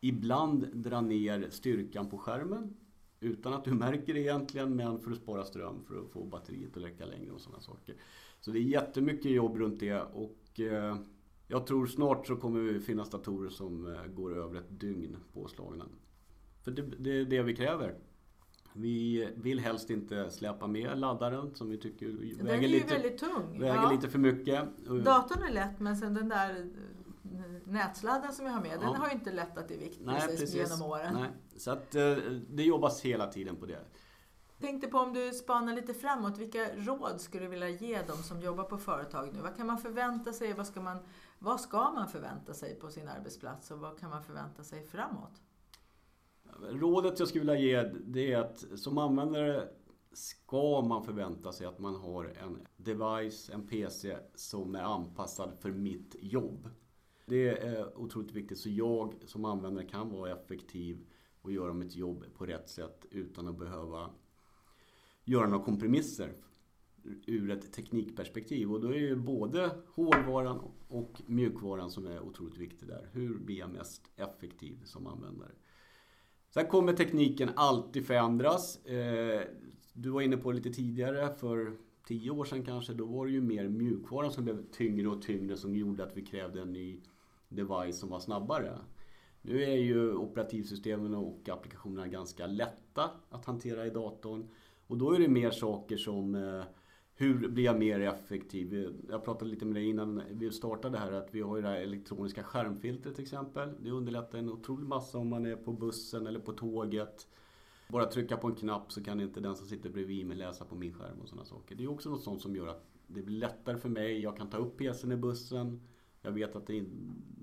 ibland 0.00 0.68
dra 0.72 1.00
ner 1.00 1.46
styrkan 1.50 2.10
på 2.10 2.18
skärmen 2.18 2.76
utan 3.20 3.54
att 3.54 3.64
du 3.64 3.74
märker 3.74 4.14
det 4.14 4.20
egentligen 4.20 4.76
men 4.76 5.00
för 5.00 5.10
att 5.10 5.16
spara 5.16 5.44
ström 5.44 5.84
för 5.88 6.00
att 6.00 6.10
få 6.10 6.24
batteriet 6.24 6.76
att 6.76 6.82
räcka 6.82 7.06
längre 7.06 7.30
och 7.30 7.40
sådana 7.40 7.60
saker. 7.60 7.94
Så 8.40 8.50
det 8.50 8.58
är 8.58 8.62
jättemycket 8.62 9.30
jobb 9.30 9.56
runt 9.56 9.80
det 9.80 10.00
och 10.00 10.60
eh, 10.60 10.96
jag 11.48 11.66
tror 11.66 11.86
snart 11.86 12.26
så 12.26 12.36
kommer 12.36 12.72
det 12.72 12.80
finnas 12.80 13.10
datorer 13.10 13.50
som 13.50 13.94
eh, 13.94 14.06
går 14.06 14.38
över 14.38 14.58
ett 14.58 14.80
dygn 14.80 15.16
påslagna. 15.32 15.84
För 16.62 16.70
det, 16.70 16.82
det 16.82 17.10
är 17.10 17.24
det 17.24 17.42
vi 17.42 17.56
kräver. 17.56 17.94
Vi 18.72 19.28
vill 19.36 19.60
helst 19.60 19.90
inte 19.90 20.30
släpa 20.30 20.66
med 20.66 20.98
laddaren 20.98 21.54
som 21.54 21.70
vi 21.70 21.78
tycker 21.78 22.06
den 22.06 22.46
väger, 22.46 22.68
lite, 22.68 22.94
väger 23.52 23.74
ja. 23.74 23.92
lite 23.92 24.08
för 24.08 24.18
mycket. 24.18 24.68
Datorn 25.04 25.42
är 25.42 25.52
lätt 25.52 25.80
men 25.80 25.96
sen 25.96 26.14
den 26.14 26.28
där 26.28 26.70
nätsladden 27.66 28.32
som 28.32 28.46
jag 28.46 28.52
har 28.52 28.60
med, 28.60 28.78
ja. 28.80 28.80
den 28.80 28.94
har 28.94 29.08
ju 29.08 29.14
inte 29.14 29.32
lättat 29.32 29.70
i 29.70 29.76
vikt 29.76 30.00
Nej, 30.04 30.20
precis, 30.20 30.54
genom 30.54 30.82
åren. 30.82 31.14
Nej. 31.14 31.30
Så 31.56 31.70
att 31.70 31.90
det 32.48 32.62
jobbas 32.62 33.00
hela 33.00 33.26
tiden 33.26 33.56
på 33.56 33.66
det. 33.66 33.84
Tänkte 34.60 34.88
på 34.88 34.98
om 34.98 35.12
du 35.12 35.32
spanar 35.32 35.74
lite 35.74 35.94
framåt, 35.94 36.38
vilka 36.38 36.76
råd 36.76 37.20
skulle 37.20 37.44
du 37.44 37.50
vilja 37.50 37.68
ge 37.68 38.02
dem 38.02 38.16
som 38.16 38.40
jobbar 38.40 38.64
på 38.64 38.78
företag 38.78 39.30
nu? 39.32 39.40
Vad 39.40 39.56
kan 39.56 39.66
man 39.66 39.78
förvänta 39.78 40.32
sig? 40.32 40.52
Vad 40.52 40.66
ska 40.66 40.80
man, 40.80 40.98
vad 41.38 41.60
ska 41.60 41.90
man 41.90 42.08
förvänta 42.08 42.54
sig 42.54 42.74
på 42.74 42.90
sin 42.90 43.08
arbetsplats 43.08 43.70
och 43.70 43.78
vad 43.78 43.98
kan 43.98 44.10
man 44.10 44.22
förvänta 44.22 44.64
sig 44.64 44.86
framåt? 44.86 45.42
Rådet 46.70 47.18
jag 47.18 47.28
skulle 47.28 47.52
vilja 47.52 47.58
ge 47.58 47.82
det 48.06 48.32
är 48.32 48.38
att 48.38 48.64
som 48.76 48.98
användare 48.98 49.68
ska 50.12 50.82
man 50.82 51.04
förvänta 51.04 51.52
sig 51.52 51.66
att 51.66 51.78
man 51.78 51.94
har 51.94 52.24
en 52.24 52.66
device, 52.76 53.50
en 53.50 53.66
PC 53.66 54.16
som 54.34 54.74
är 54.74 54.82
anpassad 54.82 55.52
för 55.60 55.70
mitt 55.70 56.16
jobb. 56.18 56.68
Det 57.28 57.48
är 57.48 57.98
otroligt 57.98 58.32
viktigt 58.32 58.58
så 58.58 58.68
jag 58.70 59.14
som 59.24 59.44
användare 59.44 59.84
kan 59.84 60.10
vara 60.10 60.32
effektiv 60.32 61.06
och 61.42 61.52
göra 61.52 61.72
mitt 61.72 61.96
jobb 61.96 62.24
på 62.34 62.46
rätt 62.46 62.68
sätt 62.68 63.06
utan 63.10 63.48
att 63.48 63.58
behöva 63.58 64.10
göra 65.24 65.48
några 65.48 65.64
kompromisser 65.64 66.32
ur 67.26 67.50
ett 67.50 67.72
teknikperspektiv. 67.72 68.72
Och 68.72 68.80
då 68.80 68.94
är 68.94 69.00
det 69.00 69.16
både 69.16 69.70
hårdvaran 69.94 70.60
och 70.88 71.22
mjukvaran 71.26 71.90
som 71.90 72.06
är 72.06 72.20
otroligt 72.20 72.58
viktig 72.58 72.88
där. 72.88 73.08
Hur 73.12 73.38
blir 73.38 73.58
jag 73.58 73.70
mest 73.70 74.02
effektiv 74.16 74.84
som 74.84 75.06
användare? 75.06 75.52
Sen 76.50 76.66
kommer 76.66 76.92
tekniken 76.92 77.50
alltid 77.56 78.06
förändras. 78.06 78.86
Eh, 78.86 79.42
du 79.92 80.10
var 80.10 80.20
inne 80.20 80.36
på 80.36 80.50
det 80.50 80.56
lite 80.56 80.72
tidigare, 80.72 81.34
för 81.34 81.76
tio 82.06 82.30
år 82.30 82.44
sedan 82.44 82.64
kanske, 82.64 82.94
då 82.94 83.04
var 83.04 83.26
det 83.26 83.32
ju 83.32 83.40
mer 83.40 83.68
mjukvaran 83.68 84.32
som 84.32 84.44
blev 84.44 84.70
tyngre 84.70 85.08
och 85.08 85.22
tyngre 85.22 85.56
som 85.56 85.76
gjorde 85.76 86.04
att 86.04 86.16
vi 86.16 86.24
krävde 86.24 86.62
en 86.62 86.72
ny 86.72 87.00
device 87.48 87.98
som 87.98 88.08
var 88.08 88.20
snabbare. 88.20 88.78
Nu 89.42 89.62
är 89.62 89.76
ju 89.76 90.14
operativsystemen 90.14 91.14
och 91.14 91.48
applikationerna 91.48 92.06
ganska 92.06 92.46
lätta 92.46 93.10
att 93.30 93.44
hantera 93.44 93.86
i 93.86 93.90
datorn. 93.90 94.48
Och 94.86 94.98
då 94.98 95.12
är 95.12 95.18
det 95.18 95.28
mer 95.28 95.50
saker 95.50 95.96
som 95.96 96.34
eh, 96.34 96.64
hur 97.18 97.48
blir 97.48 97.64
jag 97.64 97.78
mer 97.78 98.00
effektiv? 98.00 98.94
Jag 99.10 99.24
pratade 99.24 99.50
lite 99.50 99.64
med 99.64 99.74
dig 99.74 99.88
innan 99.88 100.22
vi 100.30 100.50
startade 100.50 100.98
här 100.98 101.12
att 101.12 101.34
vi 101.34 101.40
har 101.40 101.56
ju 101.56 101.62
det 101.62 101.68
här 101.68 101.76
elektroniska 101.76 102.42
skärmfiltret 102.42 103.14
till 103.14 103.24
exempel. 103.24 103.72
Det 103.82 103.90
underlättar 103.90 104.38
en 104.38 104.50
otrolig 104.50 104.86
massa 104.86 105.18
om 105.18 105.28
man 105.28 105.46
är 105.46 105.56
på 105.56 105.72
bussen 105.72 106.26
eller 106.26 106.40
på 106.40 106.52
tåget. 106.52 107.26
Bara 107.88 108.06
trycka 108.06 108.36
på 108.36 108.46
en 108.46 108.54
knapp 108.54 108.92
så 108.92 109.04
kan 109.04 109.20
inte 109.20 109.40
den 109.40 109.56
som 109.56 109.66
sitter 109.66 109.90
bredvid 109.90 110.26
mig 110.26 110.36
läsa 110.36 110.64
på 110.64 110.74
min 110.74 110.94
skärm 110.94 111.20
och 111.20 111.28
sådana 111.28 111.44
saker. 111.44 111.74
Det 111.74 111.84
är 111.84 111.90
också 111.90 112.10
något 112.10 112.22
sånt 112.22 112.42
som 112.42 112.56
gör 112.56 112.66
att 112.66 112.86
det 113.06 113.22
blir 113.22 113.38
lättare 113.38 113.78
för 113.78 113.88
mig. 113.88 114.20
Jag 114.20 114.36
kan 114.36 114.50
ta 114.50 114.56
upp 114.56 114.78
PCn 114.78 115.12
i 115.12 115.16
bussen. 115.16 115.80
Jag 116.26 116.32
vet 116.32 116.56
att 116.56 116.70
är, 116.70 116.84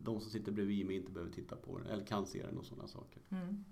de 0.03 0.19
som 0.19 0.31
sitter 0.31 0.51
bredvid 0.51 0.85
mig 0.85 0.95
inte 0.95 1.11
behöver 1.11 1.31
titta 1.33 1.55
på 1.55 1.77
den 1.77 1.87
eller 1.87 2.05
kan 2.05 2.25
se 2.25 2.45
den 2.45 2.57
och 2.57 2.65
sådana 2.65 2.87
saker. 2.87 3.21
Mm. 3.29 3.65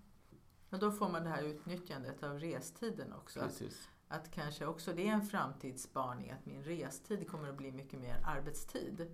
Och 0.69 0.79
då 0.79 0.91
får 0.91 1.09
man 1.09 1.23
det 1.23 1.29
här 1.29 1.43
utnyttjandet 1.43 2.23
av 2.23 2.39
restiden 2.39 3.13
också. 3.13 3.39
Precis. 3.39 3.89
Att, 4.07 4.21
att 4.21 4.31
kanske 4.31 4.65
också 4.65 4.93
det 4.93 5.07
är 5.07 5.13
en 5.13 5.21
framtidsspaning, 5.21 6.31
att 6.31 6.45
min 6.45 6.63
restid 6.63 7.27
kommer 7.27 7.49
att 7.49 7.57
bli 7.57 7.71
mycket 7.71 7.99
mer 7.99 8.17
arbetstid. 8.25 9.05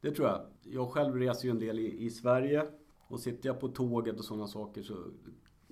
Det 0.00 0.10
tror 0.10 0.28
jag. 0.28 0.46
Jag 0.62 0.90
själv 0.90 1.14
reser 1.14 1.44
ju 1.44 1.50
en 1.50 1.58
del 1.58 1.78
i, 1.78 2.04
i 2.04 2.10
Sverige. 2.10 2.70
Och 2.98 3.20
sitter 3.20 3.48
jag 3.48 3.60
på 3.60 3.68
tåget 3.68 4.18
och 4.18 4.24
sådana 4.24 4.46
saker 4.46 4.82
så 4.82 5.10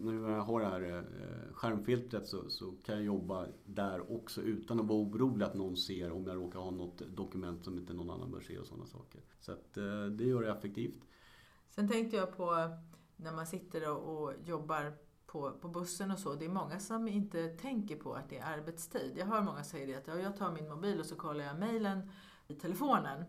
nu 0.00 0.12
när 0.12 0.30
jag 0.30 0.42
har 0.42 0.60
det 0.60 0.66
här 0.66 0.98
eh, 0.98 1.54
skärmfiltret 1.54 2.26
så, 2.26 2.50
så, 2.50 2.72
kan 2.84 2.94
jag 2.94 3.04
jobba 3.04 3.46
där 3.64 4.12
också 4.12 4.42
utan 4.42 4.80
att 4.80 4.86
vara 4.86 4.98
orolig 4.98 5.44
att 5.44 5.54
någon 5.54 5.76
ser 5.76 6.12
om 6.12 6.26
jag 6.26 6.36
råkar 6.36 6.58
ha 6.58 6.70
något 6.70 6.98
dokument 6.98 7.64
som 7.64 7.78
inte 7.78 7.92
någon 7.92 8.10
annan 8.10 8.30
bör 8.30 8.40
se 8.40 8.58
och 8.58 8.66
sådana 8.66 8.86
saker. 8.86 9.20
Så 9.40 9.52
att, 9.52 9.76
eh, 9.76 10.04
det 10.04 10.24
gör 10.24 10.42
det 10.42 10.50
effektivt. 10.50 11.04
Sen 11.70 11.88
tänkte 11.88 12.16
jag 12.16 12.36
på 12.36 12.70
när 13.16 13.32
man 13.32 13.46
sitter 13.46 13.90
och, 13.90 14.22
och 14.22 14.32
jobbar 14.44 14.92
på, 15.26 15.50
på 15.50 15.68
bussen 15.68 16.10
och 16.10 16.18
så. 16.18 16.34
Det 16.34 16.44
är 16.44 16.48
många 16.48 16.80
som 16.80 17.08
inte 17.08 17.48
tänker 17.48 17.96
på 17.96 18.14
att 18.14 18.30
det 18.30 18.38
är 18.38 18.58
arbetstid. 18.58 19.12
Jag 19.16 19.26
hör 19.26 19.42
många 19.42 19.64
säga 19.64 19.86
det 19.86 20.12
att 20.12 20.22
jag 20.22 20.36
tar 20.36 20.52
min 20.52 20.68
mobil 20.68 21.00
och 21.00 21.06
så 21.06 21.16
kollar 21.16 21.44
jag 21.44 21.58
mejlen 21.58 22.10
i 22.48 22.54
telefonen. 22.54 23.24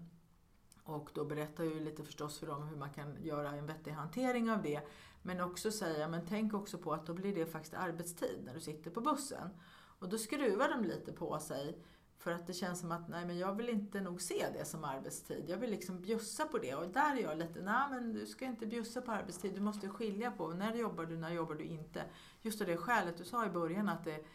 Och 0.89 1.09
då 1.13 1.25
berättar 1.25 1.63
jag 1.63 1.73
ju 1.73 1.79
lite 1.79 2.03
förstås 2.03 2.39
för 2.39 2.47
dem 2.47 2.67
hur 2.67 2.77
man 2.77 2.89
kan 2.89 3.23
göra 3.23 3.49
en 3.49 3.65
vettig 3.65 3.91
hantering 3.91 4.51
av 4.51 4.61
det. 4.61 4.81
Men 5.21 5.41
också 5.41 5.71
säga, 5.71 6.07
men 6.07 6.25
tänk 6.29 6.53
också 6.53 6.77
på 6.77 6.93
att 6.93 7.05
då 7.05 7.13
blir 7.13 7.35
det 7.35 7.45
faktiskt 7.45 7.73
arbetstid 7.73 8.41
när 8.45 8.53
du 8.53 8.59
sitter 8.59 8.91
på 8.91 9.01
bussen. 9.01 9.49
Och 9.99 10.09
då 10.09 10.17
skruvar 10.17 10.69
de 10.69 10.83
lite 10.83 11.11
på 11.11 11.39
sig 11.39 11.77
för 12.19 12.31
att 12.31 12.47
det 12.47 12.53
känns 12.53 12.79
som 12.79 12.91
att 12.91 13.07
nej, 13.07 13.25
men 13.25 13.37
jag 13.37 13.55
vill 13.55 13.69
inte 13.69 14.01
nog 14.01 14.21
se 14.21 14.45
det 14.53 14.65
som 14.65 14.83
arbetstid. 14.83 15.43
Jag 15.47 15.57
vill 15.57 15.69
liksom 15.69 16.01
bjussa 16.01 16.45
på 16.45 16.57
det. 16.57 16.75
Och 16.75 16.87
där 16.87 17.15
är 17.15 17.21
jag 17.21 17.37
lite, 17.37 17.61
nej 17.61 17.89
men 17.89 18.13
du 18.13 18.25
ska 18.25 18.45
inte 18.45 18.65
bjussa 18.65 19.01
på 19.01 19.11
arbetstid. 19.11 19.53
Du 19.53 19.61
måste 19.61 19.89
skilja 19.89 20.31
på 20.31 20.47
när 20.47 20.75
jobbar 20.75 21.05
du, 21.05 21.17
när 21.17 21.31
jobbar 21.31 21.55
du 21.55 21.63
inte. 21.63 22.03
Just 22.41 22.61
av 22.61 22.67
det 22.67 22.77
skälet 22.77 23.17
du 23.17 23.25
sa 23.25 23.45
i 23.45 23.49
början 23.49 23.89
att 23.89 24.03
det, 24.03 24.25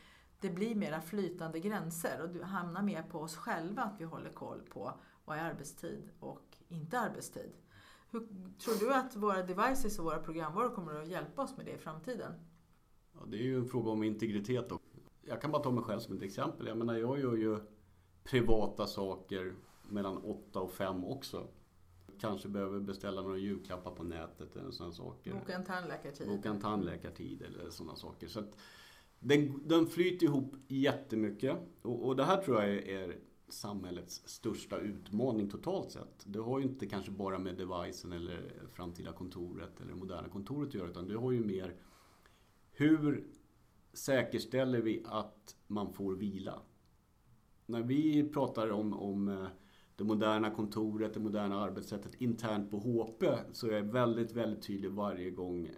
det 0.40 0.50
blir 0.50 0.74
mera 0.74 1.00
flytande 1.00 1.60
gränser 1.60 2.22
och 2.22 2.28
du 2.28 2.42
hamnar 2.42 2.82
mer 2.82 3.02
på 3.02 3.20
oss 3.20 3.36
själva 3.36 3.82
att 3.82 4.00
vi 4.00 4.04
håller 4.04 4.30
koll 4.30 4.60
på 4.60 5.00
vad 5.24 5.38
är 5.38 5.42
arbetstid 5.42 6.10
och 6.20 6.56
inte 6.68 6.98
arbetstid. 6.98 7.52
Hur, 8.10 8.20
tror 8.58 8.74
du 8.80 8.94
att 8.94 9.16
våra 9.16 9.42
devices 9.42 9.98
och 9.98 10.04
våra 10.04 10.18
programvaror 10.18 10.74
kommer 10.74 11.02
att 11.02 11.08
hjälpa 11.08 11.42
oss 11.42 11.56
med 11.56 11.66
det 11.66 11.72
i 11.72 11.78
framtiden? 11.78 12.32
Ja, 13.12 13.20
det 13.26 13.36
är 13.36 13.42
ju 13.42 13.58
en 13.58 13.68
fråga 13.68 13.90
om 13.90 14.02
integritet. 14.02 14.68
Då. 14.68 14.78
Jag 15.22 15.40
kan 15.40 15.50
bara 15.50 15.62
ta 15.62 15.70
mig 15.70 15.84
själv 15.84 16.00
som 16.00 16.16
ett 16.16 16.22
exempel. 16.22 16.66
Jag 16.66 16.76
menar, 16.76 16.94
jag 16.94 17.20
gör 17.20 17.36
ju 17.36 17.58
privata 18.24 18.86
saker 18.86 19.54
mellan 19.88 20.16
8 20.16 20.60
och 20.60 20.72
5 20.72 21.04
också. 21.04 21.48
Kanske 22.20 22.48
behöver 22.48 22.80
beställa 22.80 23.22
några 23.22 23.36
julklappar 23.36 23.90
på 23.90 24.02
nätet 24.02 24.56
eller 24.56 24.70
sådana 24.70 24.92
saker. 24.92 25.32
Boka 25.32 25.54
en 25.54 25.64
tandläkartid. 25.64 26.28
Boka 26.28 26.48
en 26.48 26.60
tandläkartid 26.60 27.42
eller 27.42 27.70
sådana 27.70 27.96
saker. 27.96 28.28
Så 28.28 28.42
den, 29.18 29.68
den 29.68 29.86
flyter 29.86 30.26
ihop 30.26 30.54
jättemycket. 30.68 31.56
Och, 31.82 32.06
och 32.06 32.16
det 32.16 32.24
här 32.24 32.42
tror 32.42 32.62
jag 32.62 32.72
är 32.72 33.18
samhällets 33.54 34.22
största 34.28 34.78
utmaning 34.78 35.48
totalt 35.50 35.90
sett. 35.90 36.24
Det 36.24 36.38
har 36.38 36.58
ju 36.58 36.64
inte 36.64 36.86
kanske 36.86 37.10
bara 37.10 37.38
med 37.38 37.56
devicen 37.56 38.12
eller 38.12 38.52
framtida 38.72 39.12
kontoret 39.12 39.80
eller 39.80 39.94
moderna 39.94 40.28
kontoret 40.28 40.68
att 40.68 40.74
göra 40.74 40.88
utan 40.88 41.08
det 41.08 41.18
har 41.18 41.32
ju 41.32 41.44
mer 41.44 41.74
hur 42.76 43.24
säkerställer 43.92 44.80
vi 44.80 45.02
att 45.06 45.56
man 45.66 45.92
får 45.92 46.14
vila? 46.14 46.62
När 47.66 47.82
vi 47.82 48.28
pratar 48.28 48.70
om, 48.70 48.92
om 48.92 49.28
eh, 49.28 49.46
det 49.96 50.04
moderna 50.04 50.50
kontoret, 50.50 51.14
det 51.14 51.20
moderna 51.20 51.60
arbetssättet 51.60 52.14
internt 52.14 52.70
på 52.70 52.78
HP 52.78 53.24
så 53.52 53.66
är 53.68 53.72
jag 53.72 53.82
väldigt, 53.82 54.32
väldigt 54.32 54.62
tydlig 54.62 54.90
varje 54.90 55.30
gång 55.30 55.70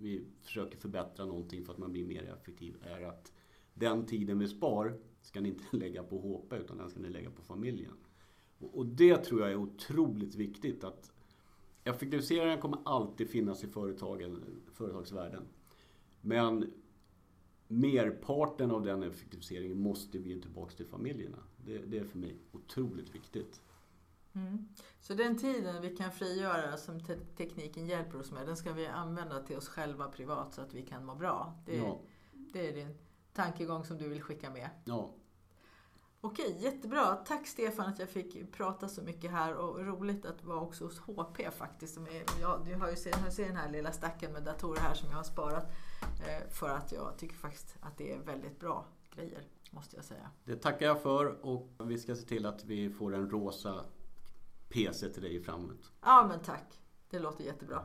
vi 0.00 0.24
försöker 0.42 0.78
förbättra 0.78 1.26
någonting 1.26 1.64
för 1.64 1.72
att 1.72 1.78
man 1.78 1.92
blir 1.92 2.06
mer 2.06 2.22
effektiv 2.22 2.76
är 2.82 3.02
att 3.02 3.32
den 3.74 4.06
tiden 4.06 4.38
vi 4.38 4.48
spar 4.48 4.98
ska 5.24 5.40
ni 5.40 5.48
inte 5.48 5.64
lägga 5.76 6.02
på 6.02 6.18
HP 6.18 6.52
utan 6.52 6.78
den 6.78 6.90
ska 6.90 7.00
ni 7.00 7.08
lägga 7.08 7.30
på 7.30 7.42
familjen. 7.42 7.92
Och 8.58 8.86
det 8.86 9.16
tror 9.16 9.40
jag 9.40 9.50
är 9.50 9.56
otroligt 9.56 10.34
viktigt 10.34 10.84
att 10.84 11.12
effektiviseringen 11.84 12.60
kommer 12.60 12.78
alltid 12.84 13.30
finnas 13.30 13.64
i 13.64 13.66
företagen, 13.66 14.44
företagsvärlden. 14.72 15.42
Men 16.20 16.72
merparten 17.68 18.70
av 18.70 18.84
den 18.84 19.02
effektiviseringen 19.02 19.78
måste 19.78 20.18
vi 20.18 20.40
tillbaka 20.40 20.76
till 20.76 20.86
familjerna. 20.86 21.38
Det, 21.64 21.78
det 21.78 21.98
är 21.98 22.04
för 22.04 22.18
mig 22.18 22.36
otroligt 22.52 23.14
viktigt. 23.14 23.60
Mm. 24.32 24.68
Så 25.00 25.14
den 25.14 25.38
tiden 25.38 25.82
vi 25.82 25.96
kan 25.96 26.12
frigöra 26.12 26.76
som 26.76 27.00
te 27.00 27.16
tekniken 27.36 27.86
hjälper 27.86 28.20
oss 28.20 28.32
med, 28.32 28.46
den 28.46 28.56
ska 28.56 28.72
vi 28.72 28.86
använda 28.86 29.42
till 29.42 29.56
oss 29.56 29.68
själva 29.68 30.08
privat 30.08 30.54
så 30.54 30.60
att 30.60 30.74
vi 30.74 30.82
kan 30.82 31.04
må 31.04 31.14
bra. 31.14 31.54
Det, 31.66 31.76
ja. 31.76 32.00
det 32.52 32.68
är 32.68 32.72
din 32.72 32.94
tankegång 33.34 33.84
som 33.84 33.98
du 33.98 34.08
vill 34.08 34.22
skicka 34.22 34.50
med? 34.50 34.70
Ja. 34.84 35.10
Okej, 36.20 36.56
jättebra. 36.60 37.16
Tack 37.16 37.46
Stefan 37.46 37.86
att 37.86 37.98
jag 37.98 38.08
fick 38.08 38.52
prata 38.52 38.88
så 38.88 39.02
mycket 39.02 39.30
här 39.30 39.54
och 39.54 39.86
roligt 39.86 40.26
att 40.26 40.44
vara 40.44 40.60
också 40.60 40.84
hos 40.84 40.98
HP 40.98 41.50
faktiskt. 41.52 41.94
Som 41.94 42.06
är, 42.06 42.24
ja, 42.40 42.60
du 42.66 42.74
har 42.74 42.90
ju 42.90 42.96
sett, 42.96 43.14
har 43.14 43.30
sett 43.30 43.46
den 43.46 43.56
här 43.56 43.70
lilla 43.70 43.92
stacken 43.92 44.32
med 44.32 44.42
datorer 44.42 44.80
här 44.80 44.94
som 44.94 45.08
jag 45.10 45.16
har 45.16 45.24
sparat 45.24 45.72
eh, 46.02 46.50
för 46.50 46.68
att 46.68 46.92
jag 46.92 47.18
tycker 47.18 47.34
faktiskt 47.34 47.76
att 47.80 47.98
det 47.98 48.12
är 48.12 48.18
väldigt 48.18 48.60
bra 48.60 48.86
grejer, 49.14 49.42
måste 49.70 49.96
jag 49.96 50.04
säga. 50.04 50.30
Det 50.44 50.56
tackar 50.56 50.86
jag 50.86 51.02
för 51.02 51.46
och 51.46 51.68
vi 51.78 51.98
ska 51.98 52.14
se 52.14 52.26
till 52.26 52.46
att 52.46 52.64
vi 52.64 52.90
får 52.90 53.14
en 53.14 53.30
rosa 53.30 53.84
PC 54.68 55.08
till 55.08 55.22
dig 55.22 55.40
framåt. 55.40 55.92
Ja, 56.00 56.26
men 56.28 56.40
tack. 56.40 56.80
Det 57.10 57.18
låter 57.18 57.44
jättebra. 57.44 57.84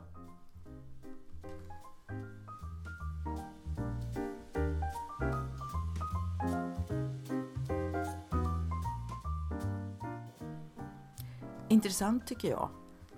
Intressant 11.72 12.26
tycker 12.26 12.50
jag 12.50 12.70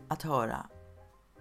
att 0.09 0.22
höra 0.22 0.66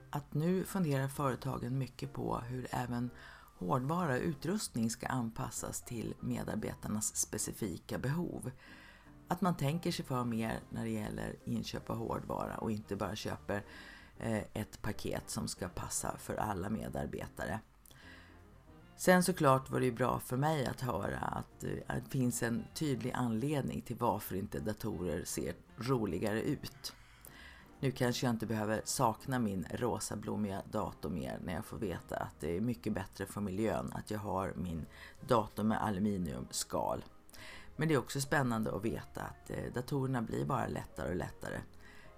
att 0.09 0.33
nu 0.33 0.63
funderar 0.63 1.07
företagen 1.07 1.77
mycket 1.77 2.13
på 2.13 2.39
hur 2.39 2.67
även 2.71 3.09
hårdvara 3.57 4.13
och 4.13 4.21
utrustning 4.21 4.89
ska 4.89 5.07
anpassas 5.07 5.81
till 5.81 6.13
medarbetarnas 6.19 7.15
specifika 7.15 7.97
behov. 7.97 8.51
Att 9.27 9.41
man 9.41 9.57
tänker 9.57 9.91
sig 9.91 10.05
för 10.05 10.23
mer 10.23 10.59
när 10.69 10.83
det 10.83 10.89
gäller 10.89 11.35
inköp 11.45 11.89
av 11.89 11.97
hårdvara 11.97 12.57
och 12.57 12.71
inte 12.71 12.95
bara 12.95 13.15
köper 13.15 13.65
eh, 14.19 14.43
ett 14.53 14.81
paket 14.81 15.29
som 15.29 15.47
ska 15.47 15.67
passa 15.67 16.17
för 16.17 16.35
alla 16.35 16.69
medarbetare. 16.69 17.59
Sen 18.95 19.23
såklart 19.23 19.69
var 19.69 19.79
det 19.79 19.85
ju 19.85 19.91
bra 19.91 20.19
för 20.19 20.37
mig 20.37 20.65
att 20.65 20.81
höra 20.81 21.17
att 21.17 21.63
eh, 21.63 21.69
det 21.87 22.09
finns 22.09 22.43
en 22.43 22.65
tydlig 22.73 23.11
anledning 23.11 23.81
till 23.81 23.95
varför 23.95 24.35
inte 24.35 24.59
datorer 24.59 25.23
ser 25.25 25.55
roligare 25.77 26.41
ut. 26.41 26.93
Nu 27.83 27.91
kanske 27.91 28.25
jag 28.25 28.33
inte 28.33 28.45
behöver 28.45 28.81
sakna 28.85 29.39
min 29.39 29.65
rosa 29.73 30.15
blommiga 30.15 30.61
dator 30.71 31.09
mer 31.09 31.39
när 31.43 31.53
jag 31.53 31.65
får 31.65 31.77
veta 31.77 32.15
att 32.15 32.39
det 32.39 32.57
är 32.57 32.61
mycket 32.61 32.93
bättre 32.93 33.25
för 33.25 33.41
miljön 33.41 33.91
att 33.93 34.11
jag 34.11 34.19
har 34.19 34.53
min 34.55 34.85
dator 35.27 35.63
med 35.63 35.83
aluminiumskal. 35.83 37.05
Men 37.75 37.87
det 37.87 37.93
är 37.93 37.97
också 37.97 38.21
spännande 38.21 38.75
att 38.75 38.85
veta 38.85 39.21
att 39.21 39.49
eh, 39.49 39.73
datorerna 39.73 40.21
blir 40.21 40.45
bara 40.45 40.67
lättare 40.67 41.09
och 41.09 41.15
lättare. 41.15 41.61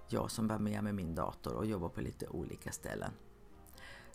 Jag 0.08 0.32
som 0.32 0.48
bär 0.48 0.60
med 0.60 0.84
mig 0.84 0.94
min 0.94 1.16
dator 1.16 1.54
och 1.54 1.66
jobbar 1.66 1.90
på 1.90 2.02
lite 2.02 2.28
olika 2.28 2.72
ställen. 2.72 3.12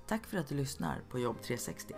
Tack 0.07 0.27
för 0.27 0.37
att 0.37 0.49
du 0.49 0.55
lyssnar 0.55 1.01
på 1.11 1.19
Jobb 1.19 1.37
360. 1.43 1.95